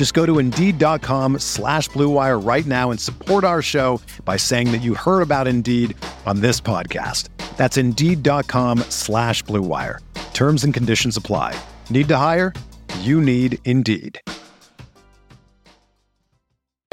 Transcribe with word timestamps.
Just 0.00 0.14
go 0.14 0.24
to 0.24 0.38
Indeed.com 0.38 1.40
slash 1.40 1.90
BlueWire 1.90 2.42
right 2.42 2.64
now 2.64 2.90
and 2.90 2.98
support 2.98 3.44
our 3.44 3.60
show 3.60 4.00
by 4.24 4.38
saying 4.38 4.72
that 4.72 4.78
you 4.78 4.94
heard 4.94 5.20
about 5.20 5.46
Indeed 5.46 5.94
on 6.24 6.40
this 6.40 6.58
podcast. 6.58 7.28
That's 7.58 7.76
Indeed.com 7.76 8.78
slash 8.88 9.44
BlueWire. 9.44 9.98
Terms 10.32 10.64
and 10.64 10.72
conditions 10.72 11.18
apply. 11.18 11.54
Need 11.90 12.08
to 12.08 12.16
hire? 12.16 12.54
You 13.00 13.20
need 13.20 13.58
Indeed. 13.66 14.18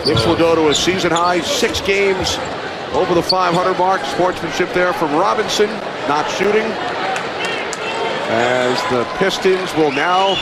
Knicks 0.06 0.26
will 0.26 0.36
go 0.36 0.56
to 0.56 0.68
a 0.68 0.76
season 0.76 1.12
high 1.12 1.40
six 1.40 1.80
games 1.80 2.36
over 2.92 3.16
the 3.16 3.24
500 3.24 3.78
mark. 3.78 4.04
Sportsmanship 4.04 4.74
there 4.74 4.92
from 4.92 5.14
Robinson, 5.14 5.70
not 6.10 6.30
shooting. 6.32 6.68
As 8.30 8.78
the 8.92 9.06
Pistons 9.18 9.74
will 9.76 9.94
now 9.94 10.36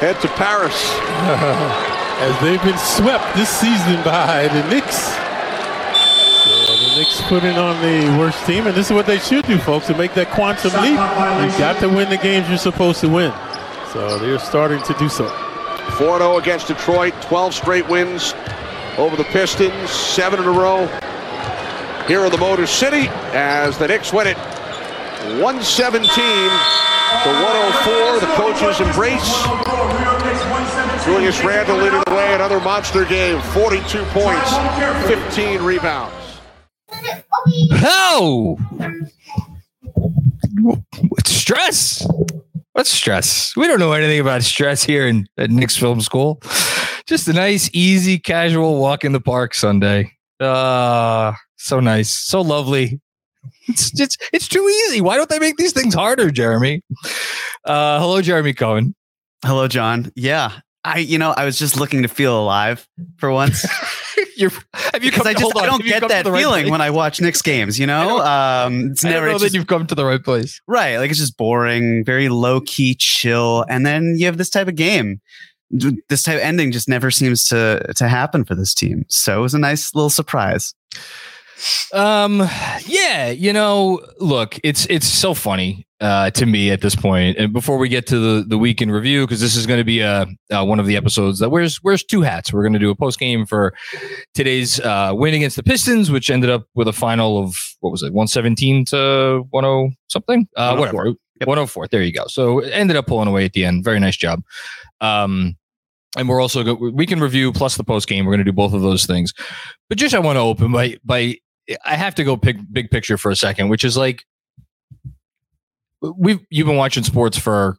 head 0.00 0.20
to 0.20 0.28
Paris. 0.28 0.74
As 2.20 2.40
they've 2.40 2.62
been 2.62 2.78
swept 2.78 3.36
this 3.36 3.48
season 3.48 4.02
by 4.02 4.48
the 4.48 4.68
Knicks. 4.68 4.96
So 6.44 6.76
the 6.76 6.96
Knicks 6.96 7.20
putting 7.28 7.56
on 7.56 7.80
the 7.80 8.18
worst 8.18 8.44
team, 8.44 8.66
and 8.66 8.76
this 8.76 8.86
is 8.86 8.92
what 8.92 9.06
they 9.06 9.18
should 9.18 9.46
do, 9.46 9.58
folks, 9.58 9.86
to 9.86 9.96
make 9.96 10.14
that 10.14 10.30
quantum 10.30 10.72
leap. 10.82 10.98
You've 11.44 11.58
got 11.58 11.78
to 11.80 11.88
win 11.88 12.10
the 12.10 12.16
games 12.16 12.48
you're 12.48 12.58
supposed 12.58 13.00
to 13.00 13.08
win. 13.08 13.32
So 13.92 14.18
they're 14.18 14.38
starting 14.38 14.82
to 14.82 14.94
do 14.94 15.08
so. 15.08 15.28
4-0 15.96 16.40
against 16.40 16.68
Detroit, 16.68 17.14
12 17.22 17.54
straight 17.54 17.88
wins 17.88 18.34
over 18.98 19.16
the 19.16 19.24
Pistons, 19.24 19.90
seven 19.90 20.40
in 20.40 20.46
a 20.46 20.50
row 20.50 20.86
here 22.08 22.24
in 22.24 22.32
the 22.32 22.38
Motor 22.38 22.66
City 22.66 23.06
as 23.32 23.78
the 23.78 23.86
Knicks 23.86 24.12
win 24.12 24.26
it 24.26 24.36
117 25.42 26.97
to 27.24 27.30
104. 27.30 28.20
The 28.20 28.32
coaches 28.34 28.80
embrace. 28.80 29.28
Julius 31.04 31.42
Randle 31.42 31.78
leading 31.78 32.02
the 32.06 32.14
way, 32.14 32.34
another 32.34 32.60
monster 32.60 33.04
game, 33.04 33.40
42 33.40 34.04
points, 34.06 34.56
15 35.06 35.62
rebounds. 35.62 36.14
Oh! 37.82 38.58
What 41.08 41.26
stress? 41.26 42.06
What's 42.72 42.90
stress? 42.90 43.56
We 43.56 43.66
don't 43.66 43.80
know 43.80 43.92
anything 43.92 44.20
about 44.20 44.42
stress 44.42 44.84
here 44.84 45.06
in 45.06 45.26
at 45.36 45.50
Knicks 45.50 45.76
Film 45.76 46.00
School. 46.00 46.40
Just 47.06 47.26
a 47.26 47.32
nice, 47.32 47.70
easy, 47.72 48.18
casual 48.18 48.78
walk 48.78 49.04
in 49.04 49.12
the 49.12 49.20
park 49.20 49.54
Sunday. 49.54 50.12
Uh, 50.38 51.32
so 51.56 51.80
nice, 51.80 52.12
so 52.12 52.42
lovely. 52.42 53.00
It's 53.68 53.90
just 53.90 54.22
it's 54.32 54.48
too 54.48 54.66
easy. 54.86 55.00
Why 55.00 55.16
don't 55.16 55.28
they 55.28 55.38
make 55.38 55.56
these 55.56 55.72
things 55.72 55.94
harder, 55.94 56.30
Jeremy? 56.30 56.82
Uh, 57.64 58.00
hello, 58.00 58.22
Jeremy 58.22 58.54
Cohen. 58.54 58.94
Hello, 59.44 59.68
John. 59.68 60.10
Yeah, 60.16 60.60
I 60.84 60.98
you 60.98 61.18
know 61.18 61.32
I 61.36 61.44
was 61.44 61.58
just 61.58 61.78
looking 61.78 62.02
to 62.02 62.08
feel 62.08 62.38
alive 62.40 62.88
for 63.18 63.30
once. 63.30 63.66
You're, 64.36 64.50
have 64.92 65.02
you 65.02 65.10
come? 65.10 65.26
I 65.26 65.34
just 65.34 65.56
I 65.56 65.66
don't 65.66 65.84
get 65.84 66.06
that 66.08 66.24
feeling 66.24 66.64
right 66.64 66.70
when 66.70 66.80
I 66.80 66.90
watch 66.90 67.20
Knicks 67.20 67.42
games. 67.42 67.78
You 67.78 67.86
know, 67.88 68.20
um, 68.20 68.92
it's 68.92 69.04
never. 69.04 69.28
I 69.28 69.32
know 69.32 69.38
that 69.38 69.52
you've 69.52 69.66
come 69.66 69.86
to 69.86 69.94
the 69.94 70.04
right 70.04 70.22
place. 70.22 70.60
Right, 70.66 70.96
like 70.96 71.10
it's 71.10 71.18
just 71.18 71.36
boring, 71.36 72.04
very 72.04 72.28
low 72.28 72.60
key, 72.60 72.94
chill, 72.94 73.64
and 73.68 73.84
then 73.84 74.14
you 74.16 74.26
have 74.26 74.38
this 74.38 74.50
type 74.50 74.68
of 74.68 74.76
game. 74.76 75.20
This 75.70 76.22
type 76.22 76.36
of 76.36 76.40
ending 76.40 76.72
just 76.72 76.88
never 76.88 77.10
seems 77.10 77.46
to 77.48 77.92
to 77.96 78.08
happen 78.08 78.44
for 78.44 78.54
this 78.54 78.72
team. 78.72 79.04
So 79.08 79.38
it 79.38 79.42
was 79.42 79.54
a 79.54 79.58
nice 79.58 79.94
little 79.94 80.10
surprise. 80.10 80.72
Um, 81.92 82.48
yeah, 82.86 83.30
you 83.30 83.52
know, 83.52 84.00
look, 84.18 84.58
it's 84.62 84.86
it's 84.86 85.06
so 85.06 85.34
funny 85.34 85.86
uh, 86.00 86.30
to 86.30 86.46
me 86.46 86.70
at 86.70 86.80
this 86.80 86.94
point. 86.94 87.36
And 87.38 87.52
before 87.52 87.78
we 87.78 87.88
get 87.88 88.06
to 88.08 88.18
the 88.18 88.44
the 88.46 88.58
week 88.58 88.82
in 88.82 88.90
review, 88.90 89.26
because 89.26 89.40
this 89.40 89.56
is 89.56 89.66
going 89.66 89.78
to 89.78 89.84
be 89.84 90.00
a 90.00 90.26
uh, 90.50 90.64
one 90.64 90.78
of 90.78 90.86
the 90.86 90.96
episodes 90.96 91.38
that 91.40 91.50
wears 91.50 91.82
wears 91.82 92.04
two 92.04 92.22
hats. 92.22 92.52
We're 92.52 92.62
going 92.62 92.74
to 92.74 92.78
do 92.78 92.90
a 92.90 92.94
post 92.94 93.18
game 93.18 93.46
for 93.46 93.74
today's 94.34 94.78
uh, 94.80 95.12
win 95.14 95.34
against 95.34 95.56
the 95.56 95.62
Pistons, 95.62 96.10
which 96.10 96.30
ended 96.30 96.50
up 96.50 96.66
with 96.74 96.88
a 96.88 96.92
final 96.92 97.38
of 97.38 97.56
what 97.80 97.90
was 97.90 98.02
it, 98.02 98.12
one 98.12 98.28
seventeen 98.28 98.84
to 98.86 99.44
one 99.50 99.64
oh 99.64 99.90
something, 100.08 100.46
uh, 100.56 100.74
oh 100.76 100.80
whatever, 100.80 101.06
yep. 101.06 101.48
one 101.48 101.56
hundred 101.56 101.68
four. 101.68 101.88
There 101.88 102.02
you 102.02 102.12
go. 102.12 102.26
So 102.28 102.60
it 102.60 102.70
ended 102.70 102.96
up 102.96 103.06
pulling 103.06 103.28
away 103.28 103.44
at 103.44 103.52
the 103.52 103.64
end. 103.64 103.84
Very 103.84 104.00
nice 104.00 104.16
job. 104.16 104.42
Um, 105.00 105.56
and 106.16 106.28
we're 106.28 106.40
also 106.40 106.64
go, 106.64 106.74
we 106.74 107.06
can 107.06 107.20
review 107.20 107.52
plus 107.52 107.76
the 107.76 107.84
post 107.84 108.08
game. 108.08 108.24
We're 108.24 108.32
going 108.32 108.44
to 108.44 108.50
do 108.50 108.52
both 108.52 108.72
of 108.72 108.80
those 108.80 109.06
things. 109.06 109.34
But 109.88 109.98
just 109.98 110.14
I 110.14 110.18
want 110.18 110.36
to 110.36 110.40
open 110.40 110.72
by 110.72 110.96
by 111.04 111.36
I 111.84 111.96
have 111.96 112.14
to 112.16 112.24
go 112.24 112.36
pick 112.36 112.56
big 112.72 112.90
picture 112.90 113.18
for 113.18 113.30
a 113.30 113.36
second, 113.36 113.68
which 113.68 113.84
is 113.84 113.96
like 113.96 114.24
we've 116.00 116.40
you've 116.50 116.66
been 116.66 116.76
watching 116.76 117.04
sports 117.04 117.38
for 117.38 117.76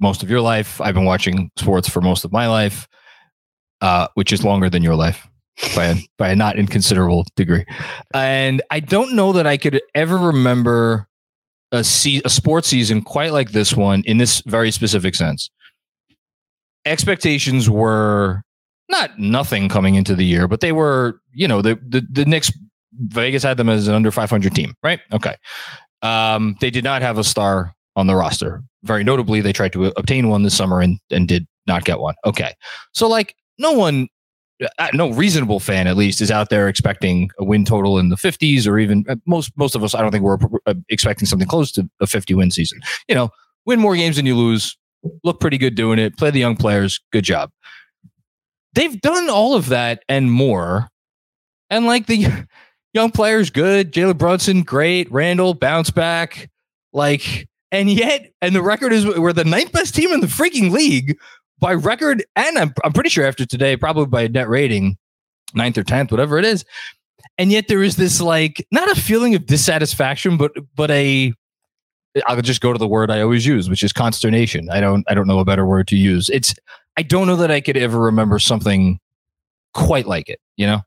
most 0.00 0.22
of 0.22 0.30
your 0.30 0.40
life. 0.40 0.80
I've 0.80 0.94
been 0.94 1.04
watching 1.04 1.50
sports 1.56 1.88
for 1.88 2.00
most 2.00 2.24
of 2.24 2.32
my 2.32 2.48
life, 2.48 2.86
uh, 3.80 4.08
which 4.14 4.32
is 4.32 4.44
longer 4.44 4.68
than 4.68 4.82
your 4.82 4.94
life 4.94 5.26
by 5.74 5.86
a, 5.86 5.96
by 6.18 6.28
a 6.30 6.36
not 6.36 6.58
inconsiderable 6.58 7.24
degree. 7.36 7.64
And 8.12 8.62
I 8.70 8.80
don't 8.80 9.14
know 9.14 9.32
that 9.32 9.46
I 9.46 9.56
could 9.56 9.80
ever 9.94 10.18
remember 10.18 11.08
a 11.72 11.82
se- 11.82 12.22
a 12.24 12.30
sports 12.30 12.68
season 12.68 13.02
quite 13.02 13.32
like 13.32 13.52
this 13.52 13.74
one 13.74 14.02
in 14.06 14.18
this 14.18 14.42
very 14.46 14.70
specific 14.70 15.14
sense. 15.14 15.50
Expectations 16.84 17.68
were 17.68 18.42
not 18.88 19.18
nothing 19.18 19.68
coming 19.68 19.96
into 19.96 20.14
the 20.14 20.24
year, 20.24 20.46
but 20.46 20.60
they 20.60 20.72
were, 20.72 21.20
you 21.32 21.48
know, 21.48 21.62
the 21.62 21.78
the, 21.88 22.06
the 22.10 22.24
Knicks 22.24 22.52
Vegas 22.98 23.42
had 23.42 23.56
them 23.56 23.68
as 23.68 23.88
an 23.88 23.94
under 23.94 24.10
500 24.10 24.54
team, 24.54 24.74
right? 24.82 25.00
Okay. 25.12 25.36
Um, 26.02 26.56
they 26.60 26.70
did 26.70 26.84
not 26.84 27.02
have 27.02 27.18
a 27.18 27.24
star 27.24 27.74
on 27.96 28.06
the 28.06 28.14
roster. 28.14 28.62
Very 28.84 29.04
notably, 29.04 29.40
they 29.40 29.52
tried 29.52 29.72
to 29.72 29.86
obtain 29.96 30.28
one 30.28 30.42
this 30.42 30.56
summer 30.56 30.80
and, 30.80 30.98
and 31.10 31.26
did 31.26 31.46
not 31.66 31.84
get 31.84 31.98
one. 31.98 32.14
Okay. 32.24 32.54
So, 32.92 33.08
like, 33.08 33.34
no 33.58 33.72
one, 33.72 34.08
uh, 34.78 34.88
no 34.92 35.10
reasonable 35.12 35.60
fan 35.60 35.86
at 35.86 35.96
least, 35.96 36.20
is 36.20 36.30
out 36.30 36.50
there 36.50 36.68
expecting 36.68 37.30
a 37.38 37.44
win 37.44 37.64
total 37.64 37.98
in 37.98 38.10
the 38.10 38.16
50s 38.16 38.66
or 38.66 38.78
even 38.78 39.04
uh, 39.08 39.16
most, 39.26 39.50
most 39.56 39.74
of 39.74 39.82
us, 39.82 39.94
I 39.94 40.02
don't 40.02 40.12
think 40.12 40.24
we're 40.24 40.38
uh, 40.66 40.74
expecting 40.88 41.26
something 41.26 41.48
close 41.48 41.72
to 41.72 41.88
a 42.00 42.06
50 42.06 42.34
win 42.34 42.50
season. 42.50 42.80
You 43.08 43.14
know, 43.14 43.30
win 43.64 43.80
more 43.80 43.96
games 43.96 44.16
than 44.16 44.26
you 44.26 44.36
lose, 44.36 44.76
look 45.24 45.40
pretty 45.40 45.58
good 45.58 45.74
doing 45.74 45.98
it, 45.98 46.16
play 46.16 46.30
the 46.30 46.38
young 46.38 46.56
players, 46.56 47.00
good 47.12 47.24
job. 47.24 47.50
They've 48.74 49.00
done 49.00 49.30
all 49.30 49.54
of 49.54 49.68
that 49.68 50.02
and 50.08 50.30
more. 50.30 50.88
And 51.70 51.86
like 51.86 52.06
the 52.06 52.26
young 52.96 53.12
players 53.12 53.50
good. 53.50 53.92
Jalen 53.92 54.18
Brunson, 54.18 54.62
great. 54.62 55.12
Randle, 55.12 55.54
bounce 55.54 55.90
back. 55.90 56.50
Like, 56.92 57.46
and 57.70 57.90
yet, 57.90 58.32
and 58.40 58.56
the 58.56 58.62
record 58.62 58.92
is 58.92 59.06
we're 59.06 59.34
the 59.34 59.44
ninth 59.44 59.70
best 59.70 59.94
team 59.94 60.12
in 60.12 60.20
the 60.20 60.26
freaking 60.26 60.72
league 60.72 61.16
by 61.58 61.74
record. 61.74 62.24
And 62.34 62.58
I'm, 62.58 62.72
I'm 62.82 62.94
pretty 62.94 63.10
sure 63.10 63.26
after 63.26 63.44
today, 63.44 63.76
probably 63.76 64.06
by 64.06 64.26
net 64.28 64.48
rating, 64.48 64.96
ninth 65.54 65.76
or 65.76 65.84
10th, 65.84 66.10
whatever 66.10 66.38
it 66.38 66.46
is. 66.46 66.64
And 67.36 67.52
yet 67.52 67.68
there 67.68 67.82
is 67.82 67.96
this 67.96 68.20
like, 68.20 68.66
not 68.70 68.90
a 68.90 68.98
feeling 68.98 69.34
of 69.34 69.44
dissatisfaction, 69.44 70.38
but, 70.38 70.52
but 70.74 70.90
a, 70.90 71.34
I'll 72.26 72.40
just 72.40 72.62
go 72.62 72.72
to 72.72 72.78
the 72.78 72.88
word 72.88 73.10
I 73.10 73.20
always 73.20 73.44
use, 73.44 73.68
which 73.68 73.82
is 73.82 73.92
consternation. 73.92 74.70
I 74.70 74.80
don't, 74.80 75.04
I 75.06 75.12
don't 75.12 75.26
know 75.26 75.38
a 75.38 75.44
better 75.44 75.66
word 75.66 75.86
to 75.88 75.96
use. 75.96 76.30
It's, 76.30 76.54
I 76.96 77.02
don't 77.02 77.26
know 77.26 77.36
that 77.36 77.50
I 77.50 77.60
could 77.60 77.76
ever 77.76 77.98
remember 77.98 78.38
something 78.38 78.98
quite 79.74 80.06
like 80.06 80.30
it, 80.30 80.40
you 80.56 80.66
know? 80.66 80.80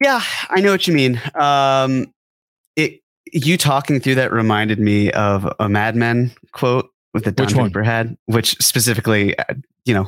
Yeah, 0.00 0.22
I 0.50 0.60
know 0.60 0.70
what 0.70 0.86
you 0.86 0.94
mean. 0.94 1.20
Um, 1.34 2.12
it 2.76 3.00
you 3.32 3.56
talking 3.56 4.00
through 4.00 4.16
that 4.16 4.32
reminded 4.32 4.78
me 4.78 5.10
of 5.12 5.50
a 5.58 5.68
Mad 5.68 5.96
Men 5.96 6.32
quote 6.52 6.90
with 7.14 7.24
the 7.24 7.32
Don 7.32 7.46
Draper 7.46 7.82
had, 7.82 8.16
which 8.26 8.56
specifically, 8.58 9.38
uh, 9.38 9.44
you 9.84 9.94
know, 9.94 10.06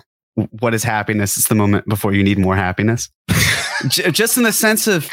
what 0.50 0.74
is 0.74 0.84
happiness? 0.84 1.36
It's 1.36 1.48
the 1.48 1.54
moment 1.54 1.88
before 1.88 2.12
you 2.12 2.22
need 2.22 2.38
more 2.38 2.56
happiness. 2.56 3.08
Just 3.88 4.36
in 4.36 4.42
the 4.42 4.52
sense 4.52 4.86
of, 4.86 5.08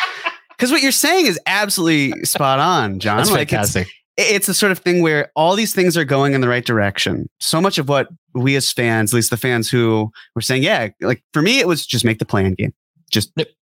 because 0.50 0.72
what 0.72 0.82
you're 0.82 0.92
saying 0.92 1.28
is 1.28 1.40
absolutely 1.46 2.24
spot 2.24 2.60
on, 2.60 3.00
John. 3.00 3.18
That's 3.18 3.32
like 3.32 3.50
fantastic. 3.50 3.88
It's, 4.18 4.32
it's 4.32 4.48
the 4.48 4.54
sort 4.54 4.72
of 4.72 4.80
thing 4.80 5.02
where 5.02 5.32
all 5.36 5.56
these 5.56 5.74
things 5.74 5.96
are 5.96 6.06
going 6.06 6.34
in 6.34 6.42
the 6.42 6.48
right 6.48 6.66
direction. 6.66 7.30
So 7.40 7.62
much 7.62 7.78
of 7.78 7.90
what 7.90 8.08
we 8.34 8.56
as 8.56 8.72
fans, 8.72 9.14
at 9.14 9.16
least 9.16 9.30
the 9.30 9.38
fans 9.38 9.70
who 9.70 10.12
were 10.36 10.42
saying, 10.42 10.64
yeah, 10.64 10.90
like 11.02 11.24
for 11.34 11.42
me, 11.42 11.60
it 11.60 11.68
was 11.68 11.86
just 11.86 12.06
make 12.06 12.20
the 12.20 12.26
plan 12.26 12.54
game. 12.54 12.74
Just. 13.12 13.32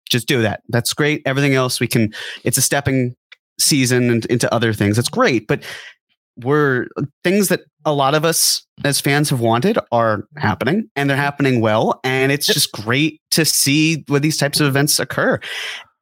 Just 0.08 0.28
do 0.28 0.42
that. 0.42 0.62
That's 0.68 0.92
great. 0.92 1.22
Everything 1.26 1.54
else 1.54 1.80
we 1.80 1.86
can. 1.86 2.12
It's 2.44 2.58
a 2.58 2.62
stepping 2.62 3.14
season 3.58 4.10
and 4.10 4.24
into 4.26 4.52
other 4.52 4.72
things. 4.72 4.96
That's 4.96 5.08
great, 5.08 5.46
but 5.46 5.62
we're 6.38 6.86
things 7.24 7.48
that 7.48 7.60
a 7.84 7.92
lot 7.92 8.14
of 8.14 8.24
us 8.24 8.66
as 8.84 9.00
fans 9.00 9.30
have 9.30 9.40
wanted 9.40 9.78
are 9.92 10.24
happening 10.36 10.88
and 10.94 11.08
they're 11.08 11.16
happening 11.16 11.60
well 11.60 11.98
and 12.04 12.30
it's 12.30 12.46
just 12.46 12.72
great 12.72 13.20
to 13.30 13.44
see 13.44 14.04
where 14.08 14.20
these 14.20 14.36
types 14.36 14.60
of 14.60 14.66
events 14.66 14.98
occur 14.98 15.40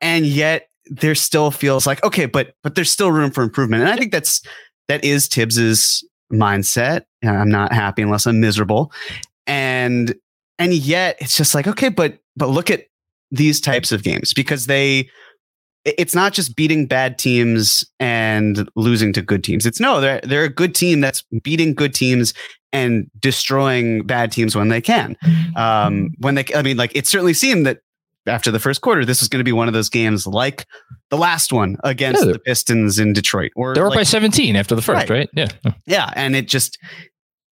and 0.00 0.26
yet 0.26 0.68
there 0.86 1.14
still 1.14 1.50
feels 1.50 1.86
like 1.86 2.02
okay 2.02 2.26
but 2.26 2.54
but 2.62 2.74
there's 2.74 2.90
still 2.90 3.12
room 3.12 3.30
for 3.30 3.42
improvement 3.42 3.82
and 3.82 3.90
i 3.92 3.96
think 3.96 4.10
that's 4.10 4.42
that 4.88 5.04
is 5.04 5.28
Thibs's 5.28 6.04
mindset 6.32 7.02
Uh, 7.24 7.30
i'm 7.30 7.50
not 7.50 7.72
happy 7.72 8.02
unless 8.02 8.26
i'm 8.26 8.40
miserable 8.40 8.92
and 9.46 10.14
and 10.58 10.72
yet 10.72 11.16
it's 11.20 11.36
just 11.36 11.54
like 11.54 11.68
okay 11.68 11.90
but 11.90 12.18
but 12.36 12.48
look 12.48 12.70
at 12.70 12.86
these 13.30 13.60
types 13.60 13.92
of 13.92 14.02
games 14.02 14.32
because 14.34 14.66
they 14.66 15.08
it's 15.84 16.14
not 16.14 16.32
just 16.32 16.56
beating 16.56 16.86
bad 16.86 17.18
teams 17.18 17.84
and 18.00 18.68
losing 18.74 19.12
to 19.12 19.20
good 19.20 19.44
teams. 19.44 19.66
It's 19.66 19.80
no, 19.80 20.00
they're 20.00 20.20
they're 20.22 20.44
a 20.44 20.48
good 20.48 20.74
team 20.74 21.00
that's 21.00 21.22
beating 21.42 21.74
good 21.74 21.92
teams 21.94 22.32
and 22.72 23.10
destroying 23.20 24.04
bad 24.06 24.32
teams 24.32 24.56
when 24.56 24.68
they 24.68 24.80
can. 24.80 25.16
Um, 25.56 26.10
when 26.18 26.34
they, 26.36 26.44
I 26.54 26.62
mean, 26.62 26.76
like 26.76 26.90
it 26.96 27.06
certainly 27.06 27.34
seemed 27.34 27.66
that 27.66 27.80
after 28.26 28.50
the 28.50 28.58
first 28.58 28.80
quarter, 28.80 29.04
this 29.04 29.20
was 29.20 29.28
going 29.28 29.40
to 29.40 29.44
be 29.44 29.52
one 29.52 29.68
of 29.68 29.74
those 29.74 29.90
games 29.90 30.26
like 30.26 30.66
the 31.10 31.18
last 31.18 31.52
one 31.52 31.76
against 31.84 32.24
Yeah. 32.24 32.32
the 32.32 32.38
Pistons 32.38 32.98
in 32.98 33.12
Detroit. 33.12 33.52
Or 33.54 33.74
They 33.74 33.82
were 33.82 33.90
like, 33.90 33.98
by 33.98 34.02
17 34.04 34.56
after 34.56 34.74
the 34.74 34.80
first, 34.82 35.10
Right. 35.10 35.10
right? 35.10 35.30
Yeah. 35.34 35.72
yeah, 35.86 36.10
and 36.16 36.34
it 36.34 36.48
just 36.48 36.78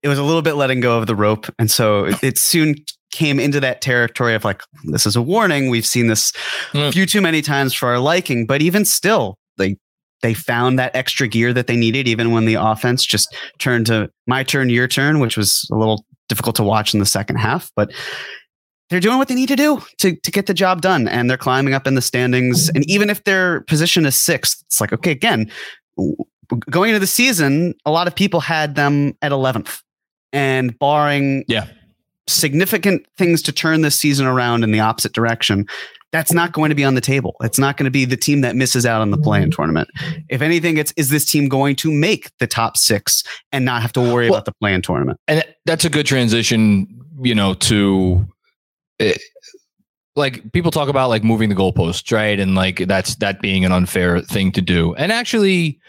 it 0.02 0.08
was 0.08 0.18
a 0.18 0.24
little 0.24 0.42
bit 0.42 0.54
letting 0.56 0.80
go 0.82 0.98
of 0.98 1.06
the 1.08 1.16
rope, 1.16 1.46
and 1.60 1.70
so 1.70 2.06
it, 2.06 2.24
it 2.24 2.38
soon 2.40 2.76
came 3.16 3.40
into 3.40 3.60
that 3.62 3.82
territory 3.82 4.36
of 4.36 4.44
like 4.44 4.62
this 4.84 5.06
is 5.06 5.16
a 5.16 5.22
warning. 5.22 5.70
We've 5.70 5.86
seen 5.86 6.08
this 6.08 6.32
a 6.74 6.78
Mm. 6.78 6.94
few 6.94 7.06
too 7.06 7.22
many 7.22 7.42
times 7.42 7.74
for 7.74 7.88
our 7.90 8.00
liking, 8.00 8.46
but 8.46 8.62
even 8.62 8.84
still, 8.86 9.38
like 9.58 9.78
they 10.22 10.34
found 10.34 10.78
that 10.78 10.96
extra 10.96 11.28
gear 11.28 11.54
that 11.54 11.68
they 11.68 11.76
needed, 11.78 12.08
even 12.08 12.32
when 12.32 12.46
the 12.46 12.56
offense 12.56 13.06
just 13.06 13.34
turned 13.58 13.86
to 13.88 14.10
my 14.28 14.44
turn, 14.44 14.70
your 14.70 14.88
turn, 14.88 15.20
which 15.20 15.38
was 15.38 15.68
a 15.72 15.76
little 15.76 16.06
difficult 16.30 16.56
to 16.58 16.64
watch 16.64 16.94
in 16.94 17.00
the 17.00 17.06
second 17.06 17.38
half, 17.38 17.72
but. 17.76 17.92
They're 18.92 19.00
doing 19.00 19.18
what 19.18 19.30
they 19.30 19.34
need 19.34 19.48
to 19.50 19.56
do 19.56 19.82
to, 19.98 20.16
to 20.16 20.32
get 20.32 20.46
the 20.46 20.54
job 20.54 20.80
done, 20.82 21.08
and 21.08 21.28
they're 21.28 21.40
climbing 21.40 21.74
up 21.74 21.88
in 21.88 21.96
the 21.96 22.04
standings. 22.04 22.70
And 22.76 22.88
even 22.88 23.10
if 23.10 23.24
their 23.24 23.62
position 23.62 24.06
is 24.06 24.16
sixth, 24.16 24.62
it's 24.68 24.80
like 24.80 24.94
okay, 24.94 25.10
again, 25.10 25.50
going 26.70 26.90
into 26.92 27.00
the 27.00 27.08
season, 27.08 27.74
a 27.84 27.90
lot 27.90 28.06
of 28.06 28.14
people 28.14 28.40
had 28.42 28.76
them 28.76 29.14
at 29.24 29.32
11th. 29.32 29.82
And 30.32 30.78
barring 30.78 31.46
Yeah. 31.48 31.66
Significant 32.28 33.06
things 33.18 33.42
to 33.44 33.52
turn 33.52 33.82
this 33.82 33.96
season 34.00 34.26
around 34.26 34.64
in 34.64 34.72
the 34.72 34.80
opposite 34.80 35.14
direction, 35.14 35.66
that's 36.12 36.32
not 36.32 36.54
going 36.54 36.70
to 36.70 36.76
be 36.76 36.84
on 36.84 36.96
the 36.96 37.02
table. 37.02 37.36
It's 37.42 37.60
not 37.60 37.78
going 37.78 37.86
to 37.86 37.92
be 37.92 38.06
the 38.06 38.16
team 38.18 38.42
that 38.42 38.56
misses 38.56 38.86
out 38.86 39.02
on 39.02 39.12
the 39.12 39.18
play-in 39.18 39.52
tournament. 39.52 39.90
If 40.30 40.42
anything, 40.42 40.78
it's 40.78 40.94
is 40.96 41.10
this 41.10 41.26
team 41.26 41.50
going 41.50 41.76
to 41.78 41.92
make 41.92 42.32
the 42.40 42.48
top 42.48 42.78
six 42.78 43.24
and 43.52 43.66
not 43.66 43.82
have 43.82 43.92
to 43.94 44.02
worry 44.02 44.30
Well- 44.30 44.36
about 44.36 44.46
the 44.46 44.54
play-in 44.62 44.82
tournament? 44.82 45.20
and 45.28 45.44
that's 45.66 45.84
a 45.86 45.90
good 45.90 46.06
transition 46.06 46.88
you 47.22 47.34
know 47.36 47.54
to 47.54 48.26
eh, 49.00 49.14
like 50.18 50.52
people 50.52 50.70
talk 50.72 50.90
about 50.90 51.08
like 51.10 51.24
moving 51.24 51.48
the 51.50 51.56
goalposts 51.56 52.12
right 52.12 52.40
and 52.42 52.56
like 52.56 52.78
that's 52.88 53.16
that 53.16 53.42
being 53.42 53.64
an 53.64 53.72
unfair 53.72 54.20
thing 54.22 54.52
to 54.52 54.62
do 54.62 54.94
and 54.96 55.12
actually 55.14 55.80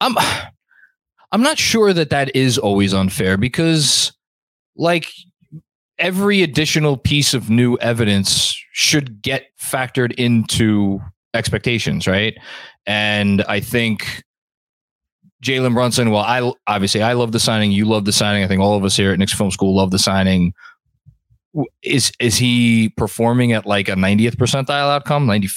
i'm 0.00 0.14
i'm 1.32 1.42
not 1.42 1.58
sure 1.58 1.92
that 1.92 2.10
that 2.10 2.34
is 2.36 2.56
always 2.56 2.94
unfair 2.94 3.36
because 3.36 4.12
like 4.76 5.12
every 5.98 6.42
additional 6.42 6.96
piece 6.96 7.34
of 7.34 7.50
new 7.50 7.76
evidence 7.78 8.60
should 8.72 9.22
get 9.22 9.44
factored 9.60 10.12
into 10.14 11.00
expectations 11.34 12.06
right 12.06 12.36
and 12.86 13.42
i 13.48 13.60
think 13.60 14.24
Jalen 15.44 15.74
Brunson. 15.74 16.10
Well, 16.10 16.22
I 16.22 16.50
obviously 16.66 17.02
I 17.02 17.12
love 17.12 17.32
the 17.32 17.38
signing. 17.38 17.70
You 17.70 17.84
love 17.84 18.06
the 18.06 18.12
signing. 18.12 18.42
I 18.42 18.48
think 18.48 18.62
all 18.62 18.76
of 18.76 18.84
us 18.84 18.96
here 18.96 19.12
at 19.12 19.18
Knicks 19.18 19.34
Film 19.34 19.50
School 19.50 19.76
love 19.76 19.90
the 19.90 19.98
signing. 19.98 20.54
Is 21.82 22.10
is 22.18 22.36
he 22.36 22.88
performing 22.96 23.52
at 23.52 23.66
like 23.66 23.88
a 23.88 23.92
90th 23.92 24.36
percentile 24.36 24.90
outcome? 24.90 25.26
90 25.26 25.48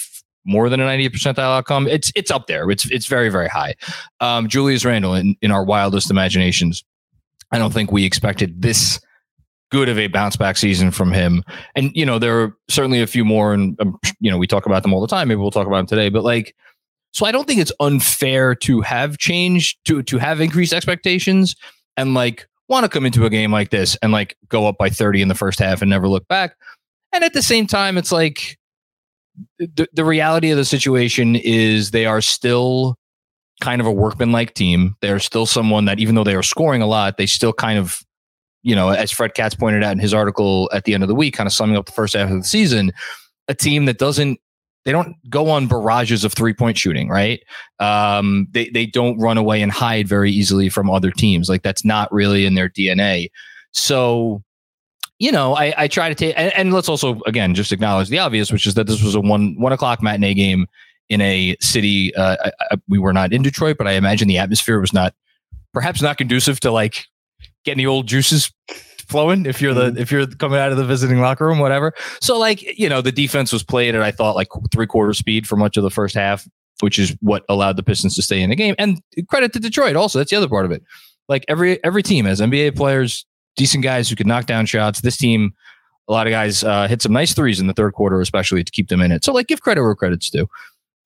more 0.44 0.68
than 0.68 0.80
a 0.80 0.84
90th 0.84 1.10
percentile 1.10 1.56
outcome? 1.56 1.88
It's 1.88 2.12
it's 2.14 2.30
up 2.30 2.46
there. 2.46 2.70
It's 2.70 2.88
it's 2.90 3.06
very 3.06 3.30
very 3.30 3.48
high. 3.48 3.74
Um, 4.20 4.46
Julius 4.48 4.84
Randle 4.84 5.14
in 5.14 5.36
in 5.40 5.50
our 5.50 5.64
wildest 5.64 6.10
imaginations, 6.10 6.84
I 7.50 7.58
don't 7.58 7.72
think 7.72 7.90
we 7.90 8.04
expected 8.04 8.60
this 8.60 9.00
good 9.70 9.88
of 9.88 9.98
a 9.98 10.06
bounce 10.06 10.36
back 10.36 10.56
season 10.56 10.90
from 10.90 11.12
him. 11.12 11.44
And 11.74 11.90
you 11.94 12.06
know 12.06 12.18
there 12.18 12.40
are 12.40 12.56
certainly 12.68 13.00
a 13.00 13.06
few 13.06 13.24
more, 13.24 13.52
and 13.52 13.80
um, 13.80 13.98
you 14.20 14.30
know 14.30 14.38
we 14.38 14.46
talk 14.46 14.66
about 14.66 14.82
them 14.82 14.92
all 14.92 15.00
the 15.00 15.08
time. 15.08 15.28
Maybe 15.28 15.40
we'll 15.40 15.50
talk 15.50 15.66
about 15.66 15.78
them 15.78 15.86
today, 15.86 16.08
but 16.08 16.24
like. 16.24 16.54
So 17.14 17.24
I 17.24 17.32
don't 17.32 17.46
think 17.46 17.58
it's 17.58 17.72
unfair 17.80 18.54
to 18.56 18.82
have 18.82 19.16
changed 19.16 19.78
to 19.86 20.02
to 20.02 20.18
have 20.18 20.42
increased 20.42 20.74
expectations 20.74 21.56
and 21.96 22.12
like 22.12 22.46
want 22.68 22.84
to 22.84 22.88
come 22.88 23.06
into 23.06 23.24
a 23.24 23.30
game 23.30 23.50
like 23.50 23.70
this 23.70 23.96
and 24.02 24.12
like 24.12 24.36
go 24.48 24.66
up 24.66 24.76
by 24.78 24.90
30 24.90 25.22
in 25.22 25.28
the 25.28 25.34
first 25.34 25.58
half 25.58 25.80
and 25.80 25.90
never 25.90 26.06
look 26.08 26.28
back. 26.28 26.54
And 27.12 27.24
at 27.24 27.32
the 27.32 27.42
same 27.42 27.66
time, 27.66 27.96
it's 27.96 28.12
like 28.12 28.58
the, 29.58 29.88
the 29.92 30.04
reality 30.04 30.50
of 30.50 30.56
the 30.56 30.64
situation 30.64 31.36
is 31.36 31.90
they 31.90 32.06
are 32.06 32.20
still 32.20 32.96
kind 33.60 33.80
of 33.80 33.86
a 33.86 33.92
workmanlike 33.92 34.54
team. 34.54 34.96
They're 35.00 35.18
still 35.18 35.46
someone 35.46 35.86
that 35.86 35.98
even 35.98 36.14
though 36.14 36.24
they 36.24 36.34
are 36.34 36.42
scoring 36.42 36.82
a 36.82 36.86
lot, 36.86 37.16
they 37.16 37.26
still 37.26 37.52
kind 37.52 37.78
of, 37.78 38.00
you 38.62 38.74
know, 38.74 38.90
as 38.90 39.10
Fred 39.10 39.34
Katz 39.34 39.54
pointed 39.54 39.82
out 39.82 39.92
in 39.92 39.98
his 39.98 40.14
article 40.14 40.68
at 40.72 40.84
the 40.84 40.94
end 40.94 41.02
of 41.02 41.08
the 41.08 41.14
week, 41.14 41.34
kind 41.34 41.46
of 41.46 41.52
summing 41.52 41.76
up 41.76 41.86
the 41.86 41.92
first 41.92 42.14
half 42.14 42.30
of 42.30 42.36
the 42.36 42.44
season, 42.44 42.92
a 43.48 43.54
team 43.54 43.84
that 43.86 43.98
doesn't 43.98 44.40
they 44.84 44.92
don't 44.92 45.16
go 45.28 45.50
on 45.50 45.66
barrages 45.66 46.24
of 46.24 46.32
three 46.32 46.54
point 46.54 46.78
shooting, 46.78 47.08
right? 47.08 47.42
Um, 47.78 48.46
they 48.52 48.70
they 48.70 48.86
don't 48.86 49.18
run 49.18 49.36
away 49.36 49.60
and 49.60 49.70
hide 49.70 50.08
very 50.08 50.30
easily 50.30 50.68
from 50.68 50.90
other 50.90 51.10
teams. 51.10 51.48
Like 51.48 51.62
that's 51.62 51.84
not 51.84 52.10
really 52.12 52.46
in 52.46 52.54
their 52.54 52.70
DNA. 52.70 53.30
So, 53.72 54.42
you 55.18 55.30
know, 55.30 55.54
I, 55.54 55.74
I 55.76 55.88
try 55.88 56.08
to 56.08 56.14
take 56.14 56.34
and, 56.38 56.52
and 56.54 56.72
let's 56.72 56.88
also 56.88 57.20
again 57.26 57.54
just 57.54 57.70
acknowledge 57.70 58.08
the 58.08 58.18
obvious, 58.18 58.50
which 58.50 58.66
is 58.66 58.74
that 58.74 58.86
this 58.86 59.02
was 59.02 59.14
a 59.14 59.20
one 59.20 59.60
one 59.60 59.72
o'clock 59.72 60.02
matinee 60.02 60.34
game 60.34 60.66
in 61.08 61.20
a 61.20 61.54
city. 61.60 62.14
Uh, 62.14 62.36
I, 62.44 62.52
I, 62.70 62.76
we 62.88 62.98
were 62.98 63.12
not 63.12 63.32
in 63.32 63.42
Detroit, 63.42 63.76
but 63.76 63.86
I 63.86 63.92
imagine 63.92 64.26
the 64.26 64.38
atmosphere 64.38 64.80
was 64.80 64.92
not 64.92 65.14
perhaps 65.74 66.00
not 66.00 66.16
conducive 66.16 66.60
to 66.60 66.70
like 66.70 67.04
getting 67.68 67.84
the 67.84 67.86
old 67.86 68.06
juices 68.06 68.50
flowing 69.08 69.46
if 69.46 69.60
you're 69.62 69.74
the 69.74 69.94
if 70.00 70.10
you're 70.10 70.26
coming 70.26 70.58
out 70.58 70.70
of 70.70 70.76
the 70.76 70.84
visiting 70.84 71.20
locker 71.20 71.46
room 71.46 71.58
whatever. 71.58 71.92
So 72.20 72.38
like 72.38 72.62
you 72.78 72.88
know 72.88 73.00
the 73.00 73.12
defense 73.12 73.52
was 73.52 73.62
played 73.62 73.94
at 73.94 74.02
i 74.02 74.10
thought 74.10 74.36
like 74.36 74.48
three 74.70 74.86
quarter 74.86 75.14
speed 75.14 75.46
for 75.46 75.56
much 75.56 75.76
of 75.76 75.82
the 75.82 75.90
first 75.90 76.14
half 76.14 76.46
which 76.80 76.98
is 76.98 77.16
what 77.20 77.44
allowed 77.48 77.76
the 77.76 77.82
pistons 77.82 78.14
to 78.14 78.22
stay 78.22 78.40
in 78.40 78.50
the 78.50 78.56
game. 78.56 78.74
And 78.78 79.02
credit 79.28 79.52
to 79.54 79.60
detroit 79.60 79.96
also 79.96 80.18
that's 80.18 80.30
the 80.30 80.36
other 80.36 80.48
part 80.48 80.64
of 80.64 80.70
it. 80.70 80.82
Like 81.28 81.44
every 81.48 81.82
every 81.84 82.02
team 82.02 82.24
has 82.26 82.40
nba 82.40 82.76
players 82.76 83.26
decent 83.56 83.82
guys 83.82 84.08
who 84.08 84.16
could 84.16 84.26
knock 84.26 84.46
down 84.46 84.66
shots. 84.66 85.00
This 85.00 85.16
team 85.16 85.52
a 86.08 86.12
lot 86.12 86.26
of 86.26 86.30
guys 86.30 86.64
uh, 86.64 86.88
hit 86.88 87.02
some 87.02 87.12
nice 87.12 87.34
threes 87.34 87.60
in 87.60 87.66
the 87.66 87.74
third 87.74 87.92
quarter 87.92 88.20
especially 88.20 88.64
to 88.64 88.72
keep 88.72 88.88
them 88.88 89.00
in 89.00 89.12
it. 89.12 89.24
So 89.24 89.32
like 89.32 89.46
give 89.46 89.60
credit 89.60 89.82
where 89.82 89.94
credit's 89.94 90.30
due. 90.30 90.48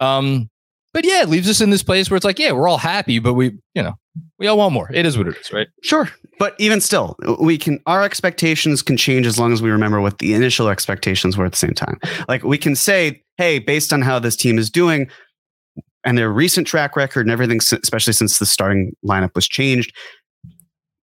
Um 0.00 0.50
but 0.92 1.04
yeah 1.04 1.22
it 1.22 1.28
leaves 1.28 1.48
us 1.48 1.60
in 1.60 1.70
this 1.70 1.82
place 1.82 2.10
where 2.10 2.16
it's 2.16 2.24
like 2.24 2.38
yeah 2.38 2.52
we're 2.52 2.68
all 2.68 2.78
happy 2.78 3.18
but 3.18 3.34
we 3.34 3.46
you 3.74 3.82
know 3.82 3.94
we 4.38 4.46
all 4.46 4.58
want 4.58 4.72
more 4.72 4.90
it 4.92 5.06
is 5.06 5.16
what 5.16 5.28
it 5.28 5.36
is 5.36 5.52
right 5.52 5.68
Sure. 5.82 6.08
But 6.38 6.56
even 6.58 6.80
still, 6.80 7.16
we 7.40 7.56
can 7.56 7.78
our 7.86 8.02
expectations 8.02 8.82
can 8.82 8.96
change 8.96 9.26
as 9.26 9.38
long 9.38 9.52
as 9.52 9.62
we 9.62 9.70
remember 9.70 10.00
what 10.00 10.18
the 10.18 10.34
initial 10.34 10.68
expectations 10.68 11.36
were 11.36 11.44
at 11.44 11.52
the 11.52 11.58
same 11.58 11.74
time. 11.74 12.00
Like 12.28 12.42
we 12.42 12.58
can 12.58 12.74
say, 12.74 13.22
hey, 13.36 13.60
based 13.60 13.92
on 13.92 14.02
how 14.02 14.18
this 14.18 14.34
team 14.34 14.58
is 14.58 14.68
doing 14.68 15.08
and 16.04 16.18
their 16.18 16.32
recent 16.32 16.66
track 16.66 16.96
record 16.96 17.26
and 17.26 17.30
everything, 17.30 17.58
especially 17.58 18.12
since 18.12 18.40
the 18.40 18.46
starting 18.46 18.92
lineup 19.06 19.36
was 19.36 19.46
changed, 19.46 19.94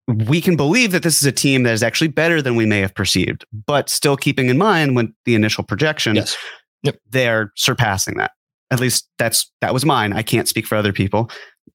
we 0.08 0.40
can 0.40 0.56
believe 0.56 0.90
that 0.90 1.04
this 1.04 1.20
is 1.20 1.26
a 1.26 1.30
team 1.30 1.62
that 1.62 1.72
is 1.72 1.84
actually 1.84 2.08
better 2.08 2.42
than 2.42 2.56
we 2.56 2.66
may 2.66 2.80
have 2.80 2.94
perceived, 2.94 3.44
but 3.66 3.88
still 3.88 4.16
keeping 4.16 4.48
in 4.48 4.58
mind 4.58 4.96
when 4.96 5.14
the 5.24 5.36
initial 5.36 5.62
projection, 5.62 6.16
yes 6.16 6.36
they're 7.10 7.52
surpassing 7.56 8.16
that. 8.18 8.32
At 8.70 8.80
least 8.80 9.08
that's 9.18 9.50
that 9.60 9.72
was 9.72 9.84
mine. 9.84 10.12
I 10.12 10.22
can't 10.22 10.48
speak 10.48 10.66
for 10.66 10.76
other 10.76 10.92
people. 10.92 11.30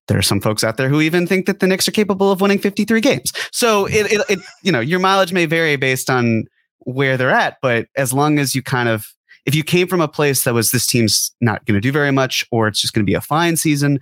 There 0.08 0.18
are 0.18 0.22
some 0.22 0.40
folks 0.40 0.62
out 0.62 0.76
there 0.76 0.88
who 0.88 1.00
even 1.00 1.26
think 1.26 1.46
that 1.46 1.60
the 1.60 1.66
Knicks 1.66 1.88
are 1.88 1.92
capable 1.92 2.30
of 2.30 2.40
winning 2.40 2.58
53 2.58 3.00
games. 3.00 3.32
So 3.52 3.86
it, 3.86 4.12
it, 4.12 4.24
it 4.28 4.38
you 4.62 4.70
know, 4.70 4.80
your 4.80 5.00
mileage 5.00 5.32
may 5.32 5.46
vary 5.46 5.76
based 5.76 6.10
on 6.10 6.44
where 6.80 7.16
they're 7.16 7.30
at, 7.30 7.56
but 7.62 7.86
as 7.96 8.12
long 8.12 8.38
as 8.38 8.54
you 8.54 8.62
kind 8.62 8.88
of 8.88 9.06
if 9.46 9.54
you 9.54 9.62
came 9.62 9.88
from 9.88 10.00
a 10.00 10.08
place 10.08 10.44
that 10.44 10.54
was 10.54 10.70
this 10.70 10.86
team's 10.86 11.34
not 11.40 11.64
going 11.66 11.74
to 11.74 11.80
do 11.80 11.92
very 11.92 12.10
much 12.10 12.44
or 12.50 12.66
it's 12.66 12.80
just 12.80 12.94
going 12.94 13.04
to 13.04 13.10
be 13.10 13.14
a 13.14 13.20
fine 13.20 13.56
season 13.56 14.00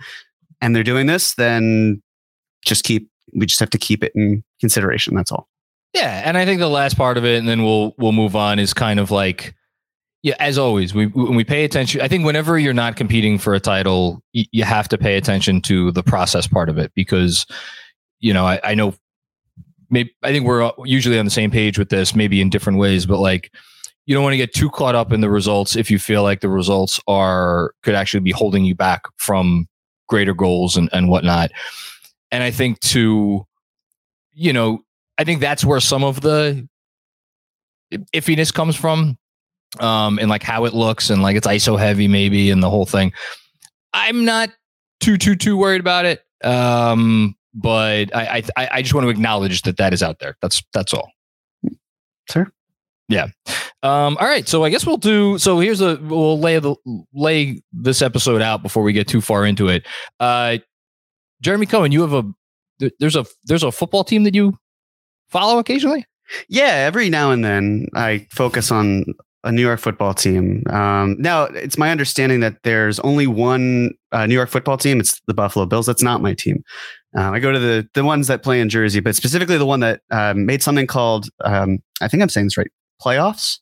and 0.61 0.75
they're 0.75 0.85
doing 0.85 1.07
this, 1.07 1.35
then 1.35 2.03
just 2.65 2.85
keep 2.85 3.09
we 3.35 3.47
just 3.47 3.61
have 3.61 3.71
to 3.71 3.79
keep 3.79 4.05
it 4.05 4.13
in 4.15 4.43
consideration. 4.61 5.15
That's 5.15 5.33
all. 5.33 5.49
Yeah, 5.95 6.23
and 6.25 6.39
I 6.39 6.45
think 6.45 6.59
the 6.59 6.69
last 6.69 6.97
part 6.97 7.19
of 7.19 7.25
it, 7.25 7.39
and 7.39 7.49
then 7.49 7.63
we'll 7.63 7.95
we'll 7.99 8.13
move 8.13 8.35
on, 8.37 8.59
is 8.59 8.73
kind 8.73 8.99
of 8.99 9.11
like 9.11 9.55
Yeah, 10.23 10.37
as 10.39 10.57
always, 10.57 10.95
we 10.95 11.07
when 11.07 11.35
we 11.35 11.43
pay 11.43 11.65
attention. 11.65 12.01
I 12.01 12.07
think 12.07 12.25
whenever 12.25 12.57
you're 12.57 12.73
not 12.73 12.97
competing 12.97 13.39
for 13.39 13.55
a 13.55 13.61
title, 13.61 14.23
you 14.33 14.63
have 14.63 14.89
to 14.89 14.99
pay 14.99 15.17
attention 15.17 15.61
to 15.63 15.91
the 15.91 16.05
process 16.05 16.47
part 16.47 16.69
of 16.69 16.79
it 16.79 16.93
because, 16.95 17.45
you 18.21 18.33
know, 18.33 18.47
I, 18.47 18.61
I 18.63 18.75
know, 18.75 18.95
maybe 19.91 20.15
I 20.23 20.31
think 20.31 20.47
we're 20.47 20.71
usually 20.85 21.19
on 21.19 21.25
the 21.25 21.31
same 21.31 21.51
page 21.51 21.77
with 21.77 21.89
this, 21.89 22.15
maybe 22.15 22.41
in 22.41 22.51
different 22.51 22.79
ways, 22.79 23.05
but 23.05 23.19
like, 23.19 23.53
you 24.07 24.15
don't 24.15 24.23
want 24.23 24.33
to 24.33 24.39
get 24.39 24.55
too 24.55 24.71
caught 24.71 24.95
up 24.95 25.13
in 25.13 25.23
the 25.23 25.31
results 25.31 25.75
if 25.75 25.91
you 25.91 25.99
feel 25.99 26.23
like 26.23 26.41
the 26.41 26.49
results 26.49 27.01
are 27.09 27.75
could 27.83 27.97
actually 27.97 28.21
be 28.21 28.31
holding 28.31 28.65
you 28.65 28.77
back 28.77 29.03
from 29.17 29.67
greater 30.09 30.35
goals 30.35 30.77
and 30.77 30.89
and 30.93 31.09
whatnot. 31.09 31.51
And 32.31 32.45
I 32.45 32.53
think 32.53 32.79
to, 32.81 33.45
you 34.33 34.53
know, 34.53 34.85
I 35.19 35.25
think 35.25 35.41
that's 35.41 35.65
where 35.65 35.81
some 35.81 36.05
of 36.05 36.21
the 36.21 36.69
iffiness 38.15 38.55
comes 38.55 38.77
from 38.77 39.19
um 39.81 40.19
and 40.19 40.29
like 40.29 40.43
how 40.43 40.65
it 40.65 40.75
looks 40.75 41.09
and 41.11 41.23
like 41.23 41.37
it's 41.37 41.47
iso 41.47 41.79
heavy 41.79 42.09
maybe 42.09 42.51
and 42.51 42.63
the 42.63 42.71
whole 42.71 42.87
thing. 42.87 43.13
I'm 43.95 44.25
not 44.25 44.51
too 45.01 45.17
too 45.17 45.35
too 45.37 45.57
worried 45.57 45.81
about 45.81 46.05
it 46.05 46.23
um 46.45 47.35
but 47.55 48.15
i 48.15 48.43
i 48.57 48.69
i 48.73 48.83
just 48.83 48.95
want 48.95 49.05
to 49.05 49.11
acknowledge 49.11 49.63
that 49.63 49.77
that 49.79 49.93
is 49.93 50.03
out 50.03 50.19
there. 50.19 50.37
That's 50.43 50.63
that's 50.73 50.93
all. 50.95 51.11
Sure. 52.31 52.53
yeah. 53.09 53.29
Um 53.83 54.17
all 54.21 54.27
right 54.29 54.47
so 54.49 54.63
i 54.65 54.71
guess 54.71 54.87
we'll 54.87 54.97
do 54.97 55.39
so 55.39 55.59
here's 55.59 55.81
a 55.81 55.97
we'll 56.03 56.39
lay 56.39 56.59
the 56.59 56.75
lay 57.13 57.63
this 57.73 58.01
episode 58.01 58.41
out 58.43 58.63
before 58.63 58.83
we 58.83 58.93
get 58.93 59.09
too 59.09 59.21
far 59.21 59.45
into 59.45 59.69
it. 59.69 59.87
Uh 60.21 60.59
jeremy 61.41 61.67
cohen 61.67 61.91
you 61.93 62.01
have 62.03 62.13
a 62.13 62.23
there's 62.99 63.17
a 63.17 63.25
there's 63.45 63.63
a 63.63 63.73
football 63.73 64.05
team 64.05 64.25
that 64.25 64.35
you 64.35 64.59
follow 65.29 65.59
occasionally? 65.59 66.05
Yeah, 66.49 66.85
every 66.87 67.11
now 67.11 67.31
and 67.31 67.45
then 67.45 67.87
I 67.95 68.27
focus 68.31 68.71
on 68.71 69.05
a 69.45 69.51
New 69.53 69.63
York 69.63 69.81
football 69.81 70.15
team. 70.15 70.63
Um, 70.71 71.17
now, 71.19 71.45
it's 71.45 71.77
my 71.79 71.91
understanding 71.91 72.41
that 72.41 72.63
there's 72.63 73.01
only 73.01 73.27
one 73.27 73.91
uh, 74.13 74.27
New 74.27 74.35
York 74.35 74.49
football 74.49 74.77
team. 74.77 75.01
It's 75.01 75.21
the 75.27 75.35
Buffalo 75.35 75.67
Bills. 75.67 75.87
That's 75.87 76.03
not 76.03 76.21
my 76.23 76.35
team. 76.35 76.63
Um, 77.17 77.35
I 77.35 77.41
go 77.41 77.53
to 77.53 77.59
the 77.59 77.89
the 77.95 78.05
ones 78.05 78.27
that 78.29 78.43
play 78.43 78.61
in 78.61 78.69
Jersey, 78.69 79.01
but 79.01 79.15
specifically 79.17 79.59
the 79.59 79.67
one 79.67 79.81
that 79.81 80.01
um, 80.11 80.47
made 80.47 80.63
something 80.63 80.87
called 80.87 81.29
um, 81.45 81.79
I 82.01 82.09
think 82.09 82.23
I'm 82.23 82.29
saying 82.29 82.47
this 82.47 82.57
right 82.57 82.71
playoffs. 83.05 83.59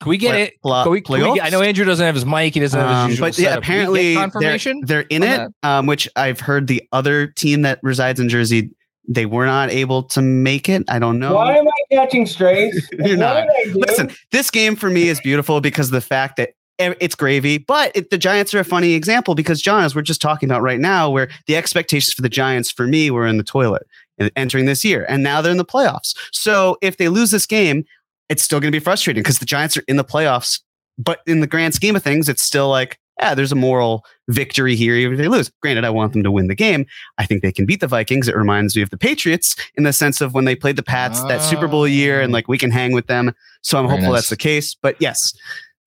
can 0.00 0.10
we 0.10 0.16
get 0.16 0.30
Play- 0.30 0.42
it 0.44 0.54
Can 0.62 0.90
we, 0.92 1.00
can 1.00 1.14
we 1.30 1.34
get- 1.34 1.44
I 1.46 1.48
know? 1.50 1.60
Andrew 1.60 1.84
doesn't 1.84 2.04
have 2.06 2.14
his 2.14 2.24
mic. 2.24 2.54
He 2.54 2.60
doesn't 2.60 2.78
have 2.78 2.88
his 2.88 2.96
Um, 3.04 3.10
usual 3.10 3.26
but 3.28 3.38
yeah, 3.38 3.48
setup. 3.48 3.64
Apparently 3.64 4.14
they're, 4.14 4.22
confirmation. 4.22 4.80
they're 4.84 5.00
in 5.10 5.22
it, 5.24 5.50
um, 5.62 5.86
which 5.86 6.08
I've 6.16 6.40
heard 6.40 6.68
the 6.68 6.82
other 6.92 7.26
team 7.26 7.62
that 7.62 7.80
resides 7.82 8.20
in 8.20 8.28
Jersey 8.28 8.70
they 9.08 9.26
were 9.26 9.46
not 9.46 9.70
able 9.70 10.02
to 10.02 10.22
make 10.22 10.68
it. 10.68 10.82
I 10.88 10.98
don't 10.98 11.18
know. 11.18 11.34
Why 11.34 11.56
am 11.56 11.66
I 11.66 11.94
catching 11.94 12.26
strays? 12.26 12.88
You're 12.98 13.16
not. 13.16 13.46
did 13.46 13.50
I 13.50 13.72
do? 13.72 13.80
Listen, 13.86 14.10
this 14.32 14.50
game 14.50 14.76
for 14.76 14.90
me 14.90 15.08
is 15.08 15.20
beautiful 15.20 15.60
because 15.60 15.88
of 15.88 15.92
the 15.92 16.00
fact 16.00 16.36
that 16.36 16.50
it's 16.78 17.14
gravy, 17.14 17.58
but 17.58 17.90
it, 17.94 18.10
the 18.10 18.18
Giants 18.18 18.52
are 18.52 18.60
a 18.60 18.64
funny 18.64 18.92
example 18.92 19.34
because 19.34 19.62
John, 19.62 19.82
as 19.82 19.94
we're 19.94 20.02
just 20.02 20.20
talking 20.20 20.50
about 20.50 20.62
right 20.62 20.80
now, 20.80 21.10
where 21.10 21.28
the 21.46 21.56
expectations 21.56 22.12
for 22.12 22.22
the 22.22 22.28
Giants 22.28 22.70
for 22.70 22.86
me 22.86 23.10
were 23.10 23.26
in 23.26 23.38
the 23.38 23.44
toilet 23.44 23.86
entering 24.34 24.66
this 24.66 24.84
year, 24.84 25.06
and 25.08 25.22
now 25.22 25.40
they're 25.40 25.52
in 25.52 25.58
the 25.58 25.64
playoffs. 25.64 26.14
So 26.32 26.76
if 26.82 26.98
they 26.98 27.08
lose 27.08 27.30
this 27.30 27.46
game, 27.46 27.84
it's 28.28 28.42
still 28.42 28.60
going 28.60 28.70
to 28.70 28.76
be 28.76 28.82
frustrating 28.82 29.22
because 29.22 29.38
the 29.38 29.46
Giants 29.46 29.76
are 29.76 29.84
in 29.88 29.96
the 29.96 30.04
playoffs, 30.04 30.60
but 30.98 31.20
in 31.26 31.40
the 31.40 31.46
grand 31.46 31.74
scheme 31.74 31.96
of 31.96 32.02
things, 32.02 32.28
it's 32.28 32.42
still 32.42 32.68
like, 32.68 32.98
yeah, 33.20 33.34
there's 33.34 33.52
a 33.52 33.56
moral 33.56 34.04
victory 34.28 34.76
here, 34.76 34.94
even 34.94 35.14
if 35.14 35.18
they 35.18 35.28
lose. 35.28 35.50
Granted, 35.62 35.84
I 35.84 35.90
want 35.90 36.12
them 36.12 36.22
to 36.22 36.30
win 36.30 36.48
the 36.48 36.54
game. 36.54 36.86
I 37.18 37.26
think 37.26 37.42
they 37.42 37.52
can 37.52 37.66
beat 37.66 37.80
the 37.80 37.86
Vikings. 37.86 38.28
It 38.28 38.36
reminds 38.36 38.76
me 38.76 38.82
of 38.82 38.90
the 38.90 38.98
Patriots 38.98 39.56
in 39.74 39.84
the 39.84 39.92
sense 39.92 40.20
of 40.20 40.34
when 40.34 40.44
they 40.44 40.54
played 40.54 40.76
the 40.76 40.82
Pats 40.82 41.22
that 41.24 41.42
Super 41.42 41.68
Bowl 41.68 41.88
year, 41.88 42.20
and 42.20 42.32
oh. 42.32 42.34
like 42.34 42.48
we 42.48 42.58
can 42.58 42.70
hang 42.70 42.92
with 42.92 43.06
them. 43.06 43.34
So 43.62 43.78
I'm 43.78 43.86
Very 43.86 43.98
hopeful 43.98 44.12
nice. 44.12 44.22
that's 44.22 44.30
the 44.30 44.36
case. 44.36 44.74
But 44.74 44.96
yes, 45.00 45.32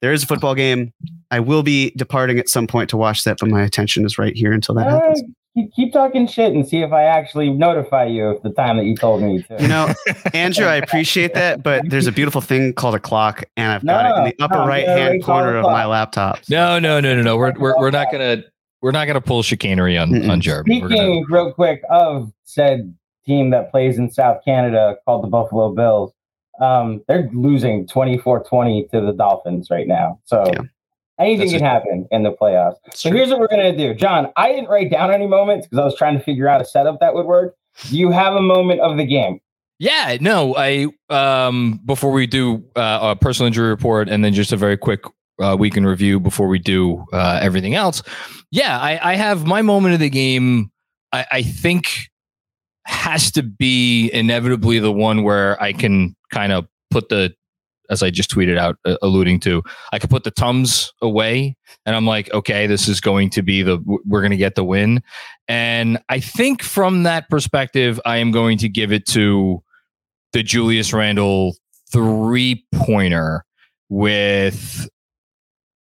there 0.02 0.14
is 0.14 0.24
a 0.24 0.28
football 0.28 0.56
game. 0.56 0.94
I 1.32 1.40
will 1.40 1.64
be 1.64 1.92
departing 1.92 2.40
at 2.40 2.50
some 2.50 2.68
point 2.68 2.90
to 2.92 2.98
watch 2.98 3.24
that, 3.26 3.38
but 3.40 3.50
my 3.50 3.62
attention 3.62 4.06
is 4.06 4.18
right 4.18 4.36
here 4.36 4.52
until 4.52 4.76
that 4.76 4.90
happens. 4.90 5.22
Keep, 5.56 5.74
keep 5.74 5.94
talking 5.94 6.28
shit 6.28 6.54
and 6.54 6.68
see 6.68 6.82
if 6.82 6.92
I 6.92 7.04
actually 7.04 7.50
notify 7.50 8.06
you 8.06 8.26
of 8.26 8.44
the 8.44 8.50
time 8.52 8.78
that 8.78 8.86
you 8.86 8.96
told 8.96 9.22
me 9.22 9.42
to. 9.44 9.62
You 9.62 9.68
know, 9.68 9.94
Andrew, 10.34 10.66
I 10.66 10.76
appreciate 10.76 11.34
that, 11.34 11.64
but 11.64 11.90
there's 11.90 12.08
a 12.08 12.12
beautiful 12.12 12.42
thing 12.42 12.74
called 12.74 12.96
a 12.96 13.00
clock, 13.00 13.44
and 13.58 13.72
I've 13.72 13.86
got 13.86 14.06
it 14.06 14.18
in 14.20 14.24
the 14.38 14.44
upper 14.44 14.60
no, 14.60 14.68
right 14.68 14.88
hand 14.88 15.16
it's 15.16 15.26
corner 15.26 15.58
of 15.58 15.64
my 15.64 15.86
laptop. 15.86 16.40
No, 16.50 16.80
no, 16.80 17.00
no, 17.00 17.16
no, 17.16 17.22
no. 17.22 17.38
We're 17.38 17.54
we're, 17.58 17.78
we're 17.78 17.92
not 17.92 18.12
gonna 18.12 18.44
we're 18.82 18.92
not 18.92 19.06
gonna 19.06 19.22
pull 19.22 19.44
chicanery 19.44 19.98
on 19.98 20.12
Mm-mm. 20.12 20.30
on 20.30 20.42
Jeremy. 20.42 20.82
We're 20.82 20.90
gonna, 20.90 21.02
Speaking 21.02 21.26
real 21.30 21.54
quick 21.54 21.82
of 21.90 22.32
said 22.46 22.94
team 23.26 23.50
that 23.52 23.72
plays 23.72 23.98
in 23.98 24.10
South 24.10 24.44
Canada 24.44 24.96
called 25.06 25.24
the 25.24 25.28
Buffalo 25.28 25.74
Bills, 25.74 26.14
um, 26.62 27.02
they're 27.08 27.30
losing 27.32 27.86
24-20 27.88 28.90
to 28.92 29.02
the 29.02 29.12
Dolphins 29.14 29.70
right 29.70 29.88
now. 29.88 30.20
So 30.26 30.46
Yeah. 30.54 30.62
Anything 31.20 31.48
That's 31.48 31.58
can 31.60 31.66
a- 31.66 31.70
happen 31.70 32.08
in 32.12 32.24
the 32.24 32.32
playoffs. 32.32 32.76
So 32.94 33.10
true. 33.10 33.18
here's 33.18 33.30
what 33.30 33.40
we're 33.40 33.48
gonna 33.48 33.76
do. 33.76 33.94
John, 33.94 34.32
I 34.38 34.50
didn't 34.52 34.70
write 34.70 34.90
down 34.92 35.12
any 35.12 35.28
moments 35.28 35.68
because 35.68 35.80
I 35.82 35.86
was 35.86 35.96
trying 35.96 36.18
to 36.18 36.24
figure 36.24 36.48
out 36.48 36.62
a 36.62 36.66
setup 36.66 37.00
that 37.00 37.14
would 37.14 37.26
work. 37.26 37.56
Do 37.90 37.98
you 37.98 38.12
have 38.12 38.34
a 38.36 38.42
moment 38.42 38.82
of 38.82 38.98
the 38.98 39.06
game? 39.06 39.40
yeah, 39.82 40.18
no. 40.20 40.56
I 40.58 40.88
um 41.10 41.80
before 41.86 42.12
we 42.12 42.28
do 42.28 42.64
uh, 42.76 43.00
a 43.02 43.16
personal 43.16 43.48
injury 43.48 43.70
report 43.70 44.10
and 44.10 44.24
then 44.26 44.34
just 44.34 44.52
a 44.52 44.58
very 44.58 44.76
quick 44.78 45.02
uh, 45.42 45.56
week 45.58 45.78
in 45.78 45.86
review 45.86 46.20
before 46.20 46.50
we 46.50 46.60
do 46.60 47.06
uh, 47.14 47.40
everything 47.42 47.74
else. 47.76 48.04
Yeah, 48.52 48.78
I, 48.78 49.14
I 49.14 49.16
have 49.16 49.46
my 49.46 49.62
moment 49.62 49.94
of 49.94 50.02
the 50.02 50.10
game. 50.10 50.70
I, 51.14 51.26
I 51.32 51.42
think 51.44 52.10
has 52.86 53.32
to 53.32 53.44
be 53.44 54.10
inevitably 54.12 54.80
the 54.80 54.92
one 54.92 55.24
where 55.24 55.62
I 55.64 55.72
can 55.72 56.14
kind 56.32 56.52
of 56.52 56.68
put 56.92 57.08
the, 57.08 57.34
as 57.90 58.04
I 58.04 58.10
just 58.10 58.30
tweeted 58.30 58.58
out, 58.58 58.78
uh, 58.86 58.96
alluding 59.02 59.40
to, 59.42 59.64
I 59.92 60.00
could 60.00 60.10
put 60.10 60.24
the 60.24 60.32
tums 60.32 60.94
away, 61.02 61.56
and 61.86 61.96
I'm 61.96 62.06
like, 62.06 62.32
okay, 62.34 62.68
this 62.68 62.88
is 62.88 63.02
going 63.02 63.30
to 63.32 63.42
be 63.42 63.62
the 63.62 63.80
we're 64.06 64.22
going 64.22 64.32
to 64.32 64.38
get 64.38 64.56
the 64.56 64.64
win, 64.64 65.02
and 65.48 66.00
I 66.10 66.20
think 66.20 66.62
from 66.64 67.04
that 67.04 67.30
perspective, 67.30 68.00
I 68.06 68.18
am 68.18 68.32
going 68.32 68.58
to 68.60 68.70
give 68.70 68.92
it 68.92 69.06
to 69.08 69.64
the 70.34 70.44
Julius 70.44 70.94
Randle 70.94 71.56
three 71.92 72.66
pointer 72.74 73.46
with 73.90 74.88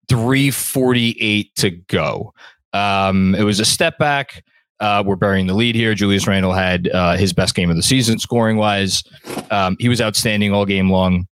348 0.08 1.54
to 1.56 1.70
go. 1.70 2.32
Um, 2.72 3.34
it 3.34 3.44
was 3.44 3.60
a 3.60 3.64
step 3.64 3.98
back. 3.98 4.44
Uh, 4.80 5.02
we're 5.06 5.16
burying 5.16 5.46
the 5.46 5.54
lead 5.54 5.74
here. 5.74 5.94
Julius 5.94 6.26
Randle 6.26 6.52
had 6.52 6.88
uh, 6.88 7.16
his 7.16 7.32
best 7.32 7.54
game 7.54 7.70
of 7.70 7.76
the 7.76 7.82
season 7.82 8.18
scoring 8.18 8.56
wise. 8.56 9.02
Um, 9.50 9.76
he 9.78 9.88
was 9.88 10.00
outstanding 10.00 10.52
all 10.52 10.66
game 10.66 10.90
long. 10.90 11.26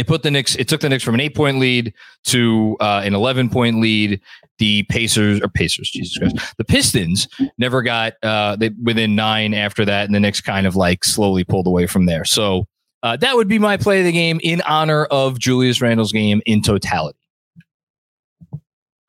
It 0.00 0.06
put 0.06 0.22
the 0.22 0.30
Knicks. 0.30 0.56
It 0.56 0.66
took 0.66 0.80
the 0.80 0.88
Knicks 0.88 1.04
from 1.04 1.14
an 1.14 1.20
eight 1.20 1.34
point 1.34 1.58
lead 1.58 1.92
to 2.24 2.74
uh, 2.80 3.02
an 3.04 3.14
eleven 3.14 3.50
point 3.50 3.82
lead. 3.82 4.18
The 4.56 4.82
Pacers 4.84 5.42
or 5.42 5.48
Pacers, 5.48 5.90
Jesus 5.90 6.16
Christ, 6.16 6.56
the 6.56 6.64
Pistons 6.64 7.28
never 7.58 7.82
got 7.82 8.14
uh, 8.22 8.56
they, 8.56 8.70
within 8.82 9.14
nine 9.14 9.52
after 9.52 9.84
that, 9.84 10.06
and 10.06 10.14
the 10.14 10.20
Knicks 10.20 10.40
kind 10.40 10.66
of 10.66 10.74
like 10.74 11.04
slowly 11.04 11.44
pulled 11.44 11.66
away 11.66 11.86
from 11.86 12.06
there. 12.06 12.24
So 12.24 12.64
uh, 13.02 13.18
that 13.18 13.36
would 13.36 13.46
be 13.46 13.58
my 13.58 13.76
play 13.76 13.98
of 14.00 14.06
the 14.06 14.12
game 14.12 14.40
in 14.42 14.62
honor 14.62 15.04
of 15.04 15.38
Julius 15.38 15.82
Randle's 15.82 16.12
game 16.12 16.40
in 16.46 16.62
totality. 16.62 17.18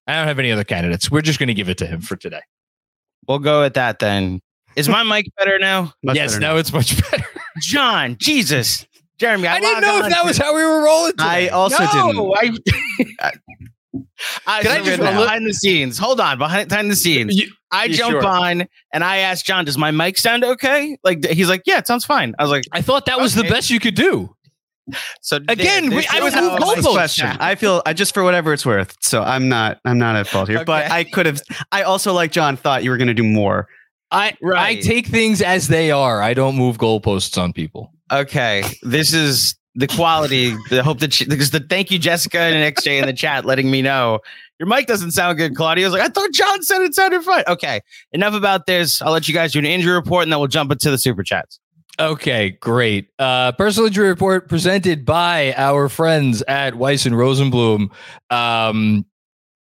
I 0.07 0.15
don't 0.15 0.27
have 0.27 0.39
any 0.39 0.51
other 0.51 0.65
candidates. 0.65 1.10
We're 1.10 1.21
just 1.21 1.39
going 1.39 1.48
to 1.48 1.53
give 1.53 1.69
it 1.69 1.77
to 1.77 1.86
him 1.86 2.01
for 2.01 2.17
today. 2.17 2.41
We'll 3.29 3.39
go 3.39 3.62
with 3.62 3.75
that 3.75 4.00
then. 4.00 4.41
Is 4.75 4.89
my 4.89 5.03
mic 5.03 5.25
better 5.38 5.57
now? 5.57 5.93
Much 6.03 6.17
yes, 6.17 6.31
better 6.31 6.41
now 6.41 6.57
it's 6.57 6.74
much 6.74 7.00
better. 7.12 7.27
John, 7.62 8.17
Jesus. 8.19 8.86
Jeremy, 9.22 9.48
I, 9.48 9.56
I 9.56 9.60
didn't 9.60 9.82
know 9.82 9.98
if 10.00 10.10
that 10.10 10.22
to- 10.22 10.28
was 10.28 10.38
how 10.38 10.56
we 10.56 10.63
were 10.63 10.84
rolling. 10.84 11.12
Today. 11.12 11.24
I 11.24 11.48
also 11.50 11.78
didn't. 11.78 12.34
I, 13.20 13.32
I, 14.48 14.62
Can 14.63 14.72
I 14.72 14.78
so 14.80 14.86
just 14.86 15.00
behind 15.00 15.44
look- 15.44 15.50
the 15.50 15.54
scenes? 15.54 15.98
Hold 15.98 16.20
on, 16.20 16.38
behind, 16.38 16.70
behind 16.70 16.90
the 16.90 16.96
scenes. 16.96 17.36
You- 17.36 17.51
I 17.74 17.86
you 17.86 17.94
jump 17.94 18.12
sure? 18.12 18.25
on 18.25 18.68
and 18.92 19.04
I 19.04 19.18
ask 19.18 19.46
John, 19.46 19.63
"Does 19.63 19.78
my 19.78 19.92
mic 19.92 20.18
sound 20.18 20.44
okay?" 20.44 20.98
Like 21.04 21.24
he's 21.25 21.48
like, 21.50 21.62
"Yeah, 21.66 21.78
it 21.78 21.88
sounds 21.88 22.04
fine." 22.04 22.34
I 22.40 22.44
was 22.44 22.51
like, 22.51 22.63
I 22.74 22.82
thought 22.82 23.06
that 23.06 23.20
was 23.20 23.34
the 23.36 23.44
best 23.44 23.70
you 23.70 23.80
could 23.80 23.96
do. 23.96 24.36
"So 25.22 25.38
Again, 25.48 25.90
this 25.90 26.12
we- 26.12 26.18
I 26.20 26.22
was 26.22 26.34
how 26.34 26.56
in 26.74 26.82
question. 26.84 27.28
chat- 27.28 27.42
I 27.42 27.56
feel 27.56 27.82
I 27.86 27.94
just 27.94 28.13
for 28.13 28.24
whatever 28.24 28.51
it's 28.51 28.66
worth. 28.66 28.96
So 29.01 29.22
I'm 29.24 29.48
not 29.48 29.80
I'm 29.86 29.98
not 30.00 30.16
at 30.18 30.28
fault 30.28 30.50
here. 30.50 30.66
But 30.66 30.92
I 30.92 31.04
could 31.06 31.28
have 31.28 31.42
I 31.72 31.84
also 31.84 32.12
like 32.12 32.32
John 32.34 32.58
thought 32.58 32.84
you 32.84 32.90
were 32.90 32.98
gonna 32.98 33.13
do 33.13 33.24
more. 33.24 33.68
I 34.12 34.34
I 34.54 34.75
take 34.75 35.08
things 35.08 35.42
as 35.42 35.70
they 35.70 35.92
are. 35.92 36.22
I 36.22 36.34
don't 36.34 36.58
move 36.58 36.78
goalposts 36.78 37.42
on 37.42 37.54
people. 37.54 37.94
Okay, 38.12 38.63
this 38.82 39.13
is 39.13 39.56
the 39.75 39.88
quality. 39.88 40.56
The 40.70 40.84
hope 40.84 41.00
that 41.00 41.13
she, 41.13 41.25
because 41.25 41.51
the 41.51 41.62
thank 41.62 41.91
you 41.91 42.00
Jessica 42.00 42.39
and 42.39 42.75
XJ 42.75 43.00
in 43.00 43.06
the 43.06 43.13
chat 43.13 43.46
letting 43.46 43.72
me 43.72 43.82
know 43.82 44.20
your 44.60 44.68
mic 44.68 44.86
doesn't 44.86 45.12
sound 45.12 45.38
good. 45.38 45.56
Claudia 45.56 45.86
was 45.86 45.94
like, 45.94 46.03
I 46.03 46.10
thought 46.10 46.32
John 46.34 46.62
said 46.62 46.82
it 46.82 46.94
sounded 46.94 47.24
fine. 47.24 47.44
Okay, 47.48 47.82
enough 48.12 48.34
about 48.34 48.68
this. 48.68 49.01
I'll 49.01 49.12
let 49.12 49.27
you 49.27 49.34
guys 49.34 49.53
do 49.53 49.60
an 49.60 49.65
injury 49.65 49.94
report 49.94 50.24
and 50.24 50.32
then 50.32 50.39
we'll 50.39 50.50
jump 50.50 50.72
into 50.72 50.91
the 50.91 50.98
super 50.98 51.24
chats. 51.24 51.60
Okay, 52.00 52.51
great. 52.51 53.10
Uh, 53.20 53.51
personal 53.53 53.88
injury 53.88 54.08
report 54.08 54.48
presented 54.50 55.06
by 55.06 55.53
our 55.56 55.89
friends 55.89 56.41
at 56.44 56.75
Weiss 56.75 57.06
and 57.06 57.15
Rosenblum. 57.15 57.89
Um, 58.30 59.06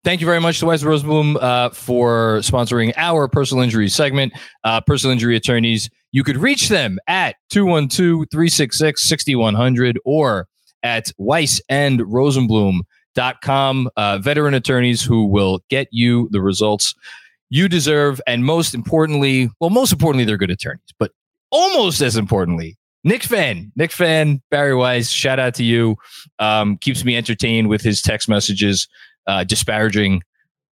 thank 0.03 0.21
you 0.21 0.27
very 0.27 0.39
much 0.39 0.59
to 0.59 0.65
Weiss 0.65 0.81
and 0.81 0.91
Rosenblum 0.91 1.41
uh, 1.41 1.69
for 1.69 2.39
sponsoring 2.39 2.93
our 2.97 3.27
personal 3.27 3.63
injury 3.63 3.89
segment. 3.89 4.33
Uh, 4.63 4.81
personal 4.81 5.11
injury 5.11 5.35
attorneys, 5.35 5.89
you 6.11 6.23
could 6.23 6.37
reach 6.37 6.69
them 6.69 6.99
at 7.07 7.35
212 7.49 8.25
366 8.31 9.07
6100 9.07 9.99
or 10.05 10.47
at 10.83 11.11
Weiss 11.17 11.61
and 11.69 11.99
Rosenblum 12.01 12.81
com. 13.41 13.89
Uh, 13.97 14.17
veteran 14.19 14.53
attorneys 14.53 15.03
who 15.03 15.25
will 15.25 15.59
get 15.69 15.87
you 15.91 16.29
the 16.31 16.41
results 16.41 16.95
you 17.49 17.67
deserve. 17.67 18.21
And 18.27 18.45
most 18.45 18.73
importantly, 18.73 19.49
well, 19.59 19.69
most 19.69 19.91
importantly, 19.91 20.25
they're 20.25 20.37
good 20.37 20.51
attorneys, 20.51 20.93
but 20.97 21.11
almost 21.51 22.01
as 22.01 22.15
importantly, 22.15 22.77
Knick 23.03 23.23
fan, 23.23 23.71
Knick 23.75 23.91
fan, 23.91 24.41
Barry 24.51 24.75
Weiss, 24.75 25.09
shout 25.09 25.39
out 25.39 25.55
to 25.55 25.63
you. 25.63 25.95
Um, 26.39 26.77
keeps 26.77 27.03
me 27.03 27.17
entertained 27.17 27.67
with 27.67 27.81
his 27.81 28.01
text 28.01 28.29
messages, 28.29 28.87
uh, 29.27 29.43
disparaging 29.43 30.21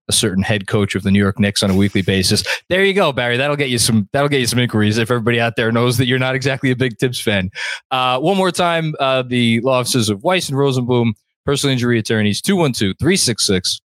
a 0.09 0.13
certain 0.13 0.43
head 0.43 0.67
coach 0.67 0.95
of 0.95 1.03
the 1.03 1.11
New 1.11 1.19
York 1.19 1.39
Knicks 1.39 1.63
on 1.63 1.71
a 1.71 1.75
weekly 1.75 2.03
basis. 2.03 2.43
There 2.69 2.85
you 2.85 2.95
go, 2.95 3.13
Barry. 3.13 3.37
That'll 3.37 3.57
get 3.57 3.69
you 3.71 3.79
some. 3.79 4.09
That'll 4.13 4.29
get 4.29 4.41
you 4.41 4.47
some 4.47 4.59
inquiries 4.59 4.99
if 4.99 5.11
everybody 5.11 5.41
out 5.41 5.57
there 5.57 5.71
knows 5.73 5.99
that 5.99 6.07
you're 6.07 6.19
not 6.19 6.35
exactly 6.35 6.71
a 6.71 6.77
big 6.77 6.99
Thibs 6.99 7.21
fan. 7.21 7.51
Uh, 7.91 8.19
one 8.19 8.37
more 8.37 8.51
time, 8.51 8.95
uh, 9.01 9.23
the 9.23 9.61
law 9.61 9.79
offices 9.81 10.09
of 10.09 10.23
Weiss 10.23 10.49
and 10.49 10.59
Rosenblum, 10.59 11.13
personal 11.45 11.73
injury 11.73 11.99
attorneys, 11.99 12.41
212 12.41 12.97
366 12.99 13.81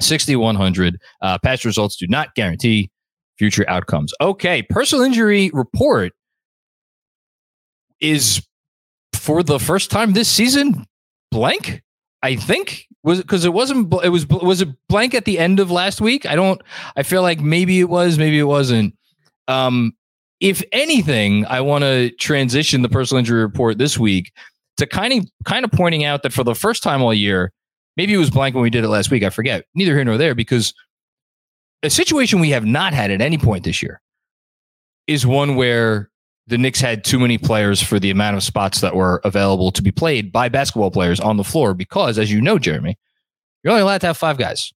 6100. 0.00 1.00
Uh, 1.20 1.38
past 1.38 1.64
results 1.64 1.96
do 1.96 2.06
not 2.06 2.34
guarantee 2.34 2.90
future 3.38 3.68
outcomes. 3.68 4.12
Okay, 4.20 4.62
personal 4.62 5.04
injury 5.04 5.50
report 5.52 6.12
is 8.00 8.46
for 9.14 9.42
the 9.42 9.58
first 9.58 9.90
time 9.90 10.12
this 10.12 10.28
season 10.28 10.84
blank. 11.30 11.82
I 12.22 12.36
think 12.36 12.86
was 13.02 13.20
because 13.20 13.44
it 13.44 13.52
wasn't. 13.52 13.92
It 14.04 14.10
was 14.10 14.26
was 14.28 14.60
it 14.60 14.68
blank 14.88 15.14
at 15.14 15.24
the 15.24 15.38
end 15.38 15.60
of 15.60 15.70
last 15.70 16.00
week? 16.00 16.26
I 16.26 16.34
don't. 16.34 16.60
I 16.96 17.02
feel 17.02 17.22
like 17.22 17.40
maybe 17.40 17.80
it 17.80 17.88
was, 17.88 18.18
maybe 18.18 18.38
it 18.38 18.44
wasn't. 18.44 18.94
Um, 19.48 19.94
if 20.40 20.62
anything, 20.72 21.46
I 21.46 21.60
want 21.60 21.84
to 21.84 22.10
transition 22.12 22.82
the 22.82 22.88
personal 22.88 23.18
injury 23.18 23.42
report 23.42 23.78
this 23.78 23.98
week 23.98 24.32
to 24.76 24.86
kind 24.86 25.12
of 25.12 25.26
kind 25.44 25.64
of 25.64 25.72
pointing 25.72 26.04
out 26.04 26.22
that 26.22 26.32
for 26.32 26.44
the 26.44 26.54
first 26.54 26.82
time 26.82 27.02
all 27.02 27.14
year, 27.14 27.52
maybe 27.96 28.14
it 28.14 28.18
was 28.18 28.30
blank 28.30 28.54
when 28.54 28.62
we 28.62 28.70
did 28.70 28.84
it 28.84 28.88
last 28.88 29.10
week. 29.10 29.22
I 29.22 29.30
forget. 29.30 29.64
Neither 29.74 29.94
here 29.94 30.04
nor 30.04 30.18
there 30.18 30.34
because 30.34 30.74
a 31.82 31.90
situation 31.90 32.40
we 32.40 32.50
have 32.50 32.64
not 32.64 32.92
had 32.92 33.10
at 33.10 33.20
any 33.22 33.38
point 33.38 33.64
this 33.64 33.82
year 33.82 34.00
is 35.06 35.26
one 35.26 35.56
where 35.56 36.09
the 36.50 36.58
Knicks 36.58 36.80
had 36.80 37.04
too 37.04 37.20
many 37.20 37.38
players 37.38 37.80
for 37.80 38.00
the 38.00 38.10
amount 38.10 38.36
of 38.36 38.42
spots 38.42 38.80
that 38.80 38.96
were 38.96 39.20
available 39.24 39.70
to 39.70 39.82
be 39.82 39.92
played 39.92 40.32
by 40.32 40.48
basketball 40.48 40.90
players 40.90 41.20
on 41.20 41.36
the 41.36 41.44
floor 41.44 41.74
because, 41.74 42.18
as 42.18 42.30
you 42.30 42.40
know, 42.40 42.58
Jeremy, 42.58 42.98
you're 43.62 43.70
only 43.70 43.82
allowed 43.82 44.00
to 44.00 44.08
have 44.08 44.18
five 44.18 44.36
guys. 44.36 44.72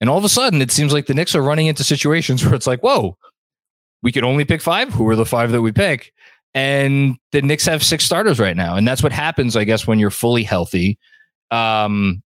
And 0.00 0.10
all 0.10 0.18
of 0.18 0.24
a 0.24 0.28
sudden, 0.28 0.60
it 0.60 0.72
seems 0.72 0.92
like 0.92 1.06
the 1.06 1.14
Knicks 1.14 1.36
are 1.36 1.42
running 1.42 1.68
into 1.68 1.84
situations 1.84 2.44
where 2.44 2.54
it's 2.54 2.66
like, 2.66 2.80
whoa, 2.80 3.16
we 4.02 4.10
can 4.10 4.24
only 4.24 4.44
pick 4.44 4.60
five. 4.60 4.92
Who 4.92 5.08
are 5.08 5.16
the 5.16 5.24
five 5.24 5.52
that 5.52 5.62
we 5.62 5.70
pick? 5.70 6.12
And 6.54 7.16
the 7.30 7.40
Knicks 7.40 7.66
have 7.66 7.84
six 7.84 8.04
starters 8.04 8.40
right 8.40 8.56
now. 8.56 8.74
And 8.74 8.86
that's 8.86 9.02
what 9.02 9.12
happens, 9.12 9.56
I 9.56 9.62
guess, 9.62 9.86
when 9.86 10.00
you're 10.00 10.10
fully 10.10 10.42
healthy. 10.42 10.98
Um, 11.52 12.22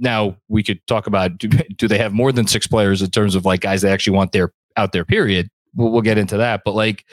now 0.00 0.36
we 0.48 0.64
could 0.64 0.84
talk 0.88 1.06
about 1.06 1.38
do, 1.38 1.48
do 1.76 1.86
they 1.86 1.98
have 1.98 2.12
more 2.12 2.32
than 2.32 2.48
six 2.48 2.66
players 2.66 3.00
in 3.00 3.10
terms 3.10 3.36
of 3.36 3.44
like 3.44 3.60
guys 3.60 3.82
they 3.82 3.92
actually 3.92 4.16
want 4.16 4.32
their 4.32 4.52
out 4.76 4.90
there 4.90 5.04
period 5.04 5.48
we'll, 5.74 5.90
we'll 5.90 6.02
get 6.02 6.18
into 6.18 6.36
that 6.36 6.62
but 6.64 6.74
like 6.74 7.04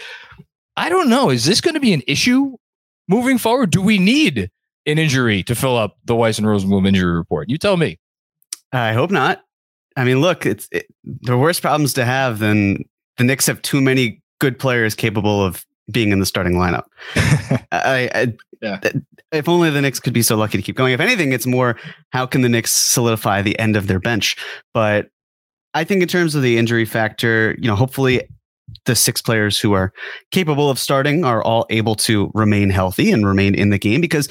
i 0.78 0.90
don't 0.90 1.10
know 1.10 1.30
is 1.30 1.46
this 1.46 1.62
going 1.62 1.74
to 1.74 1.80
be 1.80 1.94
an 1.94 2.04
issue 2.08 2.56
moving 3.08 3.38
forward 3.38 3.72
do 3.72 3.82
we 3.82 3.98
need 3.98 4.50
an 4.86 4.98
injury 4.98 5.44
to 5.44 5.56
fill 5.56 5.78
up 5.78 5.98
the 6.06 6.16
weiss 6.16 6.38
and 6.38 6.48
rosenblum 6.48 6.88
injury 6.88 7.12
report 7.12 7.50
you 7.50 7.58
tell 7.58 7.78
me 7.78 8.00
i 8.72 8.94
hope 8.94 9.12
not 9.12 9.44
i 9.96 10.04
mean 10.04 10.22
look 10.22 10.46
it's 10.46 10.68
it, 10.72 10.88
the 11.04 11.38
worst 11.38 11.62
problems 11.62 11.94
to 11.94 12.06
have 12.06 12.40
than 12.40 12.84
the 13.18 13.24
Knicks 13.24 13.46
have 13.46 13.62
too 13.62 13.82
many 13.82 14.22
good 14.40 14.58
players 14.58 14.96
capable 14.96 15.44
of 15.44 15.66
being 15.92 16.12
in 16.12 16.20
the 16.20 16.26
starting 16.26 16.54
lineup. 16.54 16.86
I, 17.72 18.10
I 18.14 18.34
yeah. 18.62 18.80
if 19.32 19.48
only 19.48 19.70
the 19.70 19.82
Knicks 19.82 20.00
could 20.00 20.14
be 20.14 20.22
so 20.22 20.36
lucky 20.36 20.58
to 20.58 20.64
keep 20.64 20.76
going. 20.76 20.94
If 20.94 21.00
anything, 21.00 21.34
it's 21.34 21.46
more 21.46 21.78
how 22.12 22.26
can 22.26 22.42
the 22.42 22.50
Knicks 22.50 22.72
solidify 22.72 23.42
the 23.42 23.58
end 23.60 23.76
of 23.76 23.88
their 23.88 24.00
bench. 24.00 24.36
But 24.74 25.10
I 25.74 25.84
think 25.84 26.02
in 26.02 26.08
terms 26.08 26.36
of 26.36 26.42
the 26.42 26.58
injury 26.58 26.86
factor, 26.86 27.56
you 27.60 27.68
know, 27.68 27.76
hopefully 27.76 28.24
the 28.86 28.96
six 28.96 29.22
players 29.22 29.60
who 29.60 29.74
are 29.74 29.94
capable 30.32 30.70
of 30.70 30.80
starting 30.80 31.24
are 31.24 31.44
all 31.44 31.66
able 31.70 31.96
to 31.96 32.32
remain 32.34 32.70
healthy 32.70 33.12
and 33.12 33.26
remain 33.26 33.56
in 33.56 33.70
the 33.70 33.80
game 33.80 34.02
because 34.02 34.28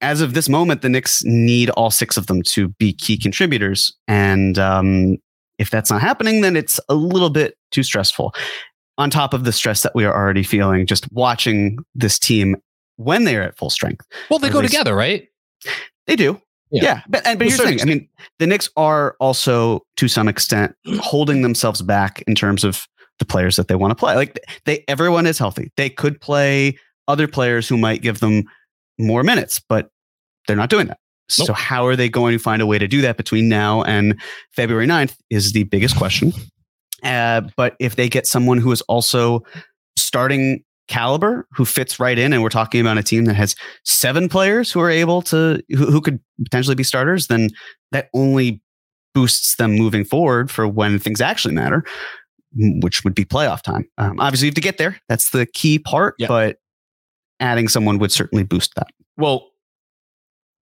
as 0.00 0.20
of 0.20 0.34
this 0.34 0.48
moment, 0.48 0.82
the 0.82 0.88
Knicks 0.88 1.22
need 1.24 1.70
all 1.70 1.90
six 1.90 2.16
of 2.16 2.26
them 2.26 2.42
to 2.42 2.68
be 2.70 2.92
key 2.92 3.16
contributors. 3.16 3.96
And 4.08 4.58
um, 4.58 5.16
if 5.58 5.70
that's 5.70 5.90
not 5.90 6.00
happening, 6.00 6.40
then 6.40 6.56
it's 6.56 6.80
a 6.88 6.94
little 6.94 7.30
bit 7.30 7.56
too 7.70 7.84
stressful 7.84 8.34
on 8.98 9.10
top 9.10 9.32
of 9.32 9.44
the 9.44 9.52
stress 9.52 9.82
that 9.82 9.94
we 9.94 10.04
are 10.04 10.14
already 10.14 10.42
feeling 10.42 10.86
just 10.86 11.10
watching 11.12 11.78
this 11.94 12.18
team 12.18 12.56
when 12.96 13.24
they're 13.24 13.42
at 13.42 13.56
full 13.56 13.70
strength. 13.70 14.04
Well, 14.28 14.38
they 14.38 14.50
go 14.50 14.60
together, 14.60 14.94
right? 14.94 15.28
They 16.06 16.16
do. 16.16 16.40
Yeah. 16.70 16.82
yeah. 16.82 17.00
But, 17.08 17.26
and, 17.26 17.38
but 17.38 17.48
here's 17.48 17.58
the 17.58 17.64
thing. 17.64 17.80
I 17.80 17.84
mean, 17.84 18.08
the 18.38 18.46
Knicks 18.46 18.68
are 18.76 19.16
also, 19.20 19.86
to 19.96 20.08
some 20.08 20.26
extent, 20.26 20.74
holding 21.00 21.42
themselves 21.42 21.80
back 21.80 22.22
in 22.26 22.34
terms 22.34 22.64
of 22.64 22.86
the 23.18 23.24
players 23.24 23.56
that 23.56 23.68
they 23.68 23.74
want 23.74 23.90
to 23.90 23.94
play. 23.94 24.14
Like 24.14 24.38
they, 24.64 24.84
everyone 24.88 25.26
is 25.26 25.38
healthy. 25.38 25.72
They 25.76 25.90
could 25.90 26.20
play 26.20 26.78
other 27.08 27.28
players 27.28 27.68
who 27.68 27.76
might 27.76 28.02
give 28.02 28.20
them 28.20 28.44
more 28.98 29.22
minutes, 29.22 29.60
but 29.60 29.90
they're 30.46 30.56
not 30.56 30.70
doing 30.70 30.86
that. 30.88 30.98
Nope. 31.38 31.46
So 31.46 31.52
how 31.52 31.86
are 31.86 31.96
they 31.96 32.08
going 32.08 32.36
to 32.36 32.42
find 32.42 32.60
a 32.60 32.66
way 32.66 32.78
to 32.78 32.88
do 32.88 33.00
that 33.02 33.16
between 33.16 33.48
now 33.48 33.82
and 33.82 34.20
February 34.54 34.86
9th 34.86 35.16
is 35.30 35.52
the 35.52 35.64
biggest 35.64 35.96
question. 35.96 36.32
Uh, 37.02 37.42
but 37.56 37.74
if 37.80 37.96
they 37.96 38.08
get 38.08 38.26
someone 38.26 38.58
who 38.58 38.70
is 38.70 38.80
also 38.82 39.42
starting 39.96 40.62
caliber 40.88 41.46
who 41.52 41.64
fits 41.64 41.98
right 41.98 42.18
in, 42.18 42.32
and 42.32 42.42
we're 42.42 42.48
talking 42.48 42.80
about 42.80 42.98
a 42.98 43.02
team 43.02 43.24
that 43.24 43.34
has 43.34 43.56
seven 43.84 44.28
players 44.28 44.70
who 44.70 44.80
are 44.80 44.90
able 44.90 45.22
to 45.22 45.62
who, 45.70 45.86
who 45.86 46.00
could 46.00 46.20
potentially 46.44 46.74
be 46.74 46.82
starters, 46.82 47.28
then 47.28 47.48
that 47.92 48.08
only 48.14 48.60
boosts 49.14 49.56
them 49.56 49.72
moving 49.72 50.04
forward 50.04 50.50
for 50.50 50.66
when 50.66 50.98
things 50.98 51.20
actually 51.20 51.54
matter, 51.54 51.84
which 52.54 53.04
would 53.04 53.14
be 53.14 53.24
playoff 53.24 53.62
time. 53.62 53.88
Um, 53.98 54.20
obviously, 54.20 54.46
you 54.46 54.50
have 54.50 54.56
to 54.56 54.60
get 54.60 54.78
there. 54.78 55.00
That's 55.08 55.30
the 55.30 55.46
key 55.46 55.78
part, 55.78 56.14
yeah. 56.18 56.28
but 56.28 56.56
adding 57.40 57.68
someone 57.68 57.98
would 57.98 58.12
certainly 58.12 58.44
boost 58.44 58.74
that. 58.76 58.88
Well, 59.16 59.50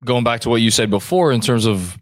going 0.04 0.24
back 0.24 0.41
to 0.41 0.50
what 0.50 0.62
you 0.62 0.72
said 0.72 0.89
before 0.89 1.32
in 1.32 1.41
terms 1.41 1.65
of 1.65 1.98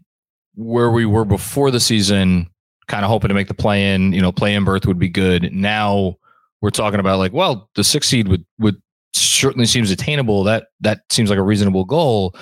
where 0.54 0.90
we 0.90 1.06
were 1.06 1.24
before 1.24 1.70
the 1.70 1.80
season, 1.80 2.48
kind 2.88 3.04
of 3.04 3.10
hoping 3.10 3.28
to 3.28 3.34
make 3.34 3.48
the 3.48 3.54
play 3.54 3.94
in, 3.94 4.12
you 4.12 4.20
know, 4.20 4.32
play 4.32 4.54
in 4.54 4.64
berth 4.64 4.86
would 4.86 4.98
be 4.98 5.08
good. 5.08 5.52
Now 5.52 6.16
we're 6.60 6.70
talking 6.70 7.00
about 7.00 7.18
like, 7.18 7.32
well, 7.32 7.70
the 7.74 7.84
six 7.84 8.08
seed 8.08 8.28
would 8.28 8.44
would 8.58 8.76
certainly 9.14 9.66
seems 9.66 9.90
attainable. 9.90 10.44
That 10.44 10.66
that 10.80 11.00
seems 11.10 11.30
like 11.30 11.38
a 11.38 11.42
reasonable 11.42 11.84
goal. 11.84 12.34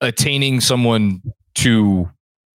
Attaining 0.00 0.60
someone 0.60 1.22
to 1.56 2.08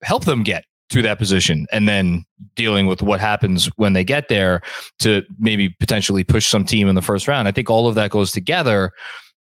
help 0.04 0.26
them 0.26 0.44
get 0.44 0.66
to 0.92 1.02
that 1.02 1.18
position 1.18 1.66
and 1.72 1.88
then 1.88 2.26
dealing 2.56 2.86
with 2.86 3.02
what 3.02 3.20
happens 3.20 3.68
when 3.78 3.94
they 3.94 4.04
get 4.04 4.28
there 4.28 4.62
to 5.00 5.24
maybe 5.40 5.70
potentially 5.80 6.24
push 6.24 6.46
some 6.48 6.66
team 6.66 6.88
in 6.88 6.96
the 6.96 7.02
first 7.02 7.28
round. 7.28 7.48
I 7.48 7.52
think 7.52 7.70
all 7.70 7.88
of 7.88 7.96
that 7.96 8.12
goes 8.12 8.32
together. 8.32 8.92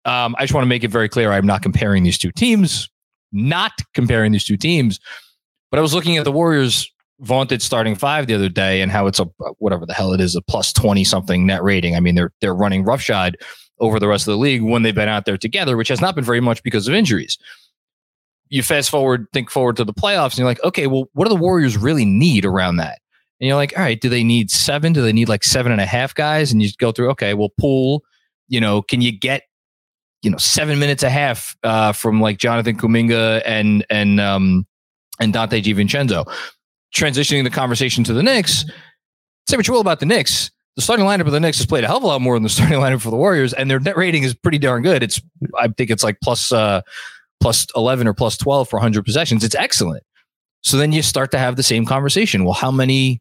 Um, 0.05 0.35
I 0.39 0.43
just 0.43 0.55
want 0.55 0.65
to 0.65 0.69
make 0.69 0.85
it 0.85 0.91
very 0.91 1.09
clear 1.09 1.33
I'm 1.33 1.47
not 1.47 1.63
comparing 1.63 2.03
these 2.03 2.19
two 2.19 2.33
teams, 2.33 2.89
not 3.33 3.73
comparing 3.95 4.33
these 4.33 4.45
two 4.45 4.57
teams. 4.57 5.01
But 5.71 5.79
I 5.79 5.83
was 5.83 5.95
looking 5.95 6.17
at 6.17 6.25
the 6.25 6.33
Warriors 6.33 6.91
vaunted 7.21 7.63
starting 7.63 7.95
five 7.95 8.27
the 8.27 8.35
other 8.35 8.49
day 8.49 8.83
and 8.83 8.93
how 8.93 9.07
it's 9.07 9.19
a 9.19 9.25
whatever 9.59 9.87
the 9.87 9.95
hell 9.95 10.13
it 10.13 10.21
is 10.21 10.37
a 10.37 10.43
plus 10.43 10.73
20 10.73 11.05
something 11.05 11.47
net 11.47 11.63
rating. 11.63 11.95
I 11.97 12.01
mean, 12.01 12.15
they're 12.15 12.33
they're 12.41 12.55
running 12.55 12.85
roughshod 12.85 13.37
over 13.79 14.01
the 14.01 14.09
rest 14.09 14.27
of 14.27 14.33
the 14.33 14.39
league 14.39 14.63
when 14.63 14.83
they've 14.83 14.95
been 14.95 15.09
out 15.09 15.27
there 15.27 15.39
together, 15.39 15.77
which 15.77 15.89
has 15.89 16.01
not 16.01 16.15
been 16.15 16.25
very 16.25 16.41
much 16.41 16.63
because 16.63 16.89
of 16.89 16.95
injuries. 16.95 17.39
You 18.49 18.63
fast 18.63 18.91
forward, 18.91 19.27
think 19.33 19.51
forward 19.51 19.77
to 19.77 19.85
the 19.85 19.93
playoffs, 19.93 20.31
and 20.31 20.39
you're 20.39 20.47
like, 20.47 20.63
okay, 20.63 20.87
well, 20.87 21.09
what 21.15 21.25
do 21.25 21.29
the 21.31 21.41
Warriors 21.41 21.77
really 21.77 22.05
need 22.05 22.45
around 22.45 22.77
that? 22.77 23.01
And 23.41 23.49
you're 23.49 23.57
like, 23.57 23.77
all 23.77 23.83
right, 23.83 24.01
do 24.01 24.09
they 24.09 24.25
need 24.25 24.51
seven? 24.51 24.93
Do 24.93 25.03
they 25.03 25.13
need 25.13 25.29
like 25.29 25.45
seven 25.45 25.73
and 25.73 25.81
a 25.81 25.87
half 25.87 26.15
guys? 26.15 26.53
And 26.53 26.63
you 26.63 26.71
go 26.79 26.93
through, 26.93 27.11
okay, 27.11 27.35
well, 27.35 27.51
Poole, 27.61 28.03
you 28.49 28.61
know, 28.61 28.83
can 28.83 29.03
you 29.03 29.13
get, 29.13 29.43
you 30.23 30.31
know, 30.31 30.39
seven 30.39 30.79
minutes 30.79 31.03
a 31.03 31.11
half 31.11 31.57
uh, 31.63 31.93
from 31.93 32.21
like 32.21 32.39
Jonathan 32.39 32.77
Kuminga 32.77 33.43
and 33.45 33.85
and 33.91 34.21
um 34.21 34.67
and 35.21 35.35
Donte 35.35 35.63
DiVincenzo? 35.63 36.27
transitioning 36.97 37.45
the 37.45 37.51
conversation 37.51 38.05
to 38.05 38.13
the 38.13 38.23
Knicks, 38.23 38.65
say 39.49 39.57
what 39.57 39.67
you 39.67 39.75
will 39.75 39.81
about 39.81 40.01
the 40.01 40.07
Knicks. 40.07 40.51
The 40.77 40.83
starting 40.83 41.07
lineup 41.07 41.27
of 41.27 41.33
the 41.33 41.41
Knicks 41.41 41.57
has 41.59 41.67
played 41.67 41.85
a 41.85 41.87
hell 41.87 41.99
of 41.99 42.03
a 42.03 42.07
lot 42.07 42.21
more 42.21 42.37
than 42.37 42.43
the 42.43 42.49
starting 42.49 42.79
lineup 42.81 43.01
for 43.01 43.11
the 43.11 43.17
Warriors, 43.17 43.53
and 43.53 43.71
their 43.71 43.81
net 43.81 43.97
rating 43.97 44.23
is 44.23 44.35
pretty 44.35 44.59
darn 44.59 44.83
good. 44.83 45.03
It's 45.03 45.21
I 45.59 45.69
think 45.69 45.91
it's 45.91 46.03
like 46.03 46.19
plus 46.23 46.53
uh, 46.53 46.83
plus 47.41 47.67
eleven 47.77 48.07
or 48.07 48.15
plus 48.15 48.37
twelve 48.37 48.69
for 48.69 48.79
hundred 48.79 49.05
possessions. 49.05 49.45
It's 49.45 49.55
excellent. 49.55 50.03
So 50.63 50.77
then 50.77 50.93
you 50.93 51.03
start 51.03 51.31
to 51.31 51.39
have 51.39 51.57
the 51.57 51.63
same 51.63 51.85
conversation. 51.85 52.45
Well, 52.45 52.55
how 52.55 52.71
many 52.71 53.21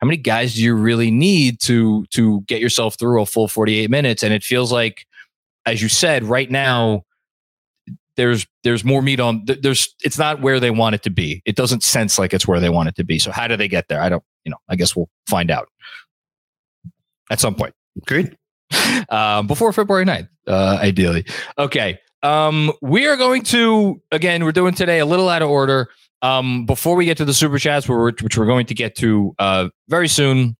how 0.00 0.06
many 0.06 0.16
guys 0.16 0.54
do 0.54 0.62
you 0.62 0.74
really 0.74 1.10
need 1.10 1.60
to 1.60 2.04
to 2.10 2.42
get 2.42 2.60
yourself 2.60 2.96
through 2.98 3.22
a 3.22 3.26
full 3.26 3.48
48 3.48 3.90
minutes? 3.90 4.22
And 4.22 4.32
it 4.32 4.42
feels 4.42 4.70
like, 4.70 5.06
as 5.66 5.82
you 5.82 5.88
said, 5.88 6.24
right 6.24 6.50
now 6.50 7.04
there's 8.16 8.46
there's 8.62 8.84
more 8.84 9.02
meat 9.02 9.20
on 9.20 9.44
there's 9.44 9.94
it's 10.04 10.18
not 10.18 10.40
where 10.40 10.60
they 10.60 10.70
want 10.70 10.94
it 10.94 11.02
to 11.02 11.10
be 11.10 11.42
it 11.44 11.56
doesn't 11.56 11.82
sense 11.82 12.18
like 12.18 12.32
it's 12.32 12.46
where 12.46 12.60
they 12.60 12.68
want 12.68 12.88
it 12.88 12.94
to 12.94 13.04
be 13.04 13.18
so 13.18 13.32
how 13.32 13.48
do 13.48 13.56
they 13.56 13.66
get 13.66 13.88
there 13.88 14.00
i 14.00 14.08
don't 14.08 14.22
you 14.44 14.50
know 14.50 14.56
i 14.68 14.76
guess 14.76 14.94
we'll 14.94 15.08
find 15.28 15.50
out 15.50 15.68
at 17.30 17.40
some 17.40 17.54
point 17.54 17.74
great 18.06 18.32
um, 19.08 19.46
before 19.46 19.72
february 19.72 20.04
9th 20.04 20.28
uh, 20.46 20.78
ideally 20.80 21.24
okay 21.58 21.98
Um, 22.24 22.72
we 22.80 23.06
are 23.06 23.16
going 23.16 23.42
to 23.44 24.00
again. 24.10 24.44
We're 24.44 24.52
doing 24.52 24.74
today 24.74 24.98
a 24.98 25.06
little 25.06 25.28
out 25.28 25.42
of 25.42 25.50
order. 25.50 25.90
Um, 26.22 26.64
before 26.64 26.96
we 26.96 27.04
get 27.04 27.18
to 27.18 27.26
the 27.26 27.34
super 27.34 27.58
chats, 27.58 27.86
which 27.86 28.38
we're 28.38 28.46
going 28.46 28.64
to 28.66 28.74
get 28.74 28.96
to 28.96 29.34
uh, 29.38 29.68
very 29.88 30.08
soon, 30.08 30.56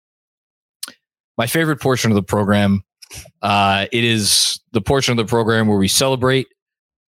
my 1.38 1.46
favorite 1.46 1.80
portion 1.80 2.10
of 2.10 2.16
the 2.16 2.22
program. 2.22 2.84
Uh, 3.40 3.86
it 3.92 4.04
is 4.04 4.60
the 4.72 4.82
portion 4.82 5.12
of 5.12 5.16
the 5.16 5.28
program 5.28 5.66
where 5.66 5.78
we 5.78 5.88
celebrate 5.88 6.48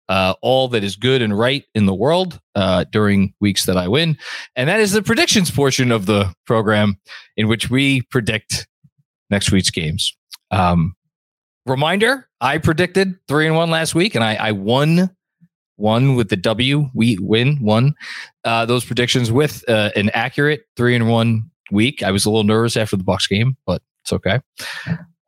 uh, 0.09 0.35
all 0.41 0.69
that 0.69 0.85
is 0.85 0.95
good 0.95 1.21
and 1.21 1.37
right 1.37 1.65
in 1.75 1.87
the 1.87 1.95
world 1.95 2.41
uh, 2.55 2.85
during 2.93 3.35
weeks 3.41 3.67
that 3.67 3.77
I 3.77 3.89
win. 3.89 4.17
And 4.55 4.69
that 4.69 4.79
is 4.79 4.93
the 4.93 5.03
predictions 5.03 5.51
portion 5.51 5.91
of 5.91 6.07
the 6.07 6.33
program 6.47 7.01
in 7.37 7.49
which 7.49 7.71
we 7.71 8.03
predict 8.03 8.69
next 9.31 9.51
week's 9.51 9.71
games. 9.71 10.17
Um, 10.51 10.95
reminder 11.67 12.29
I 12.41 12.59
predicted 12.59 13.15
three 13.29 13.47
and 13.47 13.57
one 13.57 13.71
last 13.71 13.95
week, 13.95 14.15
and 14.15 14.25
I, 14.25 14.35
I 14.35 14.53
won 14.53 15.11
one 15.77 16.15
with 16.15 16.29
the 16.29 16.37
W. 16.37 16.89
We 16.95 17.19
win 17.21 17.57
one 17.57 17.95
uh, 18.45 18.67
those 18.67 18.85
predictions 18.85 19.33
with 19.33 19.69
uh, 19.69 19.91
an 19.97 20.11
accurate 20.11 20.63
three 20.77 20.95
and 20.95 21.09
one 21.09 21.51
week. 21.71 22.03
I 22.03 22.11
was 22.11 22.25
a 22.25 22.31
little 22.31 22.45
nervous 22.45 22.77
after 22.77 22.97
the 22.97 23.05
Bucks 23.05 23.27
game, 23.27 23.57
but 23.67 23.83
it's 24.03 24.13
okay. 24.13 24.41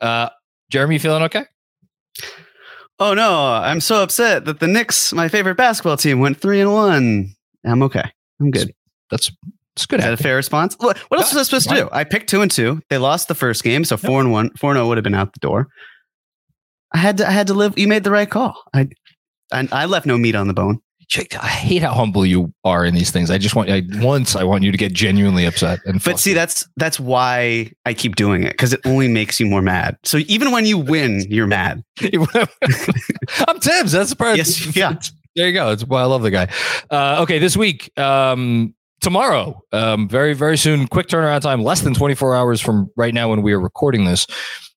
Uh, 0.00 0.28
Jeremy, 0.70 0.98
feeling 0.98 1.22
okay? 1.24 1.44
Oh 2.98 3.14
no, 3.14 3.46
I'm 3.52 3.80
so 3.80 4.02
upset 4.02 4.46
that 4.46 4.60
the 4.60 4.66
Knicks, 4.66 5.12
my 5.12 5.28
favorite 5.28 5.56
basketball 5.56 5.96
team, 5.96 6.20
went 6.20 6.40
three 6.40 6.60
and 6.60 6.72
one. 6.72 7.34
I'm 7.64 7.82
okay. 7.82 8.10
I'm 8.40 8.50
good. 8.50 8.72
That's 9.10 9.30
that's 9.74 9.86
good. 9.86 10.00
Is 10.00 10.06
that 10.06 10.14
a 10.14 10.16
fair 10.16 10.36
response? 10.36 10.74
What, 10.78 10.96
what 11.08 11.20
else 11.20 11.34
was 11.34 11.40
I 11.40 11.42
supposed 11.42 11.68
to 11.68 11.74
do? 11.74 11.88
I 11.92 12.04
picked 12.04 12.30
two 12.30 12.40
and 12.40 12.50
two. 12.50 12.80
They 12.88 12.96
lost 12.96 13.28
the 13.28 13.34
first 13.34 13.62
game, 13.62 13.84
so 13.84 13.98
four 13.98 14.20
and 14.20 14.32
one, 14.32 14.50
four 14.56 14.70
and 14.70 14.78
zero 14.78 14.88
would 14.88 14.96
have 14.96 15.04
been 15.04 15.14
out 15.14 15.34
the 15.34 15.40
door. 15.40 15.68
I 16.92 16.98
had 16.98 17.18
to. 17.18 17.26
I 17.26 17.30
had 17.30 17.46
to 17.48 17.54
live. 17.54 17.78
You 17.78 17.88
made 17.88 18.04
the 18.04 18.10
right 18.10 18.30
call. 18.30 18.54
I, 18.72 18.88
I, 19.52 19.68
I 19.72 19.86
left 19.86 20.06
no 20.06 20.16
meat 20.18 20.34
on 20.34 20.48
the 20.48 20.54
bone. 20.54 20.80
Jake, 21.08 21.36
I 21.40 21.46
hate 21.46 21.82
how 21.82 21.92
humble 21.92 22.26
you 22.26 22.52
are 22.64 22.84
in 22.84 22.94
these 22.94 23.10
things. 23.12 23.30
I 23.30 23.38
just 23.38 23.54
want 23.54 23.70
I, 23.70 23.82
once 23.98 24.34
I 24.34 24.42
want 24.42 24.64
you 24.64 24.72
to 24.72 24.78
get 24.78 24.92
genuinely 24.92 25.44
upset. 25.44 25.78
And 25.86 26.02
but 26.02 26.18
see, 26.18 26.32
that's 26.34 26.66
that's 26.76 26.98
why 26.98 27.70
I 27.84 27.94
keep 27.94 28.16
doing 28.16 28.42
it 28.42 28.50
because 28.50 28.72
it 28.72 28.80
only 28.84 29.06
makes 29.06 29.38
you 29.38 29.46
more 29.46 29.62
mad. 29.62 29.98
So 30.02 30.18
even 30.26 30.50
when 30.50 30.66
you 30.66 30.78
win, 30.78 31.20
you're 31.30 31.46
mad. 31.46 31.84
I'm 32.02 33.60
Thibs. 33.60 33.92
That's 33.92 34.10
the 34.10 34.16
part. 34.16 34.36
Yes, 34.36 34.74
yeah. 34.74 34.98
There 35.36 35.46
you 35.46 35.52
go. 35.52 35.68
That's 35.68 35.84
why 35.84 36.00
I 36.00 36.06
love 36.06 36.22
the 36.22 36.30
guy. 36.32 36.48
Uh, 36.90 37.18
okay, 37.22 37.38
this 37.38 37.56
week, 37.56 37.96
um, 37.98 38.74
tomorrow, 39.00 39.62
um, 39.72 40.08
very 40.08 40.34
very 40.34 40.56
soon, 40.56 40.88
quick 40.88 41.06
turnaround 41.06 41.42
time, 41.42 41.62
less 41.62 41.82
than 41.82 41.94
24 41.94 42.34
hours 42.34 42.60
from 42.60 42.90
right 42.96 43.14
now 43.14 43.30
when 43.30 43.42
we 43.42 43.52
are 43.52 43.60
recording 43.60 44.06
this. 44.06 44.26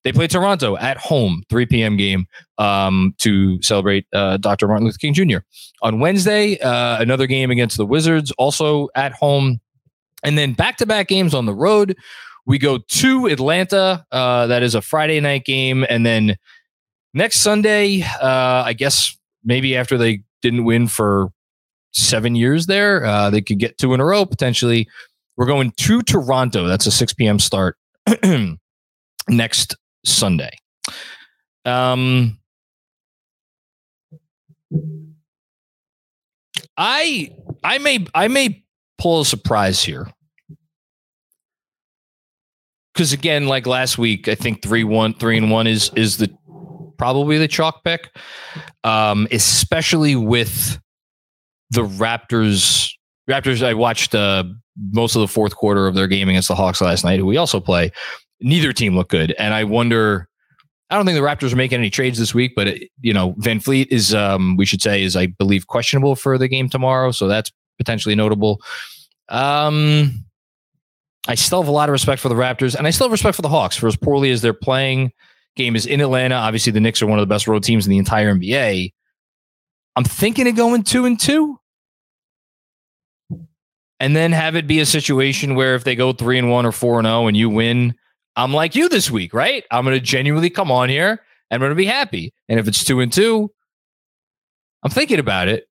They 0.02 0.12
play 0.12 0.26
Toronto 0.26 0.76
at 0.78 0.96
home, 0.96 1.42
3 1.50 1.66
p.m. 1.66 1.96
game 1.96 2.26
um, 2.58 3.14
to 3.18 3.60
celebrate 3.62 4.06
uh, 4.14 4.38
Dr. 4.38 4.66
Martin 4.66 4.86
Luther 4.86 4.98
King 4.98 5.12
Jr. 5.12 5.38
On 5.82 6.00
Wednesday, 6.00 6.58
uh, 6.58 7.00
another 7.00 7.26
game 7.26 7.50
against 7.50 7.76
the 7.76 7.84
Wizards, 7.84 8.30
also 8.32 8.88
at 8.94 9.12
home. 9.12 9.60
And 10.24 10.38
then 10.38 10.54
back 10.54 10.78
to 10.78 10.86
back 10.86 11.08
games 11.08 11.34
on 11.34 11.46
the 11.46 11.54
road. 11.54 11.96
We 12.46 12.58
go 12.58 12.78
to 12.78 13.26
Atlanta. 13.26 14.04
Uh, 14.10 14.46
that 14.46 14.62
is 14.62 14.74
a 14.74 14.80
Friday 14.80 15.20
night 15.20 15.44
game. 15.44 15.84
And 15.88 16.04
then 16.04 16.36
next 17.12 17.40
Sunday, 17.40 18.02
uh, 18.02 18.62
I 18.64 18.72
guess 18.72 19.16
maybe 19.44 19.76
after 19.76 19.98
they 19.98 20.22
didn't 20.40 20.64
win 20.64 20.88
for 20.88 21.28
seven 21.92 22.34
years 22.34 22.66
there, 22.66 23.04
uh, 23.04 23.30
they 23.30 23.42
could 23.42 23.58
get 23.58 23.76
two 23.76 23.92
in 23.92 24.00
a 24.00 24.04
row 24.04 24.24
potentially. 24.24 24.88
We're 25.36 25.46
going 25.46 25.72
to 25.72 26.02
Toronto. 26.02 26.66
That's 26.66 26.86
a 26.86 26.90
6 26.90 27.14
p.m. 27.14 27.38
start 27.38 27.76
next 29.28 29.76
Sunday. 30.04 30.50
Um, 31.64 32.38
I 36.76 37.30
I 37.62 37.78
may 37.78 38.06
I 38.14 38.28
may 38.28 38.64
pull 38.98 39.20
a 39.20 39.26
surprise 39.26 39.82
here 39.82 40.08
because 42.94 43.12
again, 43.12 43.46
like 43.46 43.66
last 43.66 43.98
week, 43.98 44.28
I 44.28 44.34
think 44.34 44.62
three 44.62 44.84
one 44.84 45.14
three 45.14 45.36
and 45.36 45.50
one 45.50 45.66
is 45.66 45.90
is 45.96 46.16
the 46.18 46.30
probably 46.98 47.38
the 47.38 47.48
chalk 47.48 47.82
pick, 47.82 48.10
um, 48.84 49.26
especially 49.32 50.16
with 50.16 50.78
the 51.70 51.82
Raptors. 51.82 52.90
Raptors. 53.28 53.62
I 53.62 53.74
watched 53.74 54.14
uh, 54.14 54.44
most 54.92 55.14
of 55.14 55.20
the 55.20 55.28
fourth 55.28 55.56
quarter 55.56 55.86
of 55.86 55.94
their 55.94 56.08
game 56.08 56.28
against 56.28 56.48
the 56.48 56.54
Hawks 56.54 56.80
last 56.80 57.04
night, 57.04 57.18
who 57.18 57.26
we 57.26 57.36
also 57.36 57.60
play, 57.60 57.90
neither 58.40 58.72
team 58.72 58.96
looked 58.96 59.10
good. 59.10 59.32
And 59.38 59.54
I 59.54 59.64
wonder, 59.64 60.28
I 60.90 60.96
don't 60.96 61.06
think 61.06 61.16
the 61.16 61.22
Raptors 61.26 61.52
are 61.52 61.56
making 61.56 61.78
any 61.78 61.90
trades 61.90 62.18
this 62.18 62.34
week, 62.34 62.52
but 62.56 62.68
it, 62.68 62.90
you 63.00 63.12
know, 63.12 63.34
VanVleet 63.34 63.88
is, 63.90 64.14
um, 64.14 64.56
we 64.56 64.66
should 64.66 64.82
say, 64.82 65.02
is 65.02 65.16
I 65.16 65.26
believe 65.26 65.66
questionable 65.66 66.16
for 66.16 66.38
the 66.38 66.48
game 66.48 66.68
tomorrow, 66.68 67.12
so 67.12 67.28
that's 67.28 67.52
potentially 67.78 68.14
notable. 68.14 68.60
Um, 69.28 70.24
I 71.28 71.34
still 71.34 71.62
have 71.62 71.68
a 71.68 71.72
lot 71.72 71.88
of 71.88 71.92
respect 71.92 72.20
for 72.20 72.28
the 72.28 72.34
Raptors, 72.34 72.74
and 72.74 72.86
I 72.86 72.90
still 72.90 73.06
have 73.06 73.12
respect 73.12 73.36
for 73.36 73.42
the 73.42 73.48
Hawks 73.48 73.76
for 73.76 73.86
as 73.86 73.96
poorly 73.96 74.30
as 74.30 74.42
they're 74.42 74.52
playing. 74.52 75.12
Game 75.56 75.76
is 75.76 75.86
in 75.86 76.00
Atlanta. 76.00 76.36
Obviously, 76.36 76.72
the 76.72 76.80
Knicks 76.80 77.02
are 77.02 77.06
one 77.06 77.18
of 77.18 77.22
the 77.22 77.32
best 77.32 77.46
road 77.46 77.62
teams 77.62 77.86
in 77.86 77.90
the 77.90 77.98
entire 77.98 78.34
NBA. 78.34 78.92
I'm 79.96 80.04
thinking 80.04 80.48
of 80.48 80.56
going 80.56 80.82
two 80.82 81.04
and 81.04 81.18
two 81.18 81.60
and 84.00 84.16
then 84.16 84.32
have 84.32 84.56
it 84.56 84.66
be 84.66 84.80
a 84.80 84.86
situation 84.86 85.54
where 85.54 85.74
if 85.74 85.84
they 85.84 85.94
go 85.94 86.12
three 86.12 86.38
and 86.38 86.50
one 86.50 86.64
or 86.64 86.72
four 86.72 86.98
and 86.98 87.06
zero 87.06 87.18
oh 87.18 87.26
and 87.26 87.36
you 87.36 87.50
win, 87.50 87.94
I'm 88.40 88.54
like 88.54 88.74
you 88.74 88.88
this 88.88 89.10
week, 89.10 89.34
right? 89.34 89.64
I'm 89.70 89.84
going 89.84 89.94
to 89.94 90.00
genuinely 90.00 90.48
come 90.48 90.72
on 90.72 90.88
here 90.88 91.10
and 91.50 91.56
I'm 91.56 91.60
going 91.60 91.72
to 91.72 91.74
be 91.74 91.84
happy. 91.84 92.32
And 92.48 92.58
if 92.58 92.66
it's 92.66 92.82
two 92.82 93.00
and 93.00 93.12
two, 93.12 93.52
I'm 94.82 94.90
thinking 94.90 95.18
about 95.18 95.48
it. 95.48 95.68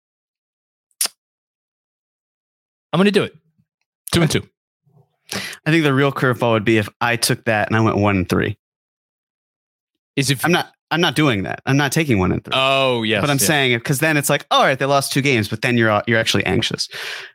I'm 2.93 2.99
going 2.99 3.05
to 3.05 3.13
do 3.13 3.23
it. 3.23 3.37
Two 4.11 4.23
and 4.23 4.31
two. 4.31 4.43
I 5.65 5.71
think 5.71 5.85
the 5.85 5.95
real 5.95 6.11
curveball 6.11 6.55
would 6.55 6.65
be 6.65 6.79
if 6.79 6.89
I 7.01 7.15
took 7.15 7.45
that 7.45 7.69
and 7.69 7.77
I 7.77 7.81
went 7.81 7.99
one 7.99 8.17
and 8.17 8.29
three. 8.29 8.59
Is 10.17 10.31
if 10.31 10.45
I'm 10.45 10.51
not 10.51 10.73
I'm 10.91 11.01
not 11.01 11.15
doing 11.15 11.43
that. 11.45 11.61
I'm 11.67 11.77
not 11.77 11.93
taking 11.93 12.19
one 12.19 12.33
and 12.33 12.45
three. 12.45 12.55
Oh 12.57 13.03
yes, 13.03 13.21
but 13.21 13.31
I'm 13.31 13.37
yes. 13.37 13.47
saying 13.47 13.73
it 13.73 13.79
because 13.79 13.99
then 13.99 14.17
it's 14.17 14.31
like, 14.31 14.47
all 14.51 14.63
right, 14.63 14.79
they 14.79 14.87
lost 14.87 15.13
two 15.13 15.21
games, 15.21 15.49
but 15.49 15.63
then 15.63 15.77
you're 15.77 16.03
you're 16.07 16.19
actually 16.19 16.47
anxious. 16.47 16.89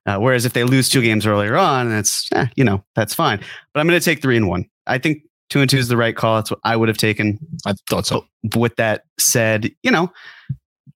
Uh, 0.06 0.18
whereas 0.18 0.46
if 0.46 0.54
they 0.54 0.64
lose 0.64 0.90
two 0.90 1.02
games 1.02 1.26
earlier 1.26 1.56
on, 1.58 1.92
it's 1.92 2.30
eh, 2.34 2.48
you 2.56 2.64
know 2.64 2.84
that's 2.96 3.14
fine. 3.14 3.40
But 3.74 3.80
I'm 3.80 3.88
going 3.88 4.00
to 4.00 4.04
take 4.04 4.22
three 4.22 4.36
and 4.36 4.48
one. 4.48 4.66
I 4.92 4.98
think 4.98 5.24
two 5.50 5.62
and 5.62 5.70
two 5.70 5.78
is 5.78 5.88
the 5.88 5.98
right 5.98 6.16
call. 6.16 6.36
That's 6.36 6.52
what 6.52 6.60
I 6.64 6.76
would 6.76 6.90
have 6.90 6.98
taken. 6.98 7.40
I 7.66 7.74
thought 7.90 8.06
so. 8.06 8.26
But 8.44 8.60
with 8.60 8.76
that 8.76 9.06
said, 9.18 9.72
you 9.84 9.92
know, 9.92 10.12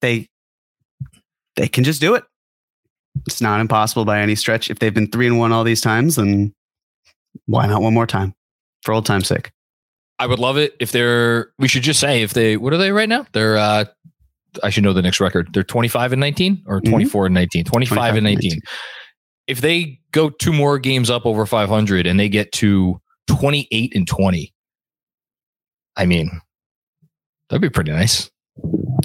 they 0.02 0.28
they 1.56 1.68
can 1.68 1.84
just 1.84 2.02
do 2.02 2.14
it. 2.16 2.24
It's 3.26 3.42
not 3.42 3.62
impossible 3.62 4.04
by 4.04 4.20
any 4.20 4.36
stretch. 4.36 4.70
If 4.70 4.80
they've 4.80 4.94
been 4.94 5.10
three 5.10 5.28
and 5.28 5.40
one 5.40 5.54
all 5.54 5.64
these 5.64 5.82
times, 5.82 6.18
then 6.18 6.54
why 7.46 7.66
not 7.68 7.82
one 7.82 7.94
more 7.94 8.06
time 8.06 8.34
for 8.84 8.94
old 8.94 9.06
time's 9.06 9.28
sake? 9.28 9.52
I 10.20 10.28
would 10.28 10.40
love 10.40 10.58
it 10.58 10.76
if 10.80 10.92
they're. 10.92 11.52
We 11.58 11.68
should 11.68 11.84
just 11.84 12.00
say 12.00 12.22
if 12.22 12.34
they. 12.34 12.58
What 12.58 12.74
are 12.74 12.78
they 12.78 12.92
right 12.92 13.10
now? 13.10 13.26
They're. 13.32 13.58
uh 13.58 13.86
I 14.64 14.70
should 14.70 14.86
know 14.86 14.94
the 14.94 15.02
next 15.02 15.20
record. 15.20 15.54
They're 15.54 15.64
25 15.64 16.14
and 16.14 16.20
19 16.22 16.64
or 16.66 16.80
24 16.80 17.24
mm-hmm. 17.24 17.26
and 17.26 17.34
19. 17.36 17.66
25, 17.66 17.98
25 17.98 18.16
and 18.16 18.24
19. 18.24 18.50
19. 18.52 18.62
If 19.48 19.60
they 19.60 20.00
go 20.12 20.30
two 20.30 20.54
more 20.54 20.80
games 20.80 21.10
up 21.10 21.26
over 21.26 21.46
500 21.46 22.08
and 22.08 22.18
they 22.18 22.30
get 22.30 22.54
to 22.54 23.02
28 23.28 23.96
and 23.96 24.08
20. 24.08 24.54
I 25.98 26.06
mean, 26.06 26.42
that'd 27.50 27.62
be 27.62 27.70
pretty 27.70 27.92
nice. 27.92 28.30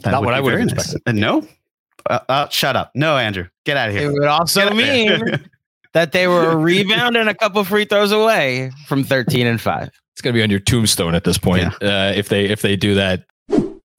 That 0.02 0.12
Not 0.12 0.24
what 0.24 0.34
I 0.34 0.40
would 0.40 0.52
have 0.52 0.62
expected. 0.62 1.02
Nice. 1.06 1.14
Uh, 1.14 1.18
no, 1.18 1.48
uh, 2.08 2.20
uh, 2.28 2.48
shut 2.48 2.76
up. 2.76 2.92
No, 2.94 3.16
Andrew, 3.16 3.46
get 3.64 3.76
out 3.76 3.88
of 3.88 3.94
here. 3.94 4.10
It 4.10 4.12
would 4.12 4.24
also 4.24 4.70
mean 4.72 5.20
that 5.92 6.12
they 6.12 6.26
were 6.28 6.50
a 6.50 6.56
rebound 6.56 7.16
and 7.16 7.28
a 7.28 7.34
couple 7.34 7.62
free 7.64 7.84
throws 7.84 8.12
away 8.12 8.70
from 8.86 9.04
13 9.04 9.46
and 9.46 9.60
5. 9.60 9.90
It's 10.12 10.20
going 10.22 10.34
to 10.34 10.38
be 10.38 10.42
on 10.42 10.50
your 10.50 10.60
tombstone 10.60 11.14
at 11.14 11.24
this 11.24 11.38
point 11.38 11.72
yeah. 11.80 12.08
uh, 12.08 12.12
if 12.14 12.28
they 12.28 12.46
if 12.46 12.62
they 12.62 12.76
do 12.76 12.94
that. 12.94 13.24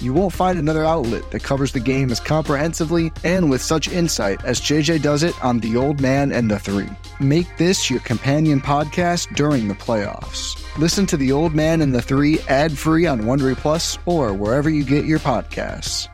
You 0.00 0.14
won't 0.14 0.32
find 0.32 0.58
another 0.58 0.82
outlet 0.82 1.30
that 1.30 1.42
covers 1.42 1.72
the 1.72 1.80
game 1.80 2.10
as 2.10 2.20
comprehensively 2.20 3.12
and 3.22 3.50
with 3.50 3.60
such 3.60 3.86
insight 3.88 4.42
as 4.46 4.58
JJ 4.58 5.02
does 5.02 5.22
it 5.22 5.34
on 5.44 5.60
The 5.60 5.76
Old 5.76 6.00
Man 6.00 6.32
and 6.32 6.50
the 6.50 6.58
Three. 6.58 6.88
Make 7.20 7.54
this 7.58 7.90
your 7.90 8.00
companion 8.00 8.62
podcast 8.62 9.34
during 9.36 9.68
the 9.68 9.74
playoffs. 9.74 10.56
Listen 10.78 11.04
to 11.04 11.18
The 11.18 11.32
Old 11.32 11.54
Man 11.54 11.82
and 11.82 11.94
the 11.94 12.00
Three 12.00 12.40
ad 12.48 12.76
free 12.78 13.06
on 13.06 13.20
Wondery 13.22 13.56
Plus 13.56 13.98
or 14.06 14.32
wherever 14.32 14.70
you 14.70 14.84
get 14.84 15.04
your 15.04 15.18
podcasts. 15.18 16.08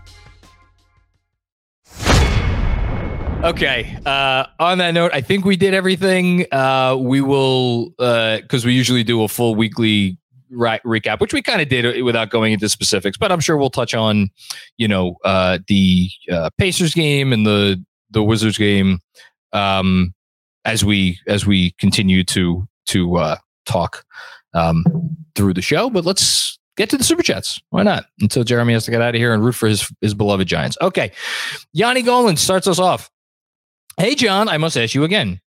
Okay. 3.44 3.96
Uh, 4.04 4.46
on 4.58 4.78
that 4.78 4.94
note, 4.94 5.12
I 5.14 5.20
think 5.20 5.44
we 5.44 5.56
did 5.56 5.74
everything. 5.74 6.46
Uh, 6.50 6.96
we 6.98 7.20
will, 7.20 7.90
because 7.90 8.64
we 8.64 8.72
usually 8.72 9.04
do 9.04 9.22
a 9.22 9.28
full 9.28 9.54
weekly 9.54 10.18
right 10.50 10.82
recap, 10.82 11.20
which 11.20 11.32
we 11.32 11.42
kind 11.42 11.60
of 11.60 11.68
did 11.68 12.02
without 12.02 12.30
going 12.30 12.52
into 12.52 12.68
specifics, 12.68 13.16
but 13.16 13.32
I'm 13.32 13.40
sure 13.40 13.56
we'll 13.56 13.70
touch 13.70 13.94
on, 13.94 14.30
you 14.76 14.88
know, 14.88 15.16
uh, 15.24 15.58
the 15.66 16.08
uh, 16.30 16.50
Pacers 16.58 16.94
game 16.94 17.32
and 17.32 17.46
the 17.46 17.82
the 18.10 18.22
Wizards 18.22 18.58
game 18.58 19.00
um, 19.52 20.14
as 20.64 20.84
we 20.84 21.18
as 21.26 21.46
we 21.46 21.72
continue 21.72 22.24
to 22.24 22.66
to 22.86 23.16
uh, 23.16 23.36
talk 23.64 24.04
um, 24.54 24.84
through 25.34 25.54
the 25.54 25.62
show. 25.62 25.90
But 25.90 26.04
let's 26.04 26.58
get 26.76 26.90
to 26.90 26.96
the 26.96 27.04
super 27.04 27.22
chats. 27.22 27.60
Why 27.70 27.82
not? 27.82 28.06
Until 28.20 28.44
Jeremy 28.44 28.72
has 28.74 28.84
to 28.84 28.90
get 28.90 29.02
out 29.02 29.14
of 29.14 29.20
here 29.20 29.34
and 29.34 29.44
root 29.44 29.54
for 29.54 29.68
his 29.68 29.90
his 30.00 30.14
beloved 30.14 30.46
Giants. 30.46 30.76
Okay, 30.80 31.12
Yanni 31.72 32.02
Golan 32.02 32.36
starts 32.36 32.66
us 32.66 32.78
off. 32.78 33.10
Hey, 33.98 34.14
John, 34.14 34.48
I 34.48 34.58
must 34.58 34.76
ask 34.76 34.94
you 34.94 35.04
again. 35.04 35.40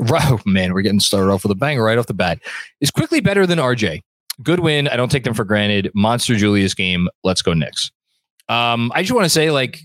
Oh, 0.00 0.40
man, 0.46 0.72
we're 0.72 0.82
getting 0.82 1.00
started 1.00 1.30
off 1.30 1.42
with 1.42 1.52
a 1.52 1.56
banger 1.56 1.84
right 1.84 1.98
off 1.98 2.06
the 2.06 2.14
bat. 2.14 2.40
Is 2.80 2.90
Quickley 2.90 3.20
better 3.20 3.46
than 3.46 3.58
RJ? 3.58 4.02
Good 4.42 4.60
win. 4.60 4.88
I 4.88 4.96
don't 4.96 5.10
take 5.10 5.24
them 5.24 5.34
for 5.34 5.44
granted. 5.44 5.90
Monster 5.94 6.36
Julius 6.36 6.74
game. 6.74 7.08
Let's 7.24 7.42
go 7.42 7.52
Knicks. 7.52 7.90
Um, 8.48 8.92
I 8.94 9.02
just 9.02 9.14
want 9.14 9.24
to 9.24 9.30
say, 9.30 9.50
like, 9.50 9.80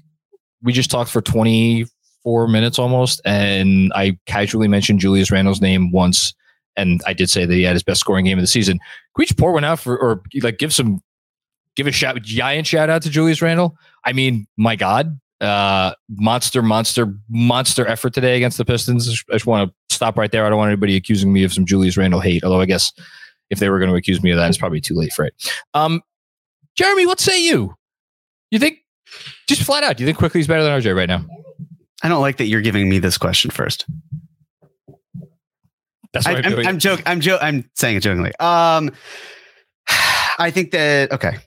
we 0.64 0.74
just 0.74 0.90
talked 0.90 1.12
for 1.12 1.22
24 1.22 2.48
minutes 2.48 2.80
almost, 2.80 3.22
and 3.26 3.92
I 3.96 4.18
casually 4.26 4.68
mentioned 4.68 5.00
Julius 5.00 5.32
Randle's 5.32 5.62
name 5.62 5.92
once, 5.92 6.34
and 6.76 7.02
I 7.06 7.14
did 7.14 7.30
say 7.30 7.46
that 7.46 7.54
he 7.54 7.64
had 7.64 7.74
his 7.74 7.84
best 7.84 8.00
scoring 8.00 8.26
game 8.26 8.38
of 8.38 8.44
the 8.44 8.48
season. 8.48 8.78
Can 8.78 8.88
we 9.18 9.26
just 9.26 9.38
pour 9.38 9.52
one 9.52 9.64
out 9.64 9.80
for, 9.80 9.98
or 9.98 10.22
like 10.42 10.58
give 10.58 10.74
some, 10.74 11.02
give 11.76 11.88
a 11.88 11.92
shout, 11.92 12.22
giant 12.24 12.68
shout 12.68 12.90
out 12.90 13.04
to 13.04 13.10
Julius 13.10 13.42
Randle? 13.42 13.78
I 14.04 14.14
mean, 14.14 14.48
my 14.58 14.76
God, 14.76 15.20
uh, 15.42 15.94
monster, 16.10 16.64
monster, 16.64 17.14
monster 17.30 17.86
effort 17.88 18.14
today 18.14 18.36
against 18.36 18.58
the 18.58 18.66
Pistons. 18.66 19.08
I 19.30 19.34
just 19.34 19.46
want 19.46 19.70
to 19.70 19.96
stop 19.96 20.18
right 20.18 20.32
there. 20.32 20.46
I 20.46 20.50
don't 20.50 20.58
want 20.58 20.70
anybody 20.70 20.96
accusing 20.96 21.32
me 21.32 21.44
of 21.44 21.54
some 21.54 21.66
Julius 21.66 21.98
Randle 21.98 22.20
hate, 22.20 22.44
although 22.44 22.62
I 22.62 22.66
guess 22.66 22.92
if 23.50 23.60
they 23.60 23.70
were 23.70 23.80
going 23.80 23.90
to 23.90 23.96
accuse 23.96 24.22
me 24.22 24.32
of 24.32 24.38
that, 24.38 24.50
it's 24.50 24.58
probably 24.58 24.82
too 24.82 24.96
late 24.96 25.14
for 25.14 25.26
it. 25.26 25.34
Um, 25.74 26.02
Jeremy, 26.76 27.06
what 27.06 27.20
say 27.20 27.42
you? 27.42 27.76
You 28.52 28.60
think, 28.60 28.80
just 29.48 29.64
flat 29.64 29.84
out, 29.84 29.98
do 29.98 30.04
you 30.04 30.08
think 30.08 30.18
Quickley 30.18 30.40
is 30.40 30.48
better 30.48 30.64
than 30.64 30.80
RJ 30.80 30.96
right 30.96 31.10
now? 31.10 31.26
I 32.04 32.10
don't 32.10 32.22
like 32.22 32.38
that 32.38 32.46
you're 32.46 32.62
giving 32.62 32.90
me 32.90 33.00
this 33.00 33.18
question 33.18 33.52
first. 33.52 33.86
That's 36.14 36.26
I, 36.26 36.34
what 36.34 36.46
I'm, 36.46 36.52
I'm, 36.52 36.56
doing. 36.56 36.68
I'm 36.68 36.80
joking. 36.80 37.04
I'm 37.08 37.22
jo- 37.22 37.40
I'm 37.42 37.70
saying 37.76 37.98
it 37.98 38.00
jokingly. 38.02 38.36
Um, 38.40 38.92
I 40.40 40.52
think 40.52 40.72
that 40.72 41.12
okay. 41.12 41.38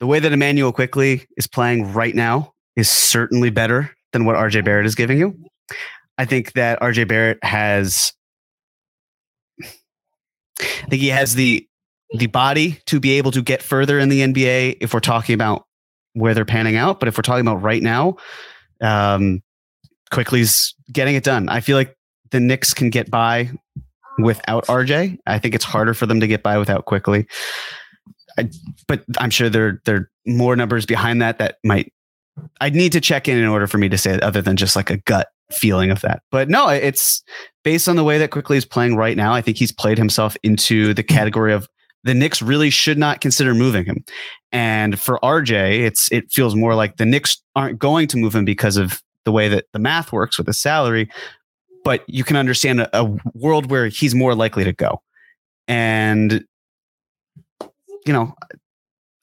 The 0.00 0.06
way 0.06 0.18
that 0.18 0.32
Immanuel 0.32 0.72
Quickley 0.72 1.26
is 1.36 1.46
playing 1.46 1.92
right 1.92 2.14
now 2.14 2.54
is 2.76 2.88
certainly 2.88 3.50
better 3.50 3.94
than 4.12 4.24
what 4.24 4.36
RJ 4.36 4.64
Barrett 4.64 4.86
is 4.86 4.94
giving 4.94 5.18
you. 5.18 5.36
I 6.16 6.24
think 6.24 6.52
that 6.54 6.80
RJ 6.80 7.06
Barrett 7.06 7.42
has 7.44 8.12
I 10.60 10.86
think 10.88 11.02
he 11.02 11.08
has 11.08 11.34
the 11.34 11.66
the 12.12 12.26
body 12.26 12.80
to 12.86 13.00
be 13.00 13.12
able 13.18 13.30
to 13.32 13.42
get 13.42 13.62
further 13.62 13.98
in 13.98 14.08
the 14.08 14.20
NBA 14.20 14.78
if 14.80 14.94
we're 14.94 15.00
talking 15.00 15.34
about 15.34 15.66
where 16.14 16.34
they're 16.34 16.46
panning 16.46 16.76
out. 16.76 17.00
But 17.00 17.08
if 17.08 17.18
we're 17.18 17.22
talking 17.22 17.46
about 17.46 17.62
right 17.62 17.82
now, 17.82 18.16
um, 18.80 19.42
Quickley's 20.10 20.74
getting 20.90 21.16
it 21.16 21.24
done. 21.24 21.48
I 21.48 21.60
feel 21.60 21.76
like 21.76 21.96
the 22.30 22.40
Knicks 22.40 22.72
can 22.72 22.90
get 22.90 23.10
by 23.10 23.50
without 24.18 24.66
RJ. 24.66 25.18
I 25.26 25.38
think 25.38 25.54
it's 25.54 25.64
harder 25.64 25.94
for 25.94 26.06
them 26.06 26.20
to 26.20 26.26
get 26.26 26.42
by 26.42 26.58
without 26.58 26.86
Quickley. 26.86 27.26
I, 28.38 28.50
but 28.86 29.04
I'm 29.18 29.30
sure 29.30 29.48
there 29.48 29.80
there 29.84 29.96
are 29.96 30.10
more 30.26 30.56
numbers 30.56 30.86
behind 30.86 31.20
that 31.22 31.38
that 31.38 31.56
might. 31.64 31.92
I'd 32.60 32.74
need 32.74 32.92
to 32.92 33.00
check 33.00 33.28
in 33.28 33.36
in 33.36 33.46
order 33.46 33.66
for 33.66 33.78
me 33.78 33.88
to 33.88 33.98
say 33.98 34.12
it, 34.12 34.22
other 34.22 34.40
than 34.40 34.56
just 34.56 34.76
like 34.76 34.90
a 34.90 34.98
gut 34.98 35.28
feeling 35.50 35.90
of 35.90 36.00
that. 36.02 36.22
But 36.30 36.48
no, 36.48 36.68
it's 36.68 37.22
based 37.68 37.86
on 37.86 37.96
the 37.96 38.02
way 38.02 38.16
that 38.16 38.30
Quickley 38.30 38.56
is 38.56 38.64
playing 38.64 38.96
right 38.96 39.14
now. 39.14 39.34
I 39.34 39.42
think 39.42 39.58
he's 39.58 39.72
played 39.72 39.98
himself 39.98 40.38
into 40.42 40.94
the 40.94 41.02
category 41.02 41.52
of 41.52 41.68
the 42.02 42.14
Knicks 42.14 42.40
really 42.40 42.70
should 42.70 42.96
not 42.96 43.20
consider 43.20 43.52
moving 43.52 43.84
him. 43.84 44.02
And 44.52 44.98
for 44.98 45.18
RJ, 45.22 45.80
it's 45.80 46.10
it 46.10 46.32
feels 46.32 46.54
more 46.54 46.74
like 46.74 46.96
the 46.96 47.04
Knicks 47.04 47.42
aren't 47.54 47.78
going 47.78 48.08
to 48.08 48.16
move 48.16 48.34
him 48.34 48.46
because 48.46 48.78
of 48.78 49.02
the 49.26 49.32
way 49.32 49.50
that 49.50 49.66
the 49.74 49.78
math 49.78 50.12
works 50.12 50.38
with 50.38 50.46
the 50.46 50.54
salary. 50.54 51.10
But 51.84 52.04
you 52.06 52.24
can 52.24 52.36
understand 52.36 52.80
a, 52.80 52.88
a 52.98 53.18
world 53.34 53.70
where 53.70 53.88
he's 53.88 54.14
more 54.14 54.34
likely 54.34 54.64
to 54.64 54.72
go. 54.72 55.02
And 55.66 56.46
you 58.06 58.14
know, 58.14 58.34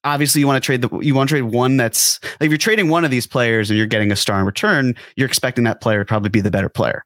obviously 0.03 0.39
you 0.39 0.45
want 0.45 0.63
to 0.63 0.65
trade 0.65 0.83
the 0.83 0.99
you 0.99 1.15
want 1.15 1.29
to 1.29 1.33
trade 1.33 1.51
one 1.51 1.77
that's 1.77 2.19
like 2.39 2.41
if 2.41 2.51
you're 2.51 2.59
trading 2.59 2.89
one 2.89 3.03
of 3.03 3.09
these 3.09 3.25
players 3.25 3.71
and 3.71 3.77
you're 3.77 3.87
getting 3.87 4.11
a 4.11 4.15
star 4.15 4.39
in 4.39 4.45
return, 4.45 4.95
you're 5.15 5.27
expecting 5.27 5.63
that 5.63 5.81
player 5.81 5.97
to 5.97 6.05
probably 6.05 6.29
be 6.29 6.41
the 6.41 6.51
better 6.51 6.69
player. 6.69 7.03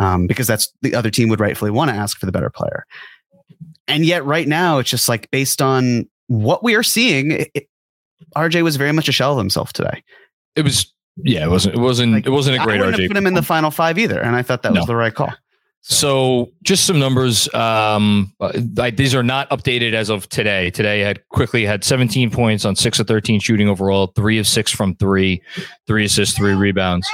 Um, 0.00 0.26
because 0.26 0.46
that's 0.48 0.72
the 0.82 0.94
other 0.94 1.10
team 1.10 1.28
would 1.28 1.38
rightfully 1.40 1.70
want 1.70 1.90
to 1.90 1.96
ask 1.96 2.18
for 2.18 2.26
the 2.26 2.32
better 2.32 2.50
player. 2.50 2.86
And 3.86 4.04
yet, 4.04 4.24
right 4.24 4.48
now, 4.48 4.78
it's 4.78 4.88
just 4.90 5.08
like 5.08 5.30
based 5.30 5.60
on 5.60 6.08
what 6.28 6.64
we 6.64 6.74
are 6.74 6.82
seeing, 6.82 7.32
it, 7.32 7.50
it, 7.54 7.68
RJ 8.34 8.62
was 8.62 8.76
very 8.76 8.92
much 8.92 9.08
a 9.08 9.12
shell 9.12 9.32
of 9.32 9.38
himself 9.38 9.72
today. 9.74 10.02
It 10.56 10.62
was, 10.62 10.90
yeah, 11.16 11.44
it 11.44 11.50
wasn't, 11.50 11.74
it 11.74 11.80
wasn't, 11.80 12.12
Like, 12.14 12.26
it 12.26 12.30
wasn't 12.30 12.56
a 12.56 12.64
great 12.64 12.78
wouldn't 12.78 12.96
RJ. 12.96 13.00
have 13.02 13.08
put 13.10 13.16
him 13.16 13.26
in 13.26 13.34
the 13.34 13.42
final 13.42 13.70
five 13.70 13.98
either, 13.98 14.20
and 14.20 14.34
I 14.34 14.42
thought 14.42 14.62
that 14.62 14.72
No. 14.72 14.80
was 14.80 14.86
the 14.86 14.96
right 14.96 15.14
call. 15.14 15.34
So 15.82 16.50
just 16.62 16.86
some 16.86 16.98
numbers. 16.98 17.52
Um, 17.54 18.32
uh, 18.40 18.52
I, 18.78 18.90
these 18.90 19.14
are 19.14 19.22
not 19.22 19.48
updated 19.50 19.92
as 19.94 20.08
of 20.10 20.28
today. 20.28 20.70
Today 20.70 21.00
had 21.00 21.26
Quickley 21.30 21.64
had 21.64 21.84
17 21.84 22.30
points 22.30 22.64
on 22.66 22.76
six 22.76 22.98
of 23.00 23.06
13 23.06 23.40
shooting 23.40 23.66
overall, 23.68 24.08
three 24.08 24.38
of 24.38 24.46
six 24.46 24.70
from 24.70 24.94
three, 24.96 25.42
three 25.86 26.04
assists, 26.04 26.36
three 26.36 26.54
rebounds. 26.54 27.08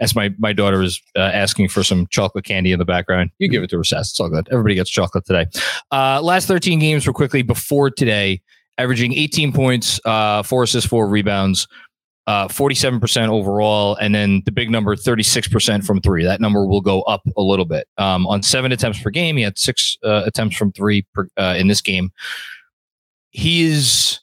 As 0.00 0.14
my 0.14 0.34
my 0.38 0.52
daughter 0.52 0.82
is 0.82 1.00
uh, 1.16 1.20
asking 1.20 1.68
for 1.68 1.82
some 1.82 2.06
chocolate 2.08 2.44
candy 2.44 2.72
in 2.72 2.78
the 2.78 2.84
background, 2.84 3.30
you 3.38 3.48
give 3.48 3.62
it 3.62 3.70
to 3.70 3.76
her, 3.76 3.84
Sass. 3.84 4.10
It's 4.10 4.20
all 4.20 4.28
good. 4.28 4.48
Everybody 4.50 4.74
gets 4.74 4.90
chocolate 4.90 5.24
today. 5.24 5.46
Uh, 5.90 6.20
last 6.22 6.46
13 6.46 6.78
games 6.78 7.06
were 7.06 7.12
Quickley 7.12 7.42
before 7.42 7.90
today, 7.90 8.42
averaging 8.78 9.12
18 9.12 9.52
points, 9.52 10.00
uh, 10.04 10.42
four 10.42 10.64
assists, 10.64 10.88
four 10.88 11.08
rebounds, 11.08 11.68
uh, 12.28 12.46
47% 12.46 13.28
overall. 13.28 13.96
And 13.96 14.14
then 14.14 14.42
the 14.44 14.52
big 14.52 14.70
number, 14.70 14.94
36% 14.94 15.82
from 15.82 16.02
three. 16.02 16.24
That 16.24 16.42
number 16.42 16.66
will 16.66 16.82
go 16.82 17.00
up 17.02 17.22
a 17.38 17.42
little 17.42 17.64
bit. 17.64 17.88
Um, 17.96 18.26
on 18.26 18.42
seven 18.42 18.70
attempts 18.70 19.00
per 19.02 19.08
game, 19.08 19.38
he 19.38 19.42
had 19.42 19.58
six 19.58 19.96
uh, 20.04 20.24
attempts 20.26 20.54
from 20.54 20.70
three 20.72 21.06
per, 21.14 21.26
uh, 21.38 21.54
in 21.56 21.68
this 21.68 21.80
game. 21.80 22.10
He 23.30 23.62
is 23.62 24.20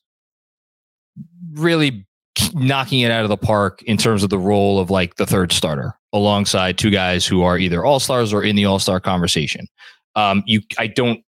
really 1.53 2.04
knocking 2.53 3.01
it 3.01 3.11
out 3.11 3.23
of 3.23 3.29
the 3.29 3.37
park 3.37 3.81
in 3.83 3.97
terms 3.97 4.23
of 4.23 4.29
the 4.29 4.39
role 4.39 4.79
of 4.79 4.89
like 4.89 5.15
the 5.15 5.25
third 5.25 5.51
starter 5.51 5.93
alongside 6.13 6.77
two 6.77 6.89
guys 6.89 7.25
who 7.25 7.43
are 7.43 7.57
either 7.57 7.83
all 7.83 7.99
stars 7.99 8.33
or 8.33 8.43
in 8.43 8.55
the 8.55 8.65
all 8.65 8.79
star 8.79 8.99
conversation. 8.99 9.67
Um, 10.15 10.43
you, 10.45 10.61
I 10.77 10.87
don't, 10.87 11.21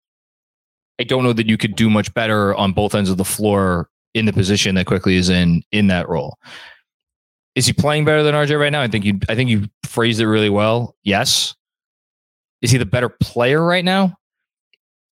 I 1.00 1.04
don't 1.04 1.24
know 1.24 1.34
that 1.34 1.48
you 1.48 1.58
could 1.58 1.76
do 1.76 1.90
much 1.90 2.14
better 2.14 2.56
on 2.56 2.74
both 2.74 2.96
ends 2.96 3.10
of 3.10 3.18
the 3.18 3.26
floor 3.26 3.90
in 4.14 4.26
the 4.26 4.34
position 4.34 4.76
that 4.76 4.86
Quickley 4.86 5.16
is 5.16 5.30
in 5.30 5.62
in 5.72 5.88
that 5.88 6.10
role. 6.10 6.38
Is 7.56 7.66
he 7.66 7.74
playing 7.74 8.06
better 8.06 8.24
than 8.24 8.36
RJ 8.36 8.60
right 8.60 8.72
now? 8.72 8.82
I 8.82 8.88
think 8.88 9.04
you, 9.04 9.20
I 9.30 9.36
think 9.36 9.50
you 9.50 9.68
phrased 9.84 10.20
it 10.20 10.28
really 10.28 10.50
well. 10.50 10.96
Yes. 11.04 11.56
Is 12.62 12.72
he 12.72 12.78
the 12.78 12.86
better 12.86 13.10
player 13.10 13.64
right 13.64 13.86
now? 13.86 14.16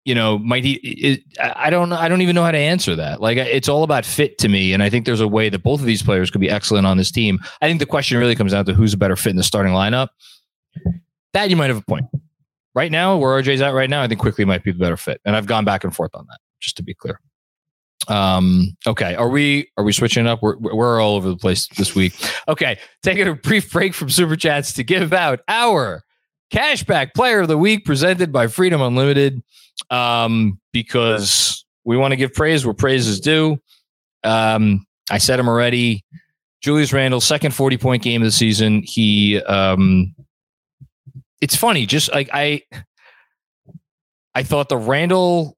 You 0.05 0.17
know, 0.17 0.37
might 0.39 0.65
he? 0.65 0.73
It, 0.83 1.23
I 1.41 1.71
don't. 1.71 1.93
I 1.93 2.09
don't 2.09 2.23
even 2.23 2.35
know 2.35 2.43
how 2.43 2.51
to 2.51 2.59
answer 2.59 2.97
that. 2.97 3.21
Like, 3.21 3.39
it's 3.39 3.69
all 3.69 3.85
about 3.85 4.05
fit 4.05 4.37
to 4.39 4.49
me, 4.49 4.73
and 4.73 4.83
I 4.83 4.91
think 4.91 5.07
there's 5.07 5.21
a 5.21 5.29
way 5.29 5.49
that 5.49 5.63
both 5.63 5.79
of 5.79 5.87
these 5.87 6.03
players 6.03 6.29
could 6.29 6.41
be 6.41 6.51
excellent 6.51 6.87
on 6.87 6.97
this 6.97 7.13
team. 7.13 7.39
I 7.61 7.69
think 7.69 7.79
the 7.79 7.87
question 7.87 8.19
really 8.19 8.35
comes 8.35 8.51
down 8.51 8.65
to 8.65 8.75
who's 8.75 8.93
a 8.93 8.97
better 8.97 9.15
fit 9.15 9.31
in 9.31 9.37
the 9.37 9.45
starting 9.45 9.73
lineup. 9.73 10.09
That 11.35 11.51
you 11.51 11.57
might 11.57 11.69
have 11.69 11.77
a 11.77 11.83
point. 11.83 12.07
Right 12.75 12.91
now, 12.91 13.17
where 13.17 13.41
RJ's 13.41 13.61
at 13.61 13.75
right 13.75 13.89
now, 13.89 14.03
I 14.03 14.09
think 14.09 14.21
Quickley 14.21 14.45
might 14.45 14.65
be 14.65 14.73
the 14.73 14.79
better 14.79 14.97
fit, 14.97 15.21
and 15.25 15.37
I've 15.37 15.47
gone 15.47 15.65
back 15.65 15.85
and 15.85 15.95
forth 15.95 16.15
on 16.15 16.27
that. 16.29 16.41
Just 16.59 16.77
to 16.79 16.83
be 16.83 16.95
clear. 16.95 17.21
Um. 18.09 18.77
Okay. 18.87 19.15
Are 19.15 19.29
we 19.29 19.71
are 19.77 19.85
we 19.85 19.93
switching 19.93 20.27
up? 20.27 20.43
We're 20.43 20.57
we're 20.59 21.01
all 21.01 21.15
over 21.15 21.29
the 21.29 21.37
place 21.37 21.69
this 21.77 21.95
week. 21.95 22.15
Okay. 22.49 22.79
Taking 23.03 23.29
a 23.29 23.35
brief 23.35 23.71
break 23.71 23.95
from 23.95 24.11
super 24.11 24.35
chats 24.35 24.73
to 24.75 24.83
give 24.83 25.13
out 25.13 25.41
our 25.47 26.03
cashback 26.53 27.15
player 27.15 27.41
of 27.41 27.49
the 27.49 27.59
week 27.59 27.85
presented 27.85 28.31
by 28.31 28.47
Freedom 28.47 28.81
Unlimited. 28.81 29.43
Um, 29.91 30.61
because 30.73 31.65
we 31.85 31.97
want 31.97 32.13
to 32.13 32.17
give 32.17 32.33
praise 32.35 32.65
where 32.65 32.75
praise 32.75 33.09
is 33.09 33.21
due. 33.21 33.59
Um, 34.23 34.87
I 35.11 35.19
said 35.19 35.41
him 35.41 35.49
already. 35.49 36.05
Julius 36.61 36.93
Randle, 36.93 37.21
second 37.21 37.55
40 37.55 37.77
point 37.79 38.03
game 38.03 38.23
of 38.23 38.27
the 38.27 38.33
season. 38.33 38.83
He 38.85 39.43
um 39.43 40.15
it's 41.41 41.57
funny, 41.57 41.87
just 41.87 42.13
like 42.13 42.31
I 42.33 42.63
I 44.35 44.45
thought 44.45 44.69
the 44.69 44.77
Randle 44.77 45.57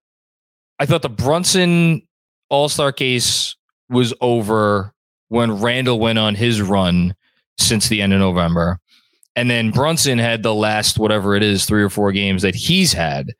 I 0.78 0.86
thought 0.86 1.02
the 1.02 1.10
Brunson 1.10 2.02
all-star 2.48 2.92
case 2.92 3.54
was 3.90 4.14
over 4.20 4.92
when 5.28 5.60
Randle 5.60 6.00
went 6.00 6.18
on 6.18 6.34
his 6.34 6.62
run 6.62 7.14
since 7.58 7.88
the 7.88 8.00
end 8.00 8.12
of 8.12 8.20
November. 8.20 8.80
And 9.36 9.50
then 9.50 9.70
Brunson 9.70 10.18
had 10.18 10.42
the 10.42 10.54
last 10.54 10.98
whatever 10.98 11.34
it 11.34 11.42
is, 11.42 11.64
three 11.64 11.82
or 11.82 11.90
four 11.90 12.12
games 12.12 12.42
that 12.42 12.54
he's 12.54 12.92
had. 12.92 13.32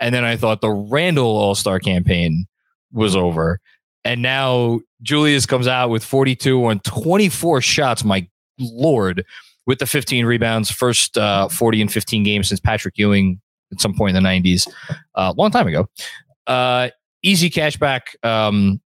And 0.00 0.14
then 0.14 0.24
I 0.24 0.36
thought 0.36 0.60
the 0.60 0.70
Randle 0.70 1.36
All-Star 1.36 1.78
campaign 1.78 2.46
was 2.92 3.14
over. 3.14 3.60
And 4.04 4.22
now 4.22 4.80
Julius 5.02 5.46
comes 5.46 5.66
out 5.66 5.90
with 5.90 6.04
42 6.04 6.64
on 6.64 6.80
24 6.80 7.60
shots. 7.60 8.04
My 8.04 8.28
lord, 8.58 9.24
with 9.66 9.78
the 9.78 9.86
15 9.86 10.26
rebounds, 10.26 10.70
first 10.70 11.16
uh, 11.16 11.48
40 11.48 11.82
and 11.82 11.92
15 11.92 12.22
games 12.22 12.48
since 12.48 12.60
Patrick 12.60 12.98
Ewing 12.98 13.40
at 13.72 13.80
some 13.80 13.94
point 13.94 14.16
in 14.16 14.22
the 14.22 14.28
90s, 14.28 14.68
a 14.90 15.20
uh, 15.20 15.34
long 15.36 15.50
time 15.50 15.66
ago. 15.66 15.88
Uh, 16.46 16.90
easy 17.22 17.50
cashback 17.50 18.02
um, 18.24 18.80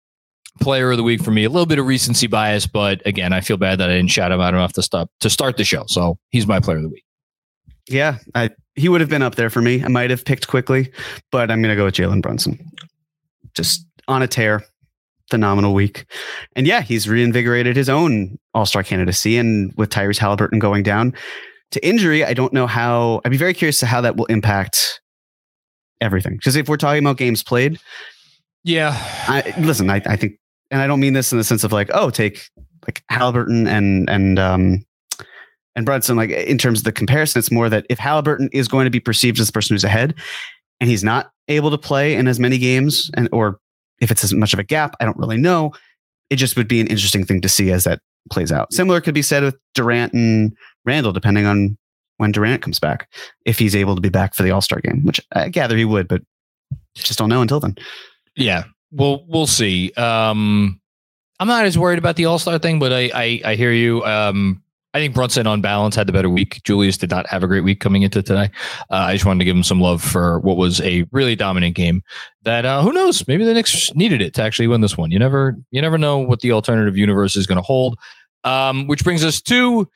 player 0.57 0.91
of 0.91 0.97
the 0.97 1.03
week 1.03 1.23
for 1.23 1.31
me. 1.31 1.43
A 1.43 1.49
little 1.49 1.65
bit 1.65 1.79
of 1.79 1.85
recency 1.85 2.27
bias, 2.27 2.67
but 2.67 3.01
again, 3.05 3.33
I 3.33 3.41
feel 3.41 3.57
bad 3.57 3.79
that 3.79 3.89
I 3.89 3.95
didn't 3.95 4.11
shout 4.11 4.31
him 4.31 4.41
out 4.41 4.53
enough 4.53 4.73
to 4.73 4.83
stop 4.83 5.09
to 5.19 5.29
start 5.29 5.57
the 5.57 5.63
show. 5.63 5.85
So 5.87 6.17
he's 6.29 6.47
my 6.47 6.59
player 6.59 6.77
of 6.77 6.83
the 6.83 6.89
week. 6.89 7.03
Yeah, 7.89 8.17
I, 8.35 8.49
he 8.75 8.89
would 8.89 9.01
have 9.01 9.09
been 9.09 9.21
up 9.21 9.35
there 9.35 9.49
for 9.49 9.61
me. 9.61 9.83
I 9.83 9.87
might 9.87 10.09
have 10.09 10.25
picked 10.25 10.47
Quickley, 10.47 10.91
but 11.31 11.49
I'm 11.49 11.61
going 11.61 11.71
to 11.71 11.75
go 11.75 11.85
with 11.85 11.95
Jalen 11.95 12.21
Brunson. 12.21 12.59
Just 13.53 13.85
on 14.09 14.21
a 14.21 14.27
tear, 14.27 14.63
phenomenal 15.29 15.73
week. 15.73 16.05
And 16.55 16.67
yeah, 16.67 16.81
he's 16.81 17.07
reinvigorated 17.07 17.75
his 17.75 17.89
own 17.89 18.37
All 18.53 18.65
Star 18.65 18.83
candidacy. 18.83 19.37
And 19.37 19.73
with 19.77 19.89
Tyrese 19.89 20.17
Halliburton 20.17 20.59
going 20.59 20.83
down 20.83 21.13
to 21.71 21.85
injury, 21.85 22.25
I 22.25 22.33
don't 22.33 22.53
know 22.53 22.67
how. 22.67 23.21
I'd 23.23 23.31
be 23.31 23.37
very 23.37 23.53
curious 23.53 23.79
to 23.79 23.85
how 23.85 24.01
that 24.01 24.17
will 24.17 24.25
impact 24.25 25.01
everything. 26.01 26.35
Because 26.35 26.55
if 26.55 26.67
we're 26.67 26.77
talking 26.77 27.03
about 27.03 27.17
games 27.17 27.41
played, 27.41 27.79
yeah, 28.63 28.95
I, 29.27 29.53
listen, 29.59 29.89
I, 29.89 30.01
I 30.05 30.17
think, 30.17 30.37
and 30.71 30.81
I 30.81 30.87
don't 30.87 30.99
mean 30.99 31.13
this 31.13 31.31
in 31.31 31.37
the 31.37 31.43
sense 31.43 31.63
of 31.63 31.71
like, 31.71 31.89
oh, 31.93 32.09
take 32.09 32.49
like 32.87 33.03
Halliburton 33.09 33.67
and 33.67 34.09
and 34.09 34.39
um 34.39 34.85
and 35.75 35.85
Brunson, 35.85 36.17
like 36.17 36.31
in 36.31 36.57
terms 36.57 36.79
of 36.79 36.85
the 36.85 36.91
comparison, 36.91 37.37
it's 37.39 37.51
more 37.51 37.69
that 37.69 37.85
if 37.89 37.99
Halliburton 37.99 38.49
is 38.51 38.67
going 38.67 38.85
to 38.85 38.91
be 38.91 38.99
perceived 38.99 39.39
as 39.39 39.45
the 39.45 39.53
person 39.53 39.75
who's 39.75 39.83
ahead, 39.83 40.15
and 40.81 40.89
he's 40.89 41.03
not 41.03 41.31
able 41.47 41.69
to 41.69 41.77
play 41.77 42.15
in 42.15 42.27
as 42.27 42.39
many 42.39 42.57
games, 42.57 43.11
and 43.15 43.29
or 43.31 43.59
if 44.01 44.09
it's 44.09 44.23
as 44.23 44.33
much 44.33 44.53
of 44.53 44.59
a 44.59 44.63
gap, 44.63 44.95
I 44.99 45.05
don't 45.05 45.17
really 45.17 45.37
know. 45.37 45.71
It 46.29 46.37
just 46.37 46.57
would 46.57 46.67
be 46.67 46.81
an 46.81 46.87
interesting 46.87 47.25
thing 47.25 47.41
to 47.41 47.49
see 47.49 47.71
as 47.71 47.83
that 47.83 48.01
plays 48.31 48.51
out. 48.51 48.73
Similar 48.73 49.01
could 49.01 49.13
be 49.13 49.21
said 49.21 49.43
with 49.43 49.55
Durant 49.75 50.13
and 50.13 50.55
Randle, 50.83 51.13
depending 51.13 51.45
on 51.45 51.77
when 52.17 52.31
Durant 52.31 52.63
comes 52.63 52.79
back, 52.79 53.07
if 53.45 53.59
he's 53.59 53.75
able 53.75 53.95
to 53.95 54.01
be 54.01 54.09
back 54.09 54.33
for 54.33 54.43
the 54.43 54.51
All 54.51 54.61
Star 54.61 54.79
game, 54.79 55.05
which 55.05 55.21
I 55.33 55.49
gather 55.49 55.77
he 55.77 55.85
would, 55.85 56.07
but 56.07 56.21
just 56.95 57.19
don't 57.19 57.29
know 57.29 57.41
until 57.41 57.59
then. 57.59 57.75
Yeah, 58.35 58.63
well, 58.91 59.23
we'll 59.27 59.47
see. 59.47 59.91
Um, 59.93 60.79
I'm 61.39 61.47
not 61.47 61.65
as 61.65 61.77
worried 61.77 61.99
about 61.99 62.15
the 62.15 62.25
All 62.25 62.39
Star 62.39 62.57
thing, 62.57 62.79
but 62.79 62.91
I, 62.91 63.11
I 63.13 63.41
I 63.45 63.55
hear 63.55 63.71
you. 63.71 64.03
Um, 64.03 64.63
I 64.93 64.99
think 64.99 65.13
Brunson 65.13 65.45
on 65.45 65.61
balance 65.61 65.95
had 65.95 66.07
the 66.07 66.13
better 66.13 66.29
week. 66.29 66.61
Julius 66.63 66.97
did 66.97 67.11
not 67.11 67.27
have 67.27 67.43
a 67.43 67.47
great 67.47 67.63
week 67.63 67.79
coming 67.79 68.01
into 68.01 68.23
today. 68.23 68.49
Uh, 68.89 68.95
I 68.95 69.13
just 69.13 69.25
wanted 69.25 69.39
to 69.39 69.45
give 69.45 69.55
him 69.55 69.63
some 69.63 69.79
love 69.79 70.01
for 70.01 70.39
what 70.39 70.57
was 70.57 70.81
a 70.81 71.05
really 71.11 71.35
dominant 71.35 71.75
game. 71.75 72.01
That 72.43 72.65
uh, 72.65 72.81
who 72.81 72.91
knows? 72.93 73.27
Maybe 73.27 73.45
the 73.45 73.53
Knicks 73.53 73.93
needed 73.93 74.21
it 74.21 74.33
to 74.35 74.41
actually 74.41 74.67
win 74.67 74.81
this 74.81 74.97
one. 74.97 75.11
You 75.11 75.19
never 75.19 75.55
you 75.69 75.81
never 75.81 75.97
know 75.97 76.17
what 76.17 76.39
the 76.39 76.51
alternative 76.51 76.97
universe 76.97 77.35
is 77.35 77.45
going 77.45 77.57
to 77.57 77.61
hold. 77.61 77.99
Um, 78.43 78.87
which 78.87 79.03
brings 79.03 79.25
us 79.25 79.41
to 79.41 79.87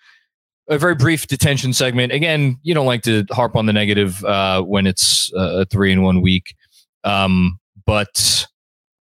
a 0.68 0.78
very 0.78 0.96
brief 0.96 1.28
detention 1.28 1.74
segment. 1.74 2.12
Again, 2.12 2.58
you 2.64 2.74
don't 2.74 2.86
like 2.86 3.02
to 3.04 3.26
harp 3.32 3.56
on 3.56 3.66
the 3.66 3.74
negative 3.74 4.24
uh, 4.26 4.62
when 4.62 4.86
it's 4.86 5.32
uh, 5.36 5.62
a 5.62 5.66
three 5.66 5.92
in 5.92 6.02
one 6.02 6.22
week. 6.22 6.56
Um, 7.04 7.60
but 7.86 8.46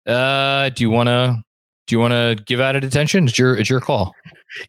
uh, 0.10 0.70
do 0.70 0.84
you 0.84 0.90
want 0.90 1.08
to 1.08 1.42
do 1.88 1.96
you 1.96 2.00
want 2.00 2.12
to 2.12 2.42
give 2.46 2.60
out 2.60 2.76
a 2.76 2.80
detention? 2.80 3.28
It's 3.28 3.38
your 3.38 3.56
it's 3.56 3.70
your 3.70 3.80
call. 3.80 4.14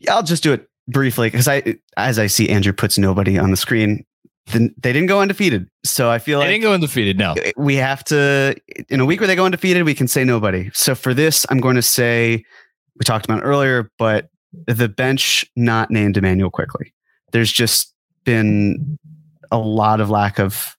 Yeah, 0.01 0.15
I'll 0.15 0.23
just 0.23 0.43
do 0.43 0.53
it 0.53 0.69
briefly 0.89 1.29
because 1.29 1.49
I, 1.49 1.77
as 1.97 2.19
I 2.19 2.27
see 2.27 2.49
Andrew 2.49 2.73
puts 2.73 2.99
nobody 2.99 3.39
on 3.39 3.51
the 3.51 3.57
screen, 3.57 4.05
then 4.47 4.75
they 4.79 4.93
didn't 4.93 5.09
go 5.09 5.21
undefeated. 5.21 5.69
So 5.85 6.11
I 6.11 6.19
feel 6.19 6.39
like 6.39 6.47
They 6.47 6.53
like 6.53 6.61
didn't 6.61 6.71
go 6.71 6.75
undefeated. 6.75 7.19
No, 7.19 7.35
we 7.57 7.77
have 7.77 8.05
to 8.05 8.55
in 8.89 9.01
a 9.01 9.07
week 9.07 9.21
where 9.21 9.27
they 9.27 9.37
go 9.37 9.45
undefeated, 9.45 9.85
we 9.85 9.95
can 9.95 10.09
say 10.09 10.25
nobody. 10.25 10.71
So 10.73 10.95
for 10.95 11.15
this, 11.15 11.47
I'm 11.51 11.61
going 11.61 11.77
to 11.77 11.83
say 11.83 12.45
we 12.99 13.05
talked 13.05 13.25
about 13.25 13.43
earlier, 13.43 13.91
but 13.99 14.29
the 14.67 14.89
bench 14.89 15.47
not 15.57 15.91
named 15.91 16.17
Immanuel 16.17 16.51
Quickley. 16.51 16.93
There's 17.33 17.53
just 17.53 17.95
been 18.25 18.99
a 19.53 19.59
lot 19.59 20.01
of 20.01 20.11
lack 20.11 20.39
of 20.39 20.77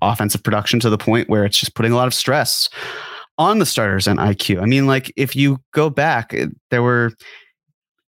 offensive 0.00 0.42
production 0.42 0.80
to 0.80 0.90
the 0.90 0.98
point 0.98 1.28
where 1.28 1.44
it's 1.44 1.58
just 1.58 1.74
putting 1.74 1.92
a 1.92 1.96
lot 1.96 2.06
of 2.06 2.14
stress 2.14 2.68
on 3.42 3.58
the 3.58 3.66
starters 3.66 4.06
and 4.06 4.18
IQ. 4.18 4.62
I 4.62 4.66
mean, 4.66 4.86
like 4.86 5.12
if 5.16 5.34
you 5.34 5.58
go 5.72 5.90
back, 5.90 6.34
there 6.70 6.82
were 6.82 7.12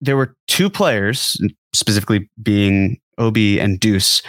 there 0.00 0.16
were 0.16 0.34
two 0.46 0.68
players, 0.68 1.40
specifically 1.72 2.28
being 2.42 3.00
Ob 3.18 3.36
and 3.36 3.80
Deuce, 3.80 4.22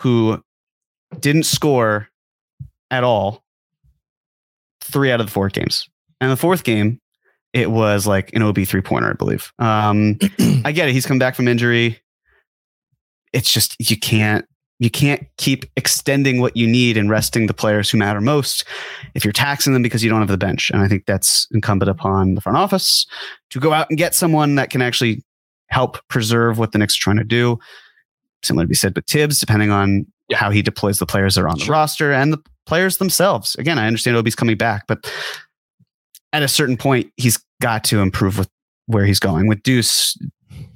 who 0.00 0.42
didn't 1.20 1.44
score 1.44 2.08
at 2.90 3.04
all 3.04 3.44
three 4.80 5.12
out 5.12 5.20
of 5.20 5.26
the 5.26 5.32
four 5.32 5.48
games. 5.50 5.86
And 6.20 6.30
the 6.30 6.36
fourth 6.36 6.64
game, 6.64 6.98
it 7.52 7.70
was 7.70 8.06
like 8.06 8.32
an 8.32 8.42
OB 8.42 8.60
three 8.66 8.80
pointer, 8.80 9.10
I 9.10 9.12
believe. 9.12 9.52
Um, 9.58 10.18
I 10.64 10.72
get 10.72 10.88
it. 10.88 10.92
He's 10.92 11.06
come 11.06 11.18
back 11.18 11.34
from 11.34 11.46
injury. 11.46 12.00
it's 13.32 13.52
just 13.52 13.76
you 13.78 13.98
can't 13.98 14.46
you 14.78 14.90
can't 14.90 15.26
keep 15.38 15.64
extending 15.76 16.40
what 16.40 16.56
you 16.56 16.66
need 16.66 16.96
and 16.96 17.10
resting 17.10 17.46
the 17.46 17.54
players 17.54 17.90
who 17.90 17.98
matter 17.98 18.20
most 18.20 18.64
if 19.14 19.24
you're 19.24 19.32
taxing 19.32 19.72
them 19.72 19.82
because 19.82 20.04
you 20.04 20.10
don't 20.10 20.20
have 20.20 20.28
the 20.28 20.38
bench. 20.38 20.70
And 20.70 20.82
I 20.82 20.88
think 20.88 21.06
that's 21.06 21.48
incumbent 21.50 21.90
upon 21.90 22.34
the 22.34 22.40
front 22.40 22.58
office 22.58 23.06
to 23.50 23.58
go 23.58 23.72
out 23.72 23.88
and 23.90 23.98
get 23.98 24.14
someone 24.14 24.54
that 24.54 24.70
can 24.70 24.80
actually 24.80 25.24
help 25.68 25.98
preserve 26.08 26.58
what 26.58 26.72
the 26.72 26.78
Knicks 26.78 26.96
are 26.96 27.02
trying 27.02 27.16
to 27.16 27.24
do. 27.24 27.58
Similar 28.44 28.64
to 28.64 28.68
be 28.68 28.74
said 28.74 28.94
with 28.94 29.06
Thibs, 29.06 29.40
depending 29.40 29.70
on 29.70 30.06
how 30.32 30.50
he 30.50 30.62
deploys 30.62 30.98
the 30.98 31.06
players 31.06 31.34
that 31.34 31.42
are 31.42 31.48
on 31.48 31.58
the 31.58 31.66
roster 31.66 32.12
and 32.12 32.32
the 32.32 32.38
players 32.66 32.98
themselves. 32.98 33.56
Again, 33.56 33.78
I 33.78 33.86
understand 33.86 34.16
Obi's 34.16 34.36
coming 34.36 34.56
back, 34.56 34.86
but 34.86 35.10
at 36.32 36.42
a 36.42 36.48
certain 36.48 36.76
point, 36.76 37.10
he's 37.16 37.42
got 37.60 37.82
to 37.84 38.00
improve 38.00 38.38
with 38.38 38.48
where 38.86 39.04
he's 39.04 39.18
going. 39.18 39.48
With 39.48 39.62
Deuce, 39.62 40.16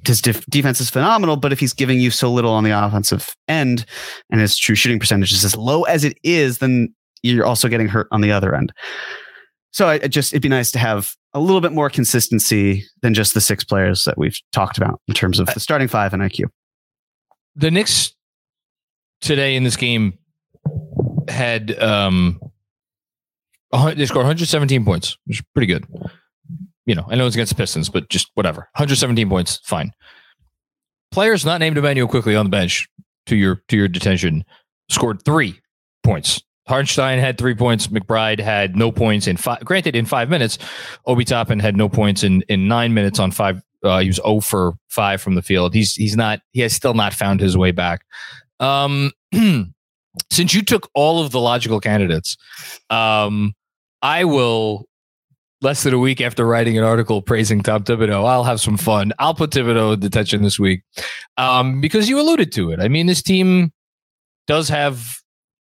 his 0.05 0.21
def- 0.21 0.45
defense 0.47 0.81
is 0.81 0.89
phenomenal, 0.89 1.35
but 1.37 1.51
if 1.51 1.59
he's 1.59 1.73
giving 1.73 1.99
you 1.99 2.11
so 2.11 2.31
little 2.31 2.51
on 2.51 2.63
the 2.63 2.71
offensive 2.71 3.35
end 3.47 3.85
and 4.29 4.41
his 4.41 4.57
true 4.57 4.75
shooting 4.75 4.99
percentage 4.99 5.31
is 5.31 5.43
as 5.45 5.55
low 5.55 5.83
as 5.83 6.03
it 6.03 6.17
is, 6.23 6.59
then 6.59 6.93
you're 7.21 7.45
also 7.45 7.67
getting 7.67 7.87
hurt 7.87 8.07
on 8.11 8.21
the 8.21 8.31
other 8.31 8.55
end. 8.55 8.73
So 9.71 9.87
I, 9.87 9.95
I 9.95 10.07
just 10.07 10.33
it'd 10.33 10.41
be 10.41 10.49
nice 10.49 10.71
to 10.71 10.79
have 10.79 11.13
a 11.33 11.39
little 11.39 11.61
bit 11.61 11.71
more 11.71 11.89
consistency 11.89 12.85
than 13.01 13.13
just 13.13 13.33
the 13.33 13.41
six 13.41 13.63
players 13.63 14.03
that 14.05 14.17
we've 14.17 14.37
talked 14.51 14.77
about 14.77 15.01
in 15.07 15.13
terms 15.13 15.39
of 15.39 15.47
the 15.47 15.59
starting 15.59 15.87
five 15.87 16.13
and 16.13 16.21
IQ. 16.21 16.45
The 17.55 17.71
Knicks 17.71 18.13
today 19.21 19.55
in 19.55 19.63
this 19.63 19.75
game 19.75 20.17
had 21.27 21.79
um 21.81 22.39
they 23.95 24.05
scored 24.05 24.25
117 24.25 24.85
points, 24.85 25.17
which 25.25 25.39
is 25.39 25.45
pretty 25.55 25.65
good. 25.65 25.85
You 26.85 26.95
know, 26.95 27.05
I 27.09 27.15
know 27.15 27.25
it's 27.25 27.35
against 27.35 27.51
the 27.51 27.55
Pistons, 27.55 27.89
but 27.89 28.09
just 28.09 28.29
whatever. 28.33 28.61
117 28.75 29.29
points, 29.29 29.59
fine. 29.63 29.93
Players 31.11 31.45
not 31.45 31.59
named 31.59 31.77
Immanuel 31.77 32.07
Quickley 32.07 32.35
on 32.35 32.45
the 32.45 32.49
bench 32.49 32.89
to 33.27 33.35
your 33.35 33.61
to 33.67 33.77
your 33.77 33.87
detention 33.87 34.43
scored 34.89 35.23
three 35.23 35.59
points. 36.03 36.41
Hartenstein 36.67 37.19
had 37.19 37.37
three 37.37 37.55
points. 37.55 37.87
McBride 37.87 38.39
had 38.39 38.75
no 38.75 38.91
points 38.91 39.27
in 39.27 39.37
five. 39.37 39.63
Granted, 39.65 39.95
in 39.95 40.05
five 40.05 40.29
minutes, 40.29 40.57
Obi 41.05 41.25
Toppin 41.25 41.59
had 41.59 41.75
no 41.75 41.89
points 41.89 42.23
in 42.23 42.41
in 42.47 42.67
nine 42.67 42.93
minutes 42.93 43.19
on 43.19 43.31
five. 43.31 43.61
Uh, 43.83 43.99
he 43.99 44.07
was 44.07 44.15
0 44.15 44.39
for 44.39 44.73
five 44.87 45.21
from 45.21 45.35
the 45.35 45.41
field. 45.41 45.73
He's 45.73 45.93
he's 45.93 46.15
not. 46.15 46.39
He 46.51 46.61
has 46.61 46.73
still 46.73 46.93
not 46.93 47.13
found 47.13 47.41
his 47.41 47.57
way 47.57 47.71
back. 47.71 48.05
Um, 48.59 49.11
since 50.31 50.53
you 50.53 50.61
took 50.61 50.89
all 50.93 51.21
of 51.21 51.31
the 51.31 51.39
logical 51.41 51.81
candidates, 51.81 52.37
um, 52.89 53.53
I 54.01 54.23
will 54.23 54.87
less 55.63 55.83
than 55.83 55.93
a 55.93 55.99
week 55.99 56.19
after 56.19 56.45
writing 56.45 56.77
an 56.77 56.83
article 56.83 57.21
praising 57.21 57.61
Tom 57.63 57.83
Thibodeau, 57.83 58.25
I'll 58.25 58.43
have 58.43 58.59
some 58.59 58.77
fun. 58.77 59.13
I'll 59.17 59.33
put 59.33 59.51
Thibodeau 59.51 59.93
in 59.93 59.99
detention 60.01 60.43
this 60.43 60.59
week 60.59 60.83
um, 61.37 61.79
because 61.79 62.09
you 62.09 62.19
alluded 62.19 62.51
to 62.53 62.71
it. 62.71 62.79
I 62.79 62.89
mean, 62.89 63.07
this 63.07 63.23
team 63.23 63.71
does 64.45 64.67
have 64.67 65.17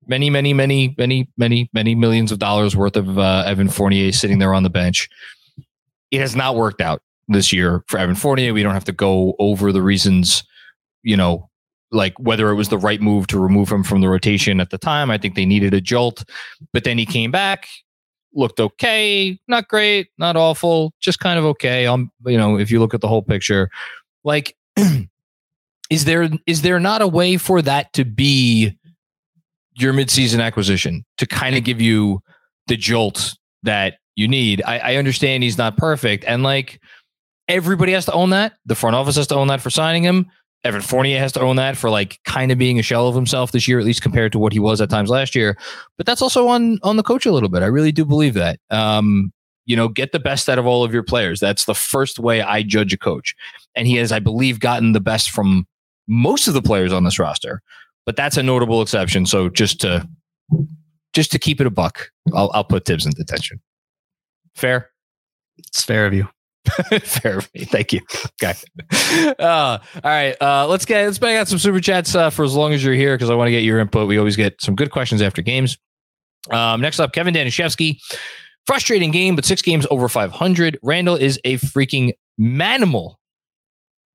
many, 0.07 0.29
many, 0.29 0.53
many, 0.53 0.93
many, 0.97 1.27
many, 1.37 1.69
many 1.73 1.95
millions 1.95 2.31
of 2.31 2.39
dollars 2.39 2.75
worth 2.75 2.95
of 2.95 3.17
uh, 3.17 3.43
Evan 3.45 3.69
Fournier 3.69 4.11
sitting 4.11 4.39
there 4.39 4.53
on 4.53 4.63
the 4.63 4.69
bench. 4.69 5.09
It 6.11 6.21
has 6.21 6.35
not 6.35 6.55
worked 6.55 6.79
out 6.79 7.01
this 7.27 7.51
year 7.51 7.83
for 7.87 7.97
Evan 7.97 8.15
Fournier. 8.15 8.53
We 8.53 8.63
don't 8.63 8.73
have 8.73 8.85
to 8.85 8.93
go 8.93 9.35
over 9.39 9.71
the 9.71 9.81
reasons, 9.81 10.43
you 11.03 11.17
know, 11.17 11.49
like 11.91 12.17
whether 12.19 12.49
it 12.49 12.55
was 12.55 12.69
the 12.69 12.77
right 12.77 13.01
move 13.01 13.27
to 13.27 13.39
remove 13.39 13.71
him 13.71 13.83
from 13.83 14.01
the 14.01 14.09
rotation 14.09 14.59
at 14.59 14.69
the 14.69 14.77
time. 14.77 15.09
I 15.09 15.17
think 15.17 15.35
they 15.35 15.45
needed 15.45 15.73
a 15.73 15.81
jolt, 15.81 16.23
but 16.71 16.83
then 16.83 16.97
he 16.97 17.05
came 17.05 17.31
back, 17.31 17.67
looked 18.37 18.59
okay, 18.59 19.37
not 19.47 19.67
great, 19.67 20.09
not 20.17 20.37
awful, 20.37 20.93
just 20.99 21.19
kind 21.19 21.37
of 21.37 21.45
okay. 21.45 21.87
Um, 21.87 22.11
you 22.25 22.37
know, 22.37 22.57
if 22.57 22.71
you 22.71 22.79
look 22.79 22.93
at 22.93 23.01
the 23.01 23.07
whole 23.07 23.23
picture, 23.23 23.69
like, 24.23 24.55
is 25.89 26.05
there 26.05 26.29
is 26.45 26.61
there 26.61 26.79
not 26.79 27.01
a 27.01 27.07
way 27.07 27.37
for 27.37 27.61
that 27.63 27.91
to 27.93 28.05
be 28.05 28.77
your 29.73 29.93
midseason 29.93 30.41
acquisition 30.41 31.03
to 31.17 31.25
kind 31.25 31.55
of 31.55 31.63
give 31.63 31.81
you 31.81 32.21
the 32.67 32.77
jolt 32.77 33.35
that 33.63 33.95
you 34.15 34.27
need? 34.27 34.61
I, 34.65 34.79
I 34.79 34.95
understand 34.95 35.43
he's 35.43 35.57
not 35.57 35.75
perfect, 35.75 36.23
and 36.25 36.43
like 36.43 36.79
everybody 37.47 37.91
has 37.93 38.05
to 38.05 38.13
own 38.13 38.29
that. 38.29 38.53
The 38.65 38.75
front 38.75 38.95
office 38.95 39.15
has 39.15 39.27
to 39.27 39.35
own 39.35 39.47
that 39.47 39.61
for 39.61 39.69
signing 39.69 40.03
him. 40.03 40.27
Evan 40.63 40.81
Fournier 40.81 41.19
has 41.19 41.31
to 41.33 41.41
own 41.41 41.55
that 41.57 41.77
for 41.77 41.89
like 41.89 42.19
kind 42.25 42.51
of 42.51 42.57
being 42.57 42.79
a 42.79 42.83
shell 42.83 43.07
of 43.07 43.15
himself 43.15 43.51
this 43.51 43.67
year, 43.67 43.79
at 43.79 43.85
least 43.85 44.01
compared 44.01 44.31
to 44.31 44.39
what 44.39 44.53
he 44.53 44.59
was 44.59 44.81
at 44.81 44.89
times 44.89 45.09
last 45.09 45.35
year. 45.35 45.57
But 45.97 46.05
that's 46.05 46.21
also 46.21 46.47
on 46.47 46.79
on 46.83 46.97
the 46.97 47.03
coach 47.03 47.25
a 47.25 47.31
little 47.31 47.49
bit. 47.49 47.63
I 47.63 47.67
really 47.67 47.91
do 47.91 48.05
believe 48.05 48.33
that. 48.33 48.59
Um, 48.69 49.31
you 49.65 49.75
know, 49.75 49.89
get 49.89 50.13
the 50.13 50.19
best 50.19 50.47
out 50.47 50.57
of 50.57 50.65
all 50.65 50.83
of 50.83 50.93
your 50.93 51.03
players. 51.03 51.39
That's 51.39 51.65
the 51.65 51.75
first 51.75 52.19
way 52.19 52.41
I 52.41 52.63
judge 52.63 52.93
a 52.93 52.97
coach. 52.97 53.35
And 53.75 53.85
he 53.85 53.97
has, 53.97 54.13
I 54.13 54.19
believe, 54.19 54.59
gotten 54.59 54.93
the 54.93 55.01
best 55.01 55.29
from 55.29 55.67
most 56.07 56.47
of 56.47 56.53
the 56.53 56.61
players 56.61 56.93
on 56.93 57.03
this 57.03 57.19
roster. 57.19 57.61
But 58.05 58.15
that's 58.15 58.37
a 58.37 58.43
notable 58.43 58.81
exception. 58.81 59.25
So 59.25 59.49
just 59.49 59.81
to 59.81 60.07
just 61.13 61.31
to 61.33 61.39
keep 61.39 61.59
it 61.59 61.67
a 61.67 61.71
buck, 61.71 62.09
I'll 62.33 62.49
I'll 62.53 62.63
put 62.63 62.85
Thibs 62.85 63.05
in 63.05 63.11
detention. 63.11 63.61
Fair. 64.55 64.89
It's 65.57 65.83
fair 65.83 66.05
of 66.05 66.13
you. 66.13 66.27
Fair 67.01 67.39
me. 67.53 67.65
Thank 67.65 67.93
you. 67.93 68.01
Okay. 68.41 68.53
Uh, 69.39 69.77
all 69.95 70.01
right. 70.03 70.35
Uh, 70.41 70.67
let's 70.67 70.85
get 70.85 71.05
let's 71.05 71.17
bang 71.17 71.37
out 71.37 71.47
some 71.47 71.59
super 71.59 71.79
chats 71.79 72.15
uh, 72.15 72.29
for 72.29 72.43
as 72.43 72.55
long 72.55 72.73
as 72.73 72.83
you're 72.83 72.93
here 72.93 73.15
because 73.15 73.29
I 73.29 73.35
want 73.35 73.47
to 73.47 73.51
get 73.51 73.63
your 73.63 73.79
input. 73.79 74.07
We 74.07 74.17
always 74.17 74.35
get 74.35 74.61
some 74.61 74.75
good 74.75 74.91
questions 74.91 75.21
after 75.21 75.41
games. 75.41 75.77
Um, 76.51 76.81
next 76.81 76.99
up, 76.99 77.13
Kevin 77.13 77.33
Danishevsky. 77.33 77.99
Frustrating 78.65 79.11
game, 79.11 79.35
but 79.35 79.45
six 79.45 79.61
games 79.61 79.87
over 79.89 80.09
500. 80.09 80.77
Randle 80.83 81.15
is 81.15 81.39
a 81.45 81.57
freaking 81.57 82.11
manimal. 82.39 83.15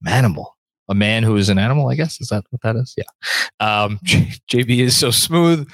Manimal. 0.06 0.46
A 0.88 0.94
man 0.94 1.22
who 1.22 1.36
is 1.36 1.48
an 1.48 1.58
animal, 1.58 1.88
I 1.88 1.94
guess. 1.94 2.20
Is 2.20 2.28
that 2.28 2.44
what 2.50 2.60
that 2.62 2.76
is? 2.76 2.94
Yeah. 2.96 3.04
Um, 3.60 3.98
JB 4.04 4.80
is 4.80 4.96
so 4.96 5.10
smooth. 5.10 5.70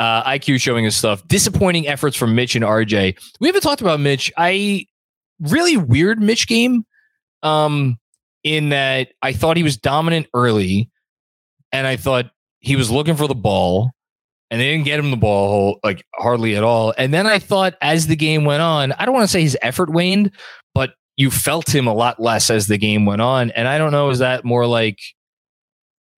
Uh, 0.00 0.24
IQ 0.24 0.60
showing 0.60 0.84
his 0.84 0.96
stuff. 0.96 1.26
Disappointing 1.28 1.86
efforts 1.86 2.16
from 2.16 2.34
Mitch 2.34 2.56
and 2.56 2.64
RJ. 2.64 3.16
We 3.40 3.48
haven't 3.48 3.62
talked 3.62 3.80
about 3.80 4.00
Mitch. 4.00 4.32
I 4.36 4.86
really 5.40 5.76
weird 5.76 6.20
Mitch 6.20 6.48
game. 6.48 6.84
Um, 7.42 7.98
in 8.44 8.70
that 8.70 9.08
I 9.22 9.32
thought 9.32 9.56
he 9.56 9.62
was 9.62 9.76
dominant 9.76 10.26
early, 10.34 10.90
and 11.72 11.86
I 11.86 11.96
thought 11.96 12.30
he 12.60 12.76
was 12.76 12.90
looking 12.90 13.16
for 13.16 13.26
the 13.26 13.34
ball, 13.34 13.90
and 14.50 14.60
they 14.60 14.70
didn't 14.70 14.84
get 14.84 14.98
him 14.98 15.10
the 15.10 15.16
ball 15.16 15.78
like 15.84 16.04
hardly 16.14 16.56
at 16.56 16.64
all. 16.64 16.94
And 16.96 17.12
then 17.12 17.26
I 17.26 17.38
thought 17.38 17.74
as 17.82 18.06
the 18.06 18.16
game 18.16 18.44
went 18.44 18.62
on, 18.62 18.92
I 18.92 19.04
don't 19.04 19.14
want 19.14 19.24
to 19.24 19.32
say 19.32 19.42
his 19.42 19.56
effort 19.62 19.90
waned, 19.90 20.32
but 20.74 20.94
you 21.16 21.30
felt 21.30 21.74
him 21.74 21.86
a 21.86 21.94
lot 21.94 22.20
less 22.20 22.48
as 22.48 22.66
the 22.68 22.78
game 22.78 23.04
went 23.04 23.20
on. 23.20 23.50
And 23.50 23.68
I 23.68 23.78
don't 23.78 23.92
know, 23.92 24.10
is 24.10 24.20
that 24.20 24.44
more 24.44 24.66
like 24.66 24.98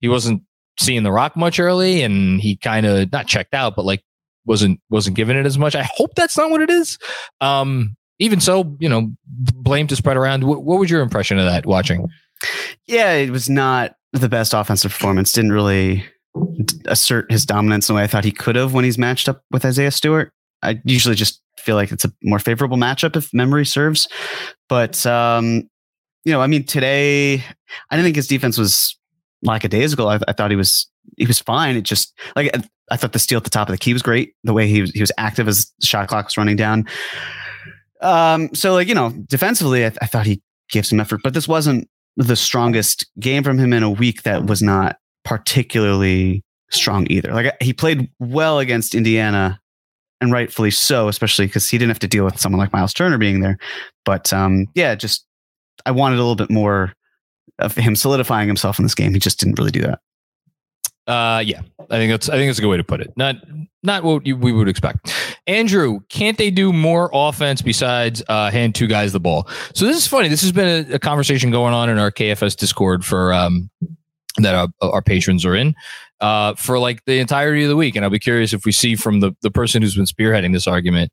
he 0.00 0.08
wasn't 0.08 0.42
seeing 0.78 1.02
the 1.02 1.12
rock 1.12 1.36
much 1.36 1.58
early 1.58 2.02
and 2.02 2.40
he 2.40 2.56
kind 2.56 2.86
of 2.86 3.10
not 3.12 3.26
checked 3.26 3.54
out, 3.54 3.76
but 3.76 3.84
like 3.84 4.02
wasn't 4.44 4.80
wasn't 4.90 5.16
giving 5.16 5.36
it 5.36 5.46
as 5.46 5.58
much. 5.58 5.74
I 5.74 5.88
hope 5.94 6.14
that's 6.14 6.36
not 6.36 6.50
what 6.50 6.62
it 6.62 6.70
is. 6.70 6.98
Um, 7.40 7.96
even 8.20 8.38
so, 8.38 8.76
you 8.78 8.88
know, 8.88 9.10
blame 9.26 9.86
to 9.88 9.96
spread 9.96 10.16
around. 10.16 10.44
What, 10.44 10.62
what 10.62 10.78
was 10.78 10.90
your 10.90 11.00
impression 11.00 11.38
of 11.38 11.46
that 11.46 11.66
watching? 11.66 12.06
Yeah, 12.86 13.14
it 13.14 13.30
was 13.30 13.50
not 13.50 13.96
the 14.12 14.28
best 14.28 14.54
offensive 14.54 14.92
performance. 14.92 15.32
Didn't 15.32 15.52
really 15.52 16.04
assert 16.86 17.30
his 17.30 17.44
dominance 17.44 17.88
in 17.88 17.94
the 17.94 17.96
way 17.98 18.04
I 18.04 18.06
thought 18.06 18.24
he 18.24 18.30
could 18.30 18.56
have 18.56 18.72
when 18.74 18.84
he's 18.84 18.98
matched 18.98 19.28
up 19.28 19.42
with 19.50 19.64
Isaiah 19.64 19.90
Stewart. 19.90 20.32
I 20.62 20.80
usually 20.84 21.14
just 21.14 21.40
feel 21.58 21.76
like 21.76 21.90
it's 21.90 22.04
a 22.04 22.12
more 22.22 22.38
favorable 22.38 22.76
matchup 22.76 23.16
if 23.16 23.32
memory 23.32 23.66
serves. 23.66 24.06
But 24.68 25.04
um, 25.06 25.68
you 26.24 26.32
know, 26.32 26.42
I 26.42 26.46
mean, 26.46 26.64
today 26.64 27.34
I 27.90 27.96
didn't 27.96 28.04
think 28.04 28.16
his 28.16 28.28
defense 28.28 28.58
was 28.58 28.96
lackadaisical. 29.42 30.08
I, 30.08 30.20
I 30.28 30.32
thought 30.32 30.50
he 30.50 30.56
was 30.56 30.88
he 31.16 31.26
was 31.26 31.40
fine. 31.40 31.76
It 31.76 31.82
just 31.82 32.12
like 32.36 32.54
I 32.90 32.96
thought 32.96 33.12
the 33.12 33.18
steal 33.18 33.38
at 33.38 33.44
the 33.44 33.50
top 33.50 33.68
of 33.68 33.72
the 33.72 33.78
key 33.78 33.92
was 33.92 34.02
great. 34.02 34.34
The 34.44 34.52
way 34.52 34.66
he 34.68 34.82
was 34.82 34.90
he 34.90 35.00
was 35.00 35.12
active 35.16 35.48
as 35.48 35.72
the 35.80 35.86
shot 35.86 36.08
clock 36.08 36.26
was 36.26 36.36
running 36.36 36.56
down. 36.56 36.86
Um, 38.02 38.54
so 38.54 38.72
like 38.72 38.88
you 38.88 38.94
know, 38.94 39.10
defensively, 39.28 39.84
I, 39.84 39.92
I 40.00 40.06
thought 40.06 40.26
he 40.26 40.42
gave 40.70 40.86
some 40.86 41.00
effort, 41.00 41.20
but 41.22 41.34
this 41.34 41.48
wasn't 41.48 41.88
the 42.16 42.36
strongest 42.36 43.06
game 43.18 43.42
from 43.42 43.58
him 43.58 43.72
in 43.72 43.82
a 43.82 43.90
week 43.90 44.22
that 44.22 44.46
was 44.46 44.62
not 44.62 44.96
particularly 45.24 46.44
strong 46.70 47.06
either. 47.10 47.32
Like 47.32 47.54
he 47.60 47.72
played 47.72 48.08
well 48.18 48.58
against 48.58 48.94
Indiana, 48.94 49.60
and 50.20 50.32
rightfully 50.32 50.70
so, 50.70 51.08
especially 51.08 51.46
because 51.46 51.68
he 51.68 51.78
didn't 51.78 51.90
have 51.90 51.98
to 52.00 52.08
deal 52.08 52.24
with 52.24 52.38
someone 52.38 52.58
like 52.58 52.72
Miles 52.72 52.94
Turner 52.94 53.18
being 53.18 53.40
there. 53.40 53.58
But 54.04 54.32
um, 54.32 54.66
yeah, 54.74 54.94
just 54.94 55.26
I 55.86 55.90
wanted 55.90 56.16
a 56.16 56.22
little 56.22 56.36
bit 56.36 56.50
more 56.50 56.92
of 57.58 57.74
him 57.74 57.96
solidifying 57.96 58.48
himself 58.48 58.78
in 58.78 58.84
this 58.84 58.94
game. 58.94 59.12
He 59.12 59.20
just 59.20 59.38
didn't 59.38 59.58
really 59.58 59.70
do 59.70 59.82
that. 59.82 60.00
Uh, 61.06 61.40
yeah, 61.40 61.62
I 61.90 61.96
think 61.96 62.10
that's 62.12 62.28
I 62.28 62.36
think 62.36 62.48
that's 62.48 62.58
a 62.58 62.62
good 62.62 62.68
way 62.68 62.76
to 62.76 62.84
put 62.84 63.00
it. 63.00 63.12
Not 63.16 63.36
not 63.82 64.04
what 64.04 64.26
you, 64.26 64.36
we 64.36 64.52
would 64.52 64.68
expect. 64.68 65.12
Andrew, 65.50 65.98
can't 66.08 66.38
they 66.38 66.52
do 66.52 66.72
more 66.72 67.10
offense 67.12 67.60
besides 67.60 68.22
uh, 68.28 68.52
hand 68.52 68.76
two 68.76 68.86
guys 68.86 69.12
the 69.12 69.18
ball? 69.18 69.48
So 69.74 69.84
this 69.84 69.96
is 69.96 70.06
funny. 70.06 70.28
This 70.28 70.42
has 70.42 70.52
been 70.52 70.92
a, 70.92 70.94
a 70.94 70.98
conversation 71.00 71.50
going 71.50 71.74
on 71.74 71.90
in 71.90 71.98
our 71.98 72.12
KFS 72.12 72.56
Discord 72.56 73.04
for 73.04 73.32
um, 73.32 73.68
that 74.36 74.54
our, 74.54 74.68
our 74.80 75.02
patrons 75.02 75.44
are 75.44 75.56
in 75.56 75.74
uh, 76.20 76.54
for 76.54 76.78
like 76.78 77.04
the 77.04 77.18
entirety 77.18 77.64
of 77.64 77.68
the 77.68 77.74
week, 77.74 77.96
and 77.96 78.04
I'll 78.04 78.12
be 78.12 78.20
curious 78.20 78.52
if 78.52 78.64
we 78.64 78.70
see 78.70 78.94
from 78.94 79.18
the 79.18 79.32
the 79.42 79.50
person 79.50 79.82
who's 79.82 79.96
been 79.96 80.04
spearheading 80.04 80.52
this 80.52 80.68
argument. 80.68 81.12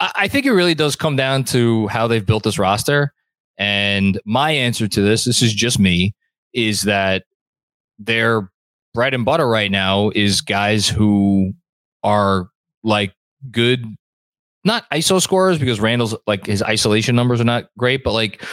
I, 0.00 0.10
I 0.16 0.28
think 0.28 0.46
it 0.46 0.52
really 0.52 0.74
does 0.74 0.96
come 0.96 1.14
down 1.14 1.44
to 1.44 1.86
how 1.88 2.08
they've 2.08 2.26
built 2.26 2.42
this 2.42 2.58
roster, 2.58 3.12
and 3.56 4.20
my 4.24 4.50
answer 4.50 4.88
to 4.88 5.00
this, 5.00 5.22
this 5.22 5.42
is 5.42 5.54
just 5.54 5.78
me, 5.78 6.12
is 6.54 6.82
that 6.82 7.22
their 8.00 8.50
bread 8.94 9.14
and 9.14 9.24
butter 9.24 9.48
right 9.48 9.70
now 9.70 10.10
is 10.12 10.40
guys 10.40 10.88
who 10.88 11.52
are 12.02 12.48
like 12.82 13.14
good, 13.50 13.84
not 14.64 14.88
ISO 14.90 15.20
scorers 15.20 15.58
because 15.58 15.80
Randle's 15.80 16.16
like 16.26 16.46
his 16.46 16.62
isolation 16.62 17.16
numbers 17.16 17.40
are 17.40 17.44
not 17.44 17.66
great, 17.78 18.04
but 18.04 18.12
like 18.12 18.44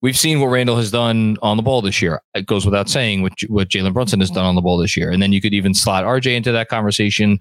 we've 0.00 0.18
seen 0.18 0.40
what 0.40 0.48
Randle 0.48 0.76
has 0.76 0.90
done 0.90 1.36
on 1.42 1.56
the 1.56 1.62
ball 1.62 1.80
this 1.80 2.02
year. 2.02 2.20
It 2.34 2.46
goes 2.46 2.64
without 2.64 2.88
saying 2.88 3.22
what 3.22 3.32
what 3.48 3.68
Jalen 3.68 3.94
Brunson 3.94 4.20
has 4.20 4.30
done 4.30 4.44
on 4.44 4.54
the 4.54 4.60
ball 4.60 4.78
this 4.78 4.96
year. 4.96 5.10
And 5.10 5.22
then 5.22 5.32
you 5.32 5.40
could 5.40 5.54
even 5.54 5.74
slot 5.74 6.04
RJ 6.04 6.36
into 6.36 6.52
that 6.52 6.68
conversation. 6.68 7.38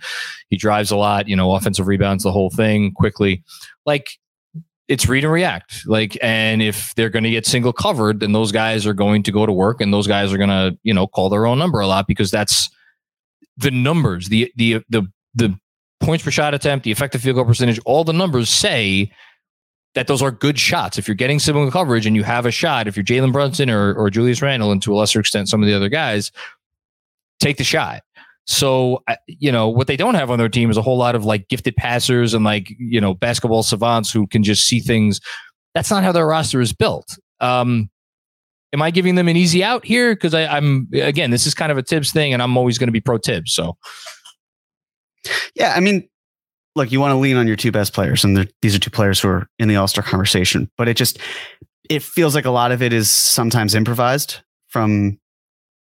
He 0.49 0.57
drives 0.57 0.91
a 0.91 0.97
lot, 0.97 1.27
you 1.27 1.35
know, 1.35 1.53
offensive 1.55 1.87
rebounds, 1.87 2.23
the 2.23 2.31
whole 2.31 2.49
thing 2.49 2.93
Quickley. 2.93 3.43
Like 3.85 4.09
it's 4.91 5.07
read 5.07 5.23
and 5.23 5.31
react. 5.31 5.87
Like, 5.87 6.17
and 6.21 6.61
if 6.61 6.93
they're 6.95 7.09
going 7.09 7.23
to 7.23 7.29
get 7.29 7.45
single 7.45 7.71
covered, 7.71 8.19
then 8.19 8.33
those 8.33 8.51
guys 8.51 8.85
are 8.85 8.93
going 8.93 9.23
to 9.23 9.31
go 9.31 9.45
to 9.45 9.53
work, 9.53 9.79
and 9.79 9.93
those 9.93 10.05
guys 10.05 10.33
are 10.33 10.37
going 10.37 10.49
to, 10.49 10.77
you 10.83 10.93
know, 10.93 11.07
call 11.07 11.29
their 11.29 11.45
own 11.45 11.57
number 11.57 11.79
a 11.79 11.87
lot 11.87 12.07
because 12.07 12.29
that's 12.29 12.69
the 13.55 13.71
numbers, 13.71 14.27
the 14.27 14.51
the 14.57 14.83
the 14.89 15.03
the 15.33 15.57
points 16.01 16.23
per 16.23 16.31
shot 16.31 16.53
attempt, 16.53 16.83
the 16.83 16.91
effective 16.91 17.21
field 17.21 17.35
goal 17.35 17.45
percentage, 17.45 17.79
all 17.85 18.03
the 18.03 18.13
numbers 18.13 18.49
say 18.49 19.11
that 19.93 20.07
those 20.07 20.21
are 20.21 20.31
good 20.31 20.57
shots. 20.57 20.97
If 20.97 21.07
you're 21.07 21.15
getting 21.15 21.39
similar 21.39 21.69
coverage 21.69 22.05
and 22.05 22.15
you 22.15 22.23
have 22.23 22.45
a 22.45 22.51
shot, 22.51 22.87
if 22.87 22.95
you're 22.95 23.03
Jalen 23.05 23.31
Brunson 23.31 23.69
or 23.69 23.93
or 23.93 24.09
Julius 24.09 24.41
Randle, 24.41 24.71
and 24.71 24.81
to 24.83 24.93
a 24.93 24.95
lesser 24.95 25.19
extent 25.19 25.49
some 25.49 25.61
of 25.61 25.67
the 25.67 25.73
other 25.73 25.89
guys, 25.89 26.31
take 27.39 27.57
the 27.57 27.63
shot. 27.63 28.01
So, 28.45 29.03
you 29.27 29.51
know, 29.51 29.69
what 29.69 29.87
they 29.87 29.95
don't 29.95 30.15
have 30.15 30.31
on 30.31 30.39
their 30.39 30.49
team 30.49 30.69
is 30.71 30.77
a 30.77 30.81
whole 30.81 30.97
lot 30.97 31.15
of 31.15 31.25
like 31.25 31.47
gifted 31.47 31.75
passers 31.75 32.33
and 32.33 32.43
like, 32.43 32.73
you 32.79 32.99
know, 32.99 33.13
basketball 33.13 33.63
savants 33.63 34.11
who 34.11 34.27
can 34.27 34.43
just 34.43 34.65
see 34.65 34.79
things. 34.79 35.21
That's 35.75 35.91
not 35.91 36.03
how 36.03 36.11
their 36.11 36.25
roster 36.27 36.59
is 36.59 36.73
built. 36.73 37.17
Um, 37.39 37.89
am 38.73 38.81
I 38.81 38.91
giving 38.91 39.15
them 39.15 39.27
an 39.27 39.37
easy 39.37 39.63
out 39.63 39.85
here? 39.85 40.15
Because 40.15 40.33
I'm, 40.33 40.87
again, 40.93 41.31
this 41.31 41.45
is 41.45 41.53
kind 41.53 41.71
of 41.71 41.77
a 41.77 41.83
Thibs 41.83 42.11
thing 42.11 42.33
and 42.33 42.41
I'm 42.41 42.57
always 42.57 42.77
going 42.77 42.87
to 42.87 42.93
be 42.93 42.99
pro 42.99 43.19
Thibs. 43.19 43.53
So, 43.53 43.77
yeah, 45.55 45.73
I 45.75 45.79
mean, 45.79 46.07
look, 46.75 46.91
you 46.91 46.99
want 46.99 47.11
to 47.11 47.17
lean 47.17 47.37
on 47.37 47.47
your 47.47 47.55
two 47.55 47.71
best 47.71 47.93
players, 47.93 48.23
and 48.23 48.49
these 48.61 48.75
are 48.75 48.79
two 48.79 48.89
players 48.89 49.19
who 49.19 49.29
are 49.29 49.47
in 49.59 49.67
the 49.67 49.75
All 49.75 49.87
Star 49.87 50.03
conversation. 50.03 50.69
But 50.77 50.87
it 50.87 50.95
just 50.95 51.19
it 51.89 52.01
feels 52.01 52.35
like 52.35 52.45
a 52.45 52.51
lot 52.51 52.71
of 52.71 52.81
it 52.81 52.93
is 52.93 53.09
sometimes 53.09 53.75
improvised 53.75 54.39
from 54.67 55.19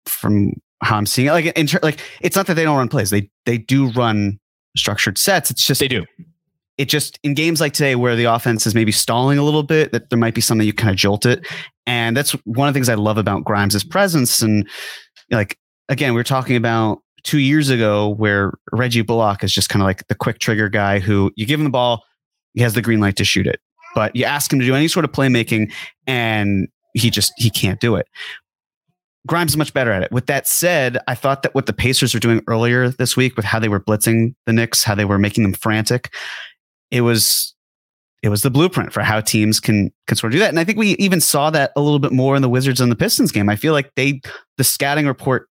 from 0.05 0.53
how 0.81 0.97
I'm 0.97 1.05
seeing 1.05 1.27
it. 1.27 1.31
Like, 1.31 1.45
in, 1.57 1.67
like 1.83 1.99
it's 2.21 2.35
not 2.35 2.47
that 2.47 2.55
they 2.55 2.63
don't 2.63 2.77
run 2.77 2.89
plays; 2.89 3.09
they 3.09 3.29
they 3.45 3.57
do 3.57 3.89
run 3.91 4.39
structured 4.75 5.17
sets. 5.17 5.51
It's 5.51 5.65
just 5.65 5.79
they 5.79 5.87
do. 5.87 6.05
It 6.77 6.87
just 6.87 7.19
in 7.23 7.33
games 7.33 7.59
like 7.59 7.73
today 7.73 7.95
where 7.95 8.15
the 8.15 8.23
offense 8.25 8.65
is 8.65 8.73
maybe 8.73 8.93
stalling 8.93 9.37
a 9.37 9.43
little 9.43 9.63
bit, 9.63 9.91
that 9.91 10.09
there 10.09 10.19
might 10.19 10.33
be 10.33 10.41
something 10.41 10.65
you 10.65 10.73
kind 10.73 10.89
of 10.89 10.95
jolt 10.95 11.25
it, 11.25 11.45
and 11.85 12.15
that's 12.15 12.31
one 12.45 12.67
of 12.67 12.73
the 12.73 12.77
things 12.77 12.89
I 12.89 12.95
love 12.95 13.17
about 13.17 13.43
Grimes' 13.43 13.83
presence. 13.83 14.41
And 14.41 14.67
like 15.29 15.57
again, 15.89 16.13
we 16.13 16.21
are 16.21 16.25
talking 16.25 16.55
about 16.55 17.01
two 17.23 17.39
years 17.39 17.69
ago 17.69 18.09
where 18.09 18.53
Reggie 18.71 19.01
Bullock 19.01 19.43
is 19.43 19.53
just 19.53 19.69
kind 19.69 19.81
of 19.81 19.85
like 19.85 20.07
the 20.07 20.15
quick 20.15 20.39
trigger 20.39 20.69
guy 20.69 20.99
who 20.99 21.31
you 21.35 21.45
give 21.45 21.59
him 21.59 21.63
the 21.63 21.69
ball, 21.69 22.03
he 22.53 22.61
has 22.61 22.73
the 22.73 22.81
green 22.81 22.99
light 22.99 23.15
to 23.17 23.25
shoot 23.25 23.47
it, 23.47 23.59
but 23.95 24.15
you 24.15 24.25
ask 24.25 24.51
him 24.51 24.59
to 24.59 24.65
do 24.65 24.75
any 24.75 24.87
sort 24.87 25.05
of 25.05 25.11
playmaking, 25.11 25.71
and 26.07 26.67
he 26.93 27.09
just 27.09 27.33
he 27.37 27.49
can't 27.49 27.79
do 27.79 27.95
it. 27.95 28.07
Grimes 29.27 29.51
is 29.51 29.57
much 29.57 29.73
better 29.73 29.91
at 29.91 30.01
it. 30.01 30.11
With 30.11 30.27
that 30.27 30.47
said, 30.47 30.97
I 31.07 31.13
thought 31.13 31.43
that 31.43 31.53
what 31.53 31.65
the 31.65 31.73
Pacers 31.73 32.13
were 32.13 32.19
doing 32.19 32.41
earlier 32.47 32.89
this 32.89 33.17
week 33.17 33.35
with 33.35 33.45
how 33.45 33.59
they 33.59 33.69
were 33.69 33.79
blitzing 33.79 34.33
the 34.45 34.53
Knicks, 34.53 34.83
how 34.83 34.95
they 34.95 35.05
were 35.05 35.19
making 35.19 35.43
them 35.43 35.53
frantic, 35.53 36.13
it 36.91 37.01
was 37.01 37.53
it 38.21 38.29
was 38.29 38.41
the 38.41 38.49
blueprint 38.49 38.91
for 38.91 39.01
how 39.01 39.21
teams 39.21 39.59
can 39.59 39.91
can 40.07 40.17
sort 40.17 40.33
of 40.33 40.35
do 40.35 40.39
that. 40.39 40.49
And 40.49 40.59
I 40.59 40.63
think 40.63 40.77
we 40.77 40.91
even 40.93 41.21
saw 41.21 41.49
that 41.51 41.71
a 41.75 41.81
little 41.81 41.99
bit 41.99 42.11
more 42.11 42.35
in 42.35 42.41
the 42.41 42.49
Wizards 42.49 42.81
and 42.81 42.91
the 42.91 42.95
Pistons 42.95 43.31
game. 43.31 43.49
I 43.49 43.55
feel 43.55 43.73
like 43.73 43.91
they 43.95 44.21
the 44.57 44.63
scouting 44.63 45.07
report 45.07 45.47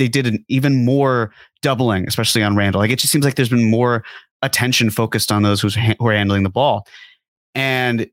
they 0.00 0.08
did 0.08 0.26
an 0.26 0.44
even 0.48 0.84
more 0.84 1.30
doubling, 1.62 2.08
especially 2.08 2.42
on 2.42 2.56
Randle. 2.56 2.80
Like 2.80 2.90
it 2.90 2.98
just 2.98 3.12
seems 3.12 3.24
like 3.24 3.34
there's 3.34 3.50
been 3.50 3.70
more 3.70 4.02
attention 4.42 4.90
focused 4.90 5.30
on 5.30 5.42
those 5.42 5.60
who's 5.60 5.74
who 5.74 6.06
are 6.06 6.12
handling 6.12 6.42
the 6.42 6.50
ball, 6.50 6.86
and 7.54 8.08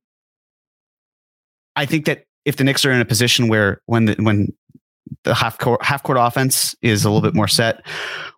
I 1.76 1.86
think 1.86 2.06
that 2.06 2.26
if 2.46 2.58
the 2.58 2.64
Knicks 2.64 2.86
are 2.86 2.92
in 2.92 3.00
a 3.00 3.06
position 3.06 3.48
where 3.48 3.82
when 3.86 4.06
the 4.06 4.16
when 4.20 4.54
the 5.24 5.34
half 5.34 5.58
court 5.58 5.84
half 5.84 6.04
court 6.04 6.18
offense 6.20 6.76
is 6.82 7.06
a 7.06 7.10
little 7.10 7.22
bit 7.22 7.34
more 7.34 7.48
set, 7.48 7.88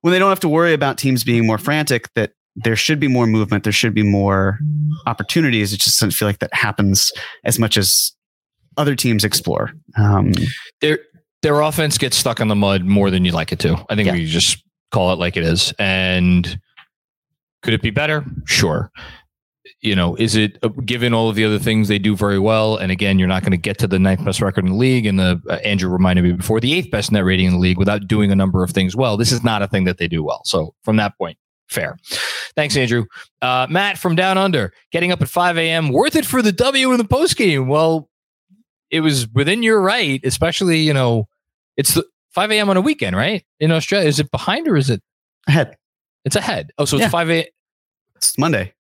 when 0.02 0.12
they 0.14 0.20
don't 0.20 0.30
have 0.30 0.40
to 0.42 0.50
worry 0.50 0.74
about 0.74 0.98
teams 0.98 1.24
being 1.24 1.48
more 1.48 1.58
frantic, 1.58 2.14
that 2.14 2.32
there 2.56 2.76
should 2.76 3.00
be 3.00 3.08
more 3.08 3.26
movement, 3.26 3.64
there 3.64 3.74
should 3.74 3.96
be 3.96 4.04
more 4.04 4.60
opportunities. 5.08 5.74
It 5.74 5.80
just 5.80 6.00
doesn't 6.00 6.12
feel 6.12 6.28
like 6.28 6.40
that 6.40 6.54
happens 6.54 7.12
as 7.44 7.58
much 7.58 7.78
as 7.78 8.14
other 8.78 8.96
teams 8.96 9.24
explore. 9.24 9.72
Um, 9.98 10.34
their 10.82 11.00
their 11.42 11.62
offense 11.62 11.98
gets 11.98 12.18
stuck 12.18 12.40
in 12.40 12.48
the 12.48 12.56
mud 12.56 12.84
more 12.86 13.10
than 13.10 13.26
you'd 13.26 13.34
like 13.34 13.52
it 13.52 13.60
to. 13.60 13.84
I 13.90 13.96
think 13.96 14.08
yeah. 14.08 14.14
we 14.14 14.26
just 14.26 14.64
call 14.92 15.14
it 15.14 15.20
like 15.20 15.38
it 15.38 15.44
is. 15.44 15.74
And 15.80 16.60
could 17.62 17.74
it 17.74 17.82
be 17.82 17.92
better? 17.92 18.26
Sure 18.46 18.92
you 19.82 19.96
know, 19.96 20.16
is 20.16 20.36
it 20.36 20.58
uh, 20.64 20.68
given 20.86 21.14
all 21.14 21.30
of 21.30 21.36
the 21.36 21.46
other 21.46 21.60
things 21.60 21.88
they 21.88 22.00
do 22.00 22.16
very 22.16 22.40
well? 22.40 22.78
And 22.78 22.92
again, 22.92 23.18
you're 23.18 23.28
not 23.28 23.44
going 23.44 23.52
to 23.52 23.58
get 23.58 23.78
to 23.80 23.88
the 23.88 24.00
ninth 24.00 24.24
best 24.24 24.42
record 24.42 24.66
in 24.66 24.72
the 24.72 24.78
league. 24.78 25.06
And 25.06 25.20
the 25.20 25.42
uh, 25.50 25.56
Andrew 25.56 25.90
reminded 25.90 26.24
me 26.24 26.34
before 26.34 26.60
the 26.60 26.74
eighth 26.74 26.92
best 26.92 27.12
net 27.12 27.24
rating 27.24 27.48
in 27.48 27.54
the 27.54 27.60
league 27.60 27.78
without 27.78 28.08
doing 28.08 28.32
a 28.32 28.36
number 28.36 28.64
of 28.64 28.72
things 28.72 28.96
well. 28.96 29.18
This 29.18 29.32
is 29.32 29.44
not 29.44 29.62
a 29.62 29.68
thing 29.68 29.86
that 29.86 29.98
they 29.98 30.08
do 30.08 30.24
well. 30.24 30.42
So 30.46 30.74
from 30.84 30.98
that 30.98 31.18
point, 31.18 31.38
fair. 31.70 31.98
Thanks, 32.56 32.76
Andrew. 32.76 33.06
Uh, 33.42 33.68
Matt 33.70 33.98
from 33.98 34.16
Down 34.16 34.38
Under, 34.38 34.74
getting 34.92 35.12
up 35.12 35.22
at 35.22 35.30
5 35.30 35.58
a.m. 35.58 35.90
Worth 35.90 36.16
it 36.16 36.26
for 36.26 36.42
the 36.42 36.52
W 36.52 36.92
in 36.92 36.98
the 36.98 37.06
post 37.06 37.38
game. 37.38 37.68
Well, 37.68 38.09
it 38.92 39.02
was 39.02 39.28
within 39.30 39.64
your 39.64 39.82
right, 39.82 40.20
especially 40.24 40.80
you 40.80 40.94
know, 40.94 41.28
it's 41.78 41.94
the 41.94 42.06
5 42.32 42.52
a.m. 42.52 42.70
on 42.70 42.78
a 42.78 42.82
weekend, 42.82 43.16
right? 43.16 43.44
In 43.60 43.72
Australia, 43.72 44.08
is 44.08 44.20
it 44.20 44.32
behind 44.32 44.68
or 44.68 44.78
is 44.78 44.90
it 44.90 45.02
ahead? 45.48 45.78
It's 46.26 46.36
ahead. 46.36 46.72
Oh, 46.78 46.86
so 46.86 46.98
it's 46.98 47.04
yeah. 47.04 47.10
5 47.10 47.30
a.m. 47.30 47.46
It's 48.16 48.38
Monday. 48.38 48.74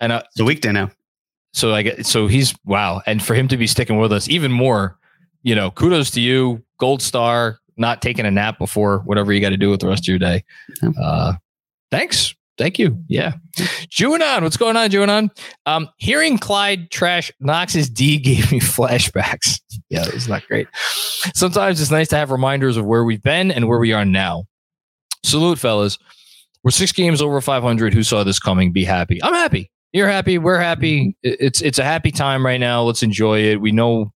And 0.00 0.12
uh, 0.12 0.22
it's 0.26 0.40
a 0.40 0.44
weekday 0.44 0.72
now. 0.72 0.90
So 1.52 1.74
I 1.74 1.82
get 1.82 2.06
so 2.06 2.26
he's 2.26 2.54
wow, 2.64 3.02
and 3.06 3.22
for 3.22 3.34
him 3.34 3.46
to 3.48 3.56
be 3.56 3.66
sticking 3.66 3.98
with 3.98 4.12
us 4.12 4.28
even 4.28 4.50
more, 4.50 4.98
you 5.42 5.54
know, 5.54 5.70
kudos 5.70 6.10
to 6.12 6.20
you, 6.20 6.62
gold 6.78 7.02
star, 7.02 7.58
not 7.76 8.00
taking 8.00 8.24
a 8.24 8.30
nap 8.30 8.58
before 8.58 9.00
whatever 9.00 9.32
you 9.32 9.40
got 9.40 9.50
to 9.50 9.56
do 9.56 9.70
with 9.70 9.80
the 9.80 9.86
rest 9.86 10.04
of 10.04 10.08
your 10.08 10.18
day. 10.18 10.44
Uh, 10.98 11.34
thanks. 11.90 12.34
Thank 12.58 12.78
you. 12.78 13.02
Yeah. 13.08 13.32
Juanon, 13.56 14.42
what's 14.42 14.56
going 14.56 14.76
on, 14.76 14.90
Juanon? 14.90 15.30
Um, 15.66 15.88
hearing 15.96 16.38
Clyde 16.38 16.90
trash 16.90 17.32
Knox's 17.40 17.88
D 17.88 18.18
gave 18.18 18.52
me 18.52 18.60
flashbacks. 18.60 19.60
yeah, 19.88 20.06
it 20.06 20.14
was 20.14 20.28
not 20.28 20.46
great. 20.46 20.68
Sometimes 21.34 21.80
it's 21.80 21.90
nice 21.90 22.08
to 22.08 22.16
have 22.16 22.30
reminders 22.30 22.76
of 22.76 22.84
where 22.84 23.04
we've 23.04 23.22
been 23.22 23.50
and 23.50 23.68
where 23.68 23.78
we 23.78 23.92
are 23.92 24.04
now. 24.04 24.44
Salute, 25.24 25.58
fellas. 25.58 25.98
We're 26.62 26.70
six 26.70 26.92
games 26.92 27.20
over 27.22 27.40
500. 27.40 27.94
Who 27.94 28.02
saw 28.02 28.22
this 28.22 28.38
coming? 28.38 28.72
Be 28.72 28.84
happy. 28.84 29.22
I'm 29.22 29.34
happy. 29.34 29.70
You're 29.92 30.08
happy. 30.08 30.38
We're 30.38 30.58
happy. 30.60 31.16
It's 31.22 31.60
it's 31.60 31.78
a 31.78 31.84
happy 31.84 32.10
time 32.10 32.46
right 32.46 32.60
now. 32.60 32.82
Let's 32.82 33.02
enjoy 33.02 33.40
it. 33.40 33.60
We 33.60 33.72
know 33.72 34.12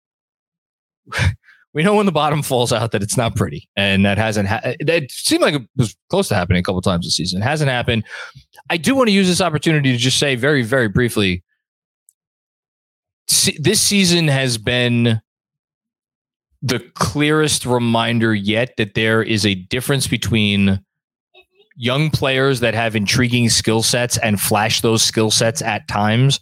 we 1.76 1.84
know 1.84 1.94
when 1.94 2.06
the 2.06 2.12
bottom 2.12 2.42
falls 2.42 2.72
out 2.72 2.94
that 2.94 3.04
it's 3.04 3.18
not 3.18 3.36
pretty, 3.36 3.70
and 3.76 4.06
that 4.06 4.18
hasn't. 4.18 4.48
Ha- 4.48 4.76
that 4.80 5.12
seemed 5.12 5.42
like 5.42 5.56
it 5.56 5.62
was 5.76 5.96
close 6.10 6.30
to 6.30 6.36
happening 6.36 6.60
a 6.62 6.64
couple 6.64 6.82
times 6.82 7.06
this 7.06 7.18
season. 7.18 7.42
It 7.42 7.44
hasn't 7.44 7.70
happened. 7.70 8.06
I 8.70 8.78
do 8.78 8.96
want 8.96 9.10
to 9.10 9.14
use 9.14 9.28
this 9.28 9.42
opportunity 9.42 9.92
to 9.92 9.98
just 9.98 10.18
say 10.18 10.36
very 10.36 10.64
very 10.64 10.88
briefly. 10.88 11.44
This 13.60 13.82
season 13.82 14.30
has 14.30 14.58
been 14.58 15.22
the 16.62 16.80
clearest 16.96 17.66
reminder 17.66 18.34
yet 18.34 18.74
that 18.78 18.94
there 18.94 19.22
is 19.22 19.46
a 19.46 19.56
difference 19.56 20.08
between 20.08 20.80
young 21.76 22.10
players 22.10 22.62
that 22.62 22.74
have 22.74 22.96
intriguing 22.96 23.50
skill 23.50 23.84
sets 23.84 24.18
and 24.20 24.40
flash 24.40 24.80
those 24.80 25.04
skill 25.04 25.30
sets 25.30 25.62
at 25.62 25.88
times 25.90 26.40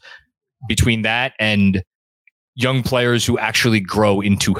between 0.68 1.02
that 1.02 1.34
and 1.40 1.84
young 2.54 2.84
players 2.84 3.26
who 3.26 3.40
actually 3.40 3.80
grow 3.80 4.22
into 4.22 4.56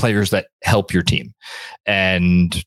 players 0.00 0.30
that 0.30 0.46
help 0.62 0.92
your 0.92 1.02
team. 1.02 1.32
And 1.86 2.64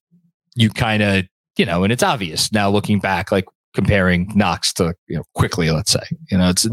you 0.56 0.70
kind 0.70 1.04
of, 1.04 1.26
you 1.58 1.66
know, 1.66 1.84
and 1.84 1.92
it's 1.92 2.04
obvious 2.04 2.52
now 2.52 2.70
looking 2.70 3.00
back, 3.00 3.32
like 3.32 3.46
comparing 3.74 4.32
Knox 4.36 4.72
to, 4.74 4.94
you 5.08 5.18
know, 5.18 5.24
Quickley, 5.34 5.72
let's 5.72 5.92
say, 5.92 6.04
you 6.30 6.38
know, 6.38 6.50
it's 6.50 6.68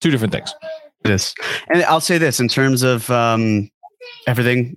two 0.00 0.10
different 0.10 0.32
things. 0.32 0.54
It 1.04 1.10
is. 1.10 1.34
And 1.68 1.82
I'll 1.84 2.00
say 2.00 2.18
this 2.18 2.40
in 2.40 2.48
terms 2.48 2.82
of 2.82 3.10
um, 3.10 3.68
everything 4.26 4.76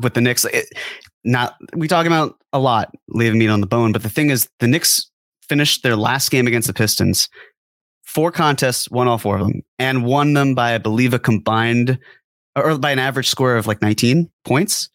with 0.00 0.14
the 0.14 0.20
Knicks, 0.20 0.44
it, 0.46 0.66
not 1.24 1.56
we 1.74 1.88
talk 1.88 2.06
about 2.06 2.36
a 2.52 2.58
lot 2.58 2.92
leaving 3.08 3.38
meat 3.38 3.48
on 3.48 3.60
the 3.60 3.66
bone, 3.66 3.92
but 3.92 4.02
the 4.02 4.10
thing 4.10 4.30
is, 4.30 4.48
the 4.58 4.66
Knicks 4.66 5.10
finished 5.48 5.82
their 5.82 5.96
last 5.96 6.30
game 6.30 6.46
against 6.46 6.66
the 6.66 6.74
Pistons, 6.74 7.28
four 8.04 8.32
contests, 8.32 8.90
won 8.90 9.08
all 9.08 9.18
four 9.18 9.36
of 9.36 9.46
them, 9.46 9.62
and 9.78 10.04
won 10.04 10.32
them 10.32 10.54
by 10.54 10.74
I 10.74 10.78
believe 10.78 11.14
a 11.14 11.18
combined 11.18 11.98
or 12.56 12.78
by 12.78 12.90
an 12.90 12.98
average 12.98 13.28
score 13.28 13.56
of 13.56 13.66
like 13.66 13.82
19 13.82 14.30
points. 14.44 14.88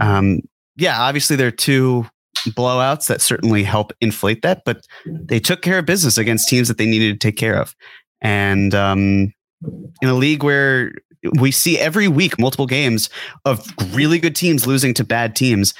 Um, 0.00 0.40
yeah, 0.76 1.00
obviously 1.00 1.36
there 1.36 1.48
are 1.48 1.52
two 1.52 2.06
blowouts 2.50 3.06
that 3.08 3.20
certainly 3.20 3.62
help 3.64 3.92
inflate 4.00 4.42
that, 4.42 4.62
but 4.64 4.86
they 5.04 5.40
took 5.40 5.62
care 5.62 5.78
of 5.78 5.86
business 5.86 6.18
against 6.18 6.48
teams 6.48 6.68
that 6.68 6.78
they 6.78 6.86
needed 6.86 7.20
to 7.20 7.26
take 7.26 7.36
care 7.36 7.60
of, 7.60 7.74
and 8.20 8.74
um, 8.74 9.32
in 10.02 10.08
a 10.08 10.14
league 10.14 10.42
where 10.42 10.92
we 11.40 11.50
see 11.50 11.78
every 11.78 12.08
week 12.08 12.38
multiple 12.38 12.66
games 12.66 13.08
of 13.44 13.66
really 13.92 14.18
good 14.18 14.36
teams 14.36 14.66
losing 14.66 14.94
to 14.94 15.04
bad 15.04 15.34
teams. 15.34 15.74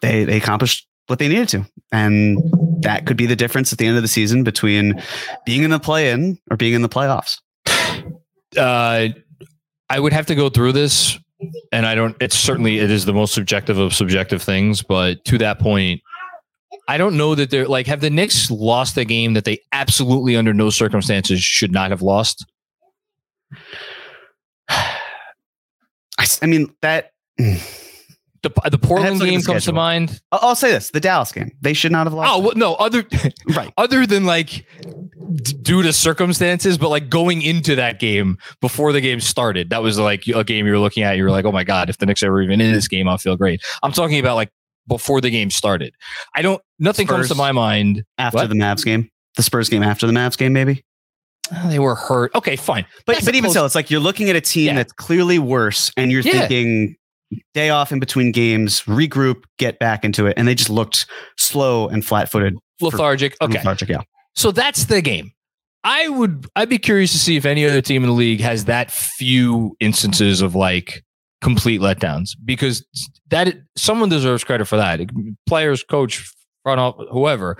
They 0.00 0.24
they 0.24 0.38
accomplished 0.38 0.86
what 1.08 1.18
they 1.18 1.28
needed 1.28 1.48
to, 1.50 1.66
and 1.92 2.38
that 2.82 3.06
could 3.06 3.16
be 3.16 3.26
the 3.26 3.36
difference 3.36 3.72
at 3.72 3.78
the 3.78 3.86
end 3.86 3.96
of 3.96 4.02
the 4.02 4.08
season 4.08 4.44
between 4.44 5.02
being 5.44 5.62
in 5.62 5.70
the 5.70 5.78
play-in 5.78 6.38
or 6.50 6.56
being 6.56 6.74
in 6.74 6.82
the 6.82 6.88
playoffs. 6.88 7.38
Uh, 8.56 9.08
I 9.90 10.00
would 10.00 10.12
have 10.12 10.26
to 10.26 10.34
go 10.34 10.48
through 10.48 10.72
this, 10.72 11.18
and 11.72 11.86
I 11.86 11.94
don't. 11.94 12.16
It's 12.20 12.36
certainly 12.38 12.78
it 12.78 12.90
is 12.90 13.04
the 13.04 13.12
most 13.12 13.34
subjective 13.34 13.78
of 13.78 13.94
subjective 13.94 14.42
things, 14.42 14.82
but 14.82 15.24
to 15.26 15.38
that 15.38 15.58
point, 15.58 16.00
I 16.88 16.96
don't 16.96 17.16
know 17.16 17.34
that 17.34 17.50
they're 17.50 17.68
like 17.68 17.86
have 17.86 18.00
the 18.00 18.10
Knicks 18.10 18.50
lost 18.50 18.96
a 18.96 19.04
game 19.04 19.34
that 19.34 19.44
they 19.44 19.60
absolutely 19.72 20.36
under 20.36 20.52
no 20.52 20.70
circumstances 20.70 21.40
should 21.42 21.72
not 21.72 21.90
have 21.90 22.02
lost. 22.02 22.46
I 24.68 26.46
mean 26.46 26.74
that. 26.82 27.10
Mm. 27.40 27.91
The 28.42 28.50
the 28.70 28.78
Portland 28.78 29.14
to 29.14 29.18
look 29.20 29.28
at 29.28 29.30
game 29.30 29.40
the 29.40 29.46
comes 29.46 29.64
to 29.66 29.72
mind. 29.72 30.20
I'll, 30.32 30.38
I'll 30.42 30.54
say 30.56 30.72
this: 30.72 30.90
the 30.90 30.98
Dallas 31.00 31.30
game. 31.30 31.52
They 31.60 31.74
should 31.74 31.92
not 31.92 32.06
have 32.06 32.12
lost. 32.14 32.30
Oh 32.32 32.38
well, 32.40 32.52
no, 32.56 32.74
other 32.74 33.04
right. 33.54 33.72
other 33.76 34.04
than 34.06 34.24
like 34.24 34.66
d- 35.36 35.52
due 35.62 35.82
to 35.82 35.92
circumstances, 35.92 36.76
but 36.76 36.88
like 36.88 37.08
going 37.08 37.42
into 37.42 37.76
that 37.76 38.00
game 38.00 38.38
before 38.60 38.92
the 38.92 39.00
game 39.00 39.20
started, 39.20 39.70
that 39.70 39.82
was 39.82 39.98
like 39.98 40.26
a 40.26 40.42
game 40.42 40.66
you 40.66 40.72
were 40.72 40.78
looking 40.80 41.04
at. 41.04 41.16
You 41.16 41.22
were 41.24 41.30
like, 41.30 41.44
oh 41.44 41.52
my 41.52 41.62
god, 41.64 41.88
if 41.88 41.98
the 41.98 42.06
Knicks 42.06 42.22
are 42.24 42.40
even 42.42 42.60
in 42.60 42.72
this 42.72 42.88
game, 42.88 43.08
I'll 43.08 43.18
feel 43.18 43.36
great. 43.36 43.62
I'm 43.82 43.92
talking 43.92 44.18
about 44.18 44.34
like 44.34 44.50
before 44.88 45.20
the 45.20 45.30
game 45.30 45.50
started. 45.50 45.94
I 46.34 46.42
don't. 46.42 46.60
Nothing 46.80 47.06
comes 47.06 47.28
to 47.28 47.36
my 47.36 47.52
mind. 47.52 48.02
After 48.18 48.38
What? 48.38 48.48
the 48.48 48.56
Mavs 48.56 48.84
game, 48.84 49.08
the 49.36 49.44
Spurs 49.44 49.68
game 49.68 49.84
after 49.84 50.08
the 50.08 50.12
Mavs 50.12 50.36
game, 50.36 50.52
maybe. 50.52 50.84
Oh, 51.54 51.68
They 51.68 51.78
were 51.78 51.94
hurt. 51.94 52.34
Okay, 52.34 52.56
fine. 52.56 52.86
But 53.06 53.14
That's 53.14 53.26
but 53.26 53.34
even 53.36 53.48
close- 53.48 53.54
so, 53.54 53.64
it's 53.66 53.74
like 53.76 53.90
you're 53.90 54.00
looking 54.00 54.30
at 54.30 54.36
a 54.36 54.40
team 54.40 54.66
Yeah. 54.66 54.74
that's 54.74 54.92
clearly 54.92 55.38
worse, 55.38 55.92
and 55.96 56.10
you're 56.10 56.22
Yeah. 56.22 56.32
thinking 56.48 56.96
day 57.54 57.70
off 57.70 57.92
in 57.92 58.00
between 58.00 58.32
games, 58.32 58.82
regroup, 58.82 59.44
get 59.58 59.78
back 59.78 60.04
into 60.04 60.26
it, 60.26 60.34
and 60.36 60.46
they 60.48 60.54
just 60.54 60.70
looked 60.70 61.06
slow 61.38 61.88
and 61.88 62.04
flat-footed. 62.04 62.54
lethargic. 62.80 63.36
and 63.40 63.50
Okay, 63.50 63.58
lethargic, 63.58 63.88
yeah. 63.88 64.02
so 64.34 64.50
that's 64.52 64.84
the 64.86 65.00
game. 65.02 65.32
I 65.84 66.08
would. 66.08 66.46
I'd 66.54 66.68
be 66.68 66.78
curious 66.78 67.10
to 67.12 67.18
see 67.18 67.36
if 67.36 67.44
any 67.44 67.64
other 67.66 67.80
team 67.82 68.04
in 68.04 68.08
the 68.08 68.14
league 68.14 68.40
has 68.40 68.66
that 68.66 68.90
few 68.90 69.76
instances 69.80 70.40
of 70.40 70.54
like 70.54 71.02
complete 71.40 71.80
letdowns 71.80 72.30
because 72.44 72.86
that 73.30 73.56
someone 73.76 74.08
deserves 74.08 74.44
credit 74.44 74.66
for 74.66 74.76
that. 74.76 75.00
Players, 75.48 75.82
coach, 75.82 76.32
front 76.62 76.78
office, 76.78 77.06
whoever, 77.10 77.56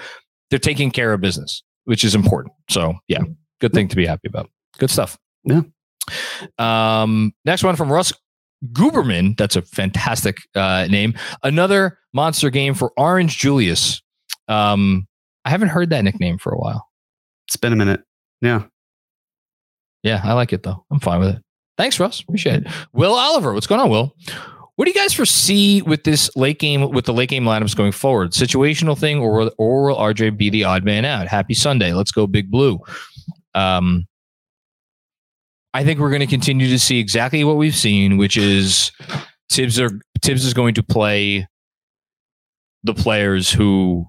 they're 0.51 0.61
taking 0.61 0.93
care 0.93 1.13
of 1.13 1.21
business, 1.21 1.65
which 1.85 2.05
is 2.05 2.15
important. 2.15 2.55
So 2.71 2.95
yeah, 3.09 3.23
good 3.61 3.73
thing 3.73 3.89
to 3.89 3.97
be 3.97 4.07
happy 4.07 4.29
about. 4.29 4.49
Good 4.79 4.91
stuff. 4.91 5.19
Yeah. 5.43 5.63
Um, 6.59 7.33
next 7.45 7.65
one 7.65 7.75
from 7.77 7.91
Russ 7.93 8.13
Guberman. 8.73 9.37
That's 9.37 9.57
a 9.57 9.63
fantastic 9.63 10.39
uh, 10.55 10.87
name. 10.91 11.15
Another 11.43 11.99
monster 12.13 12.51
game 12.51 12.75
for 12.75 12.93
Orange 12.97 13.39
Julius. 13.39 14.01
Um, 14.49 15.07
I 15.45 15.51
haven't 15.51 15.69
heard 15.69 15.91
that 15.91 16.05
nickname 16.05 16.39
for 16.39 16.53
a 16.53 16.59
while. 16.59 16.89
It's 17.49 17.57
been 17.57 17.73
a 17.73 17.77
minute. 17.77 18.03
Yeah. 18.41 18.65
Yeah, 20.03 20.21
I 20.25 20.33
like 20.33 20.53
it 20.53 20.63
though. 20.63 20.85
I'm 20.91 21.01
fine 21.01 21.21
with 21.21 21.31
it. 21.31 21.43
Thanks, 21.79 21.99
Russ. 21.99 22.21
Appreciate 22.21 22.63
it. 22.63 22.69
Will 22.93 23.15
Oliver, 23.15 23.53
what's 23.53 23.67
going 23.67 23.81
on, 23.81 23.91
Will? 23.91 24.15
What 24.77 24.87
do 24.87 24.91
you 24.91 24.95
guys 24.95 25.13
foresee 25.13 25.83
with 25.83 26.05
this 26.05 26.35
late 26.35 26.59
game 26.59 26.91
with 26.91 27.05
the 27.05 27.13
late 27.13 27.29
game 27.29 27.45
lineups 27.45 27.77
going 27.77 27.93
forward? 27.93 28.33
Situational 28.33 28.99
thing, 28.99 29.19
or 29.19 29.51
or 29.59 29.87
will 29.87 29.97
RJ 29.97 30.37
be 30.37 30.51
the 30.51 30.65
odd 30.65 30.85
man 30.85 31.05
out? 31.05 31.29
Happy 31.29 31.55
Sunday. 31.55 31.93
Let's 31.93 32.11
go, 32.11 32.27
Big 32.27 32.51
Blue. 32.51 32.81
Um, 33.55 34.07
I 35.75 35.85
think 35.85 36.01
we're 36.01 36.11
going 36.11 36.21
to 36.21 36.27
continue 36.27 36.69
to 36.69 36.79
see 36.79 36.99
exactly 36.99 37.45
what 37.45 37.57
we've 37.57 37.77
seen, 37.77 38.19
which 38.19 38.37
is 38.37 38.93
Thibs 39.51 39.81
are 39.81 39.91
Thibs 40.23 40.45
is 40.45 40.55
going 40.55 40.75
to 40.75 40.83
play 40.83 41.47
the 42.85 42.95
players 42.95 43.51
who 43.51 44.07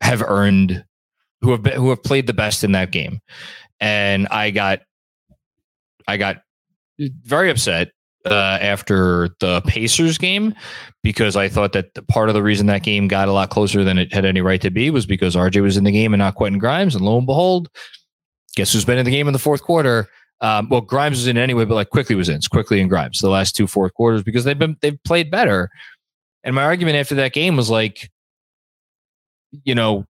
have 0.00 0.22
earned 0.22 0.84
who 1.40 1.50
have 1.52 1.62
been, 1.62 1.74
who 1.74 1.90
have 1.90 2.02
played 2.02 2.26
the 2.26 2.32
best 2.32 2.64
in 2.64 2.72
that 2.72 2.90
game. 2.90 3.20
And 3.80 4.28
I 4.28 4.50
got 4.50 4.80
I 6.06 6.16
got 6.16 6.42
very 6.98 7.50
upset 7.50 7.90
uh, 8.24 8.58
after 8.60 9.30
the 9.40 9.60
Pacers 9.62 10.18
game 10.18 10.54
because 11.02 11.36
I 11.36 11.48
thought 11.48 11.72
that 11.72 11.94
the 11.94 12.02
part 12.02 12.28
of 12.28 12.34
the 12.34 12.42
reason 12.42 12.66
that 12.66 12.82
game 12.82 13.08
got 13.08 13.28
a 13.28 13.32
lot 13.32 13.50
closer 13.50 13.82
than 13.84 13.98
it 13.98 14.12
had 14.12 14.24
any 14.24 14.40
right 14.40 14.60
to 14.60 14.70
be 14.70 14.90
was 14.90 15.06
because 15.06 15.34
RJ 15.34 15.62
was 15.62 15.76
in 15.76 15.84
the 15.84 15.90
game 15.90 16.12
and 16.14 16.20
not 16.20 16.36
Quentin 16.36 16.58
Grimes, 16.58 16.94
and 16.94 17.04
lo 17.04 17.18
and 17.18 17.26
behold, 17.26 17.68
guess 18.54 18.72
who's 18.72 18.84
been 18.84 18.98
in 18.98 19.04
the 19.04 19.10
game 19.10 19.26
in 19.26 19.32
the 19.32 19.38
fourth 19.38 19.62
quarter? 19.62 20.08
Um, 20.40 20.68
well, 20.68 20.80
Grimes 20.80 21.18
was 21.18 21.26
in 21.28 21.38
anyway, 21.38 21.64
but 21.64 21.74
like 21.74 21.90
Quickley 21.90 22.16
was 22.16 22.28
in. 22.28 22.36
It's 22.36 22.48
Quickley 22.48 22.80
and 22.80 22.90
Grimes 22.90 23.20
the 23.20 23.30
last 23.30 23.54
two 23.54 23.66
fourth 23.66 23.94
quarters 23.94 24.22
because 24.22 24.44
they've 24.44 24.58
been 24.58 24.76
they've 24.80 25.02
played 25.04 25.30
better. 25.30 25.70
And 26.44 26.54
my 26.54 26.64
argument 26.64 26.96
after 26.96 27.14
that 27.16 27.32
game 27.32 27.56
was 27.56 27.70
like, 27.70 28.10
you 29.64 29.74
know, 29.74 30.04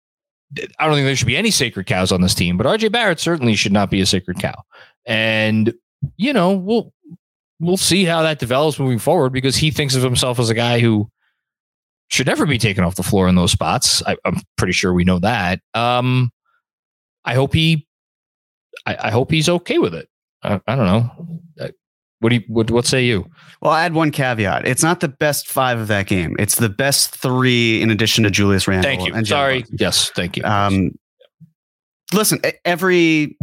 I 0.79 0.87
don't 0.87 0.95
think 0.95 1.07
there 1.07 1.17
should 1.17 1.27
be 1.27 1.37
any 1.37 1.51
sacred 1.51 1.87
cows 1.87 2.13
on 2.13 2.23
this 2.23 2.35
team, 2.35 2.57
but 2.57 2.67
RJ 2.67 2.93
Barrett 2.93 3.21
certainly 3.21 3.55
should 3.55 3.73
not 3.73 3.91
be 3.91 4.01
a 4.01 4.07
sacred 4.07 4.39
cow. 4.39 4.55
And 5.07 5.75
you 6.17 6.33
know, 6.33 6.53
we'll 6.53 6.93
we'll 7.61 7.77
see 7.77 8.05
how 8.05 8.23
that 8.23 8.39
develops 8.39 8.79
moving 8.79 8.99
forward 8.99 9.33
because 9.33 9.57
he 9.57 9.71
thinks 9.71 9.95
of 9.95 10.03
himself 10.03 10.39
as 10.39 10.51
a 10.51 10.55
guy 10.55 10.81
who 10.81 11.09
should 12.09 12.27
never 12.27 12.45
be 12.45 12.59
taken 12.59 12.85
off 12.85 12.97
the 12.97 13.03
floor 13.03 13.29
in 13.29 13.37
those 13.37 13.53
spots. 13.53 14.03
I, 14.07 14.17
I'm 14.25 14.41
pretty 14.57 14.75
sure 14.75 14.93
we 14.93 15.05
know 15.05 15.19
that. 15.21 15.61
Um, 15.73 16.31
I 17.25 17.35
hope 17.35 17.55
he, 17.55 17.87
I, 18.87 18.97
I 19.09 19.11
hope 19.11 19.31
he's 19.31 19.49
okay 19.49 19.79
with 19.79 19.95
it. 19.95 20.09
I, 20.43 20.61
I 20.67 20.77
don't 20.77 20.87
know. 20.87 21.29
What 22.23 22.29
do 22.29 22.37
you? 22.37 22.43
What, 22.47 22.71
what 22.71 22.87
say 22.87 23.05
you? 23.05 23.29
Well, 23.61 23.73
I 23.73 23.85
add 23.85 23.95
one 23.95 24.13
caveat. 24.13 24.65
It's 24.65 24.83
not 24.83 25.01
the 25.01 25.09
best 25.09 25.49
five 25.49 25.81
of 25.81 25.89
that 25.89 26.07
game. 26.07 26.37
It's 26.39 26.55
the 26.55 26.69
best 26.69 27.17
three 27.17 27.83
in 27.83 27.91
addition 27.91 28.23
to 28.23 28.31
Julius 28.31 28.69
Randle. 28.69 28.89
Thank 28.89 29.09
you. 29.09 29.13
and 29.13 29.27
Sorry. 29.27 29.65
Yes. 29.73 30.09
Thank 30.11 30.37
you. 30.37 30.45
Um, 30.45 30.93
listen, 32.15 32.41
every 32.65 33.37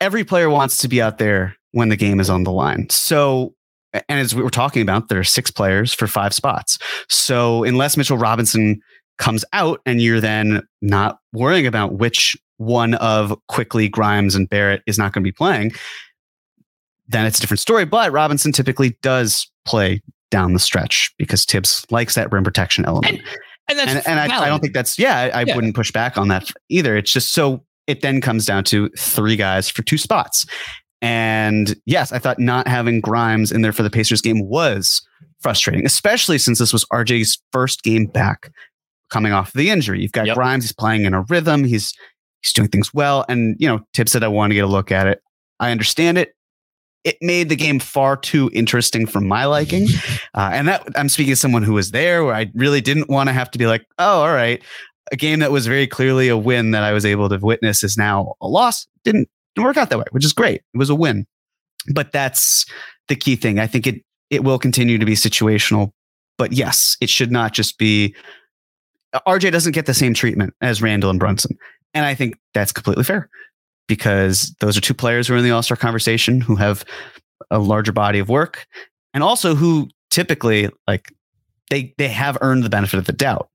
every 0.00 0.22
player 0.22 0.48
wants 0.48 0.78
to 0.78 0.88
be 0.88 1.02
out 1.02 1.18
there 1.18 1.56
when 1.72 1.88
the 1.88 1.96
game 1.96 2.20
is 2.20 2.30
on 2.30 2.44
the 2.44 2.52
line. 2.52 2.88
So, 2.88 3.54
and 3.92 4.20
as 4.20 4.32
we 4.32 4.44
were 4.44 4.50
talking 4.50 4.80
about, 4.82 5.08
there 5.08 5.18
are 5.18 5.24
six 5.24 5.50
players 5.50 5.92
for 5.92 6.06
five 6.06 6.32
spots. 6.32 6.78
So, 7.08 7.64
unless 7.64 7.96
Mitchell 7.96 8.16
Robinson 8.16 8.80
comes 9.18 9.44
out, 9.52 9.80
and 9.86 10.00
you're 10.00 10.20
then 10.20 10.62
not 10.82 11.18
worrying 11.32 11.66
about 11.66 11.94
which 11.94 12.36
one 12.58 12.94
of 12.94 13.34
Quickley 13.48 13.88
Grimes 13.88 14.34
and 14.34 14.48
Barrett 14.48 14.82
is 14.86 14.98
not 14.98 15.12
going 15.12 15.22
to 15.24 15.26
be 15.28 15.32
playing, 15.32 15.72
then 17.08 17.24
it's 17.26 17.38
a 17.38 17.40
different 17.40 17.60
story. 17.60 17.84
But 17.84 18.12
Robinson 18.12 18.52
typically 18.52 18.96
does 19.02 19.50
play 19.64 20.02
down 20.30 20.52
the 20.52 20.58
stretch 20.58 21.12
because 21.18 21.44
Thibs 21.44 21.86
likes 21.90 22.14
that 22.14 22.30
rim 22.30 22.44
protection 22.44 22.84
element 22.84 23.20
and 23.70 23.78
that's 23.78 23.90
and, 24.06 24.06
and 24.06 24.32
I, 24.32 24.44
I 24.44 24.48
don't 24.48 24.60
think 24.60 24.74
that's 24.74 24.98
yeah 24.98 25.30
I, 25.32 25.40
I 25.40 25.44
Yeah. 25.44 25.54
wouldn't 25.56 25.74
push 25.74 25.90
back 25.90 26.18
on 26.18 26.28
that 26.28 26.50
either 26.68 26.96
it's 26.98 27.10
just 27.10 27.32
so 27.32 27.64
it 27.86 28.02
then 28.02 28.20
comes 28.20 28.44
down 28.44 28.64
to 28.64 28.90
three 28.98 29.36
guys 29.36 29.70
for 29.70 29.80
two 29.82 29.96
spots 29.96 30.44
and 31.00 31.74
yes 31.86 32.12
i 32.12 32.18
thought 32.18 32.38
not 32.38 32.68
having 32.68 33.00
grimes 33.00 33.50
in 33.52 33.62
there 33.62 33.72
for 33.72 33.82
the 33.82 33.88
pacers 33.88 34.20
game 34.20 34.46
was 34.46 35.00
frustrating 35.40 35.86
especially 35.86 36.36
since 36.36 36.58
this 36.58 36.74
was 36.74 36.84
rj's 36.92 37.38
first 37.52 37.82
game 37.82 38.04
back 38.04 38.50
coming 39.10 39.32
off 39.32 39.52
the 39.54 39.70
injury 39.70 40.02
you've 40.02 40.12
got 40.12 40.26
Yep. 40.26 40.36
grimes 40.36 40.64
he's 40.64 40.72
playing 40.72 41.04
in 41.06 41.14
a 41.14 41.22
rhythm 41.30 41.64
he's 41.64 41.94
he's 42.42 42.52
doing 42.52 42.68
things 42.68 42.92
well 42.94 43.24
and 43.28 43.56
you 43.58 43.68
know 43.68 43.80
Thibs 43.94 44.12
said 44.12 44.22
i 44.22 44.28
want 44.28 44.50
to 44.50 44.54
get 44.54 44.64
a 44.64 44.68
look 44.68 44.92
at 44.92 45.06
it 45.06 45.22
i 45.60 45.70
understand 45.70 46.18
it 46.18 46.34
it 47.04 47.16
made 47.22 47.48
the 47.48 47.56
game 47.56 47.78
far 47.78 48.16
too 48.16 48.50
interesting 48.52 49.06
for 49.06 49.20
my 49.20 49.44
liking. 49.46 49.88
Uh, 50.34 50.50
and 50.52 50.68
that 50.68 50.86
I'm 50.94 51.08
speaking 51.08 51.32
as 51.32 51.40
someone 51.40 51.64
who 51.64 51.72
was 51.72 51.90
there 51.90 52.22
where 52.22 52.34
I 52.34 52.48
really 52.54 52.80
didn't 52.80 53.08
want 53.08 53.28
to 53.28 53.32
have 53.32 53.50
to 53.50 53.58
be 53.58 53.66
like, 53.66 53.84
oh, 53.98 54.20
all 54.20 54.32
right. 54.32 54.62
A 55.10 55.16
game 55.16 55.40
that 55.40 55.50
was 55.50 55.66
very 55.66 55.86
clearly 55.88 56.28
a 56.28 56.36
win 56.36 56.70
that 56.72 56.84
I 56.84 56.92
was 56.92 57.04
able 57.04 57.28
to 57.28 57.38
witness 57.38 57.82
is 57.82 57.96
now 57.96 58.34
a 58.40 58.46
loss. 58.46 58.86
Didn't, 59.02 59.28
didn't 59.56 59.66
work 59.66 59.76
out 59.76 59.90
that 59.90 59.98
way, 59.98 60.04
which 60.12 60.24
is 60.24 60.32
great. 60.32 60.60
It 60.74 60.78
was 60.78 60.90
a 60.90 60.94
win. 60.94 61.26
But 61.92 62.12
that's 62.12 62.66
the 63.08 63.16
key 63.16 63.34
thing. 63.34 63.58
I 63.58 63.66
think 63.66 63.86
it 63.88 64.04
it 64.30 64.44
will 64.44 64.58
continue 64.60 64.98
to 64.98 65.06
be 65.06 65.14
situational. 65.14 65.90
But 66.36 66.52
yes, 66.52 66.96
it 67.00 67.10
should 67.10 67.32
not 67.32 67.52
just 67.52 67.78
be 67.78 68.14
RJ 69.26 69.50
doesn't 69.50 69.72
get 69.72 69.86
the 69.86 69.94
same 69.94 70.14
treatment 70.14 70.54
as 70.60 70.82
Randle 70.82 71.10
and 71.10 71.18
Brunson. 71.18 71.56
And 71.94 72.04
I 72.04 72.14
think 72.14 72.38
that's 72.54 72.72
completely 72.72 73.04
fair 73.04 73.28
because 73.86 74.54
those 74.60 74.76
are 74.76 74.80
two 74.80 74.94
players 74.94 75.26
who 75.26 75.34
are 75.34 75.38
in 75.38 75.44
the 75.44 75.50
All 75.50 75.62
Star 75.62 75.76
conversation 75.76 76.40
who 76.40 76.56
have 76.56 76.84
a 77.50 77.58
larger 77.58 77.92
body 77.92 78.18
of 78.18 78.28
work 78.28 78.66
and 79.14 79.22
also 79.22 79.54
who 79.54 79.88
typically 80.10 80.68
like 80.86 81.12
they 81.70 81.94
they 81.98 82.08
have 82.08 82.38
earned 82.40 82.62
the 82.62 82.70
benefit 82.70 82.98
of 82.98 83.06
the 83.06 83.12
doubt. 83.12 83.48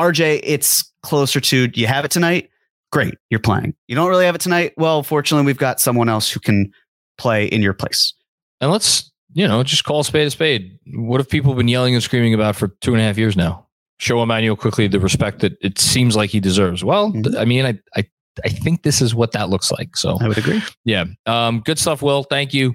RJ, 0.00 0.40
it's 0.44 0.92
closer 1.02 1.40
to 1.40 1.70
you 1.74 1.86
have 1.86 2.04
it 2.04 2.10
tonight. 2.10 2.50
Great, 2.92 3.14
you're 3.30 3.40
playing. 3.40 3.74
You 3.86 3.96
don't 3.96 4.08
really 4.08 4.24
have 4.24 4.34
it 4.34 4.40
tonight. 4.40 4.72
Well, 4.76 5.02
fortunately, 5.02 5.44
we've 5.44 5.58
got 5.58 5.80
someone 5.80 6.08
else 6.08 6.30
who 6.30 6.40
can 6.40 6.72
play 7.18 7.46
in 7.46 7.62
your 7.62 7.74
place. 7.74 8.14
and 8.60 8.70
let's 8.70 9.10
you 9.34 9.46
know 9.46 9.62
just 9.62 9.84
call 9.84 10.02
spade 10.04 10.26
a 10.26 10.30
spade. 10.30 10.78
What 10.94 11.20
have 11.20 11.28
people 11.28 11.54
been 11.54 11.68
yelling 11.68 11.94
and 11.94 12.02
screaming 12.02 12.34
about 12.34 12.56
for 12.56 12.68
two 12.80 12.92
and 12.92 13.00
a 13.00 13.04
half 13.04 13.18
years 13.18 13.36
now? 13.36 13.66
Show 13.98 14.22
Immanuel 14.22 14.56
Quickley 14.56 14.88
the 14.88 15.00
respect 15.00 15.40
that 15.40 15.52
it 15.60 15.78
seems 15.78 16.16
like 16.16 16.30
he 16.30 16.40
deserves. 16.40 16.84
Well, 16.84 17.12
th- 17.12 17.34
I 17.36 17.44
mean, 17.44 17.66
I, 17.66 17.78
I 17.96 18.04
I 18.44 18.48
think 18.48 18.82
this 18.82 19.02
is 19.02 19.14
what 19.14 19.32
that 19.32 19.50
looks 19.50 19.72
like. 19.72 19.96
So 19.96 20.16
I 20.20 20.28
would 20.28 20.38
agree. 20.38 20.62
yeah, 20.84 21.04
um, 21.26 21.60
good 21.64 21.78
stuff. 21.78 22.02
Will, 22.02 22.22
thank 22.22 22.54
you. 22.54 22.74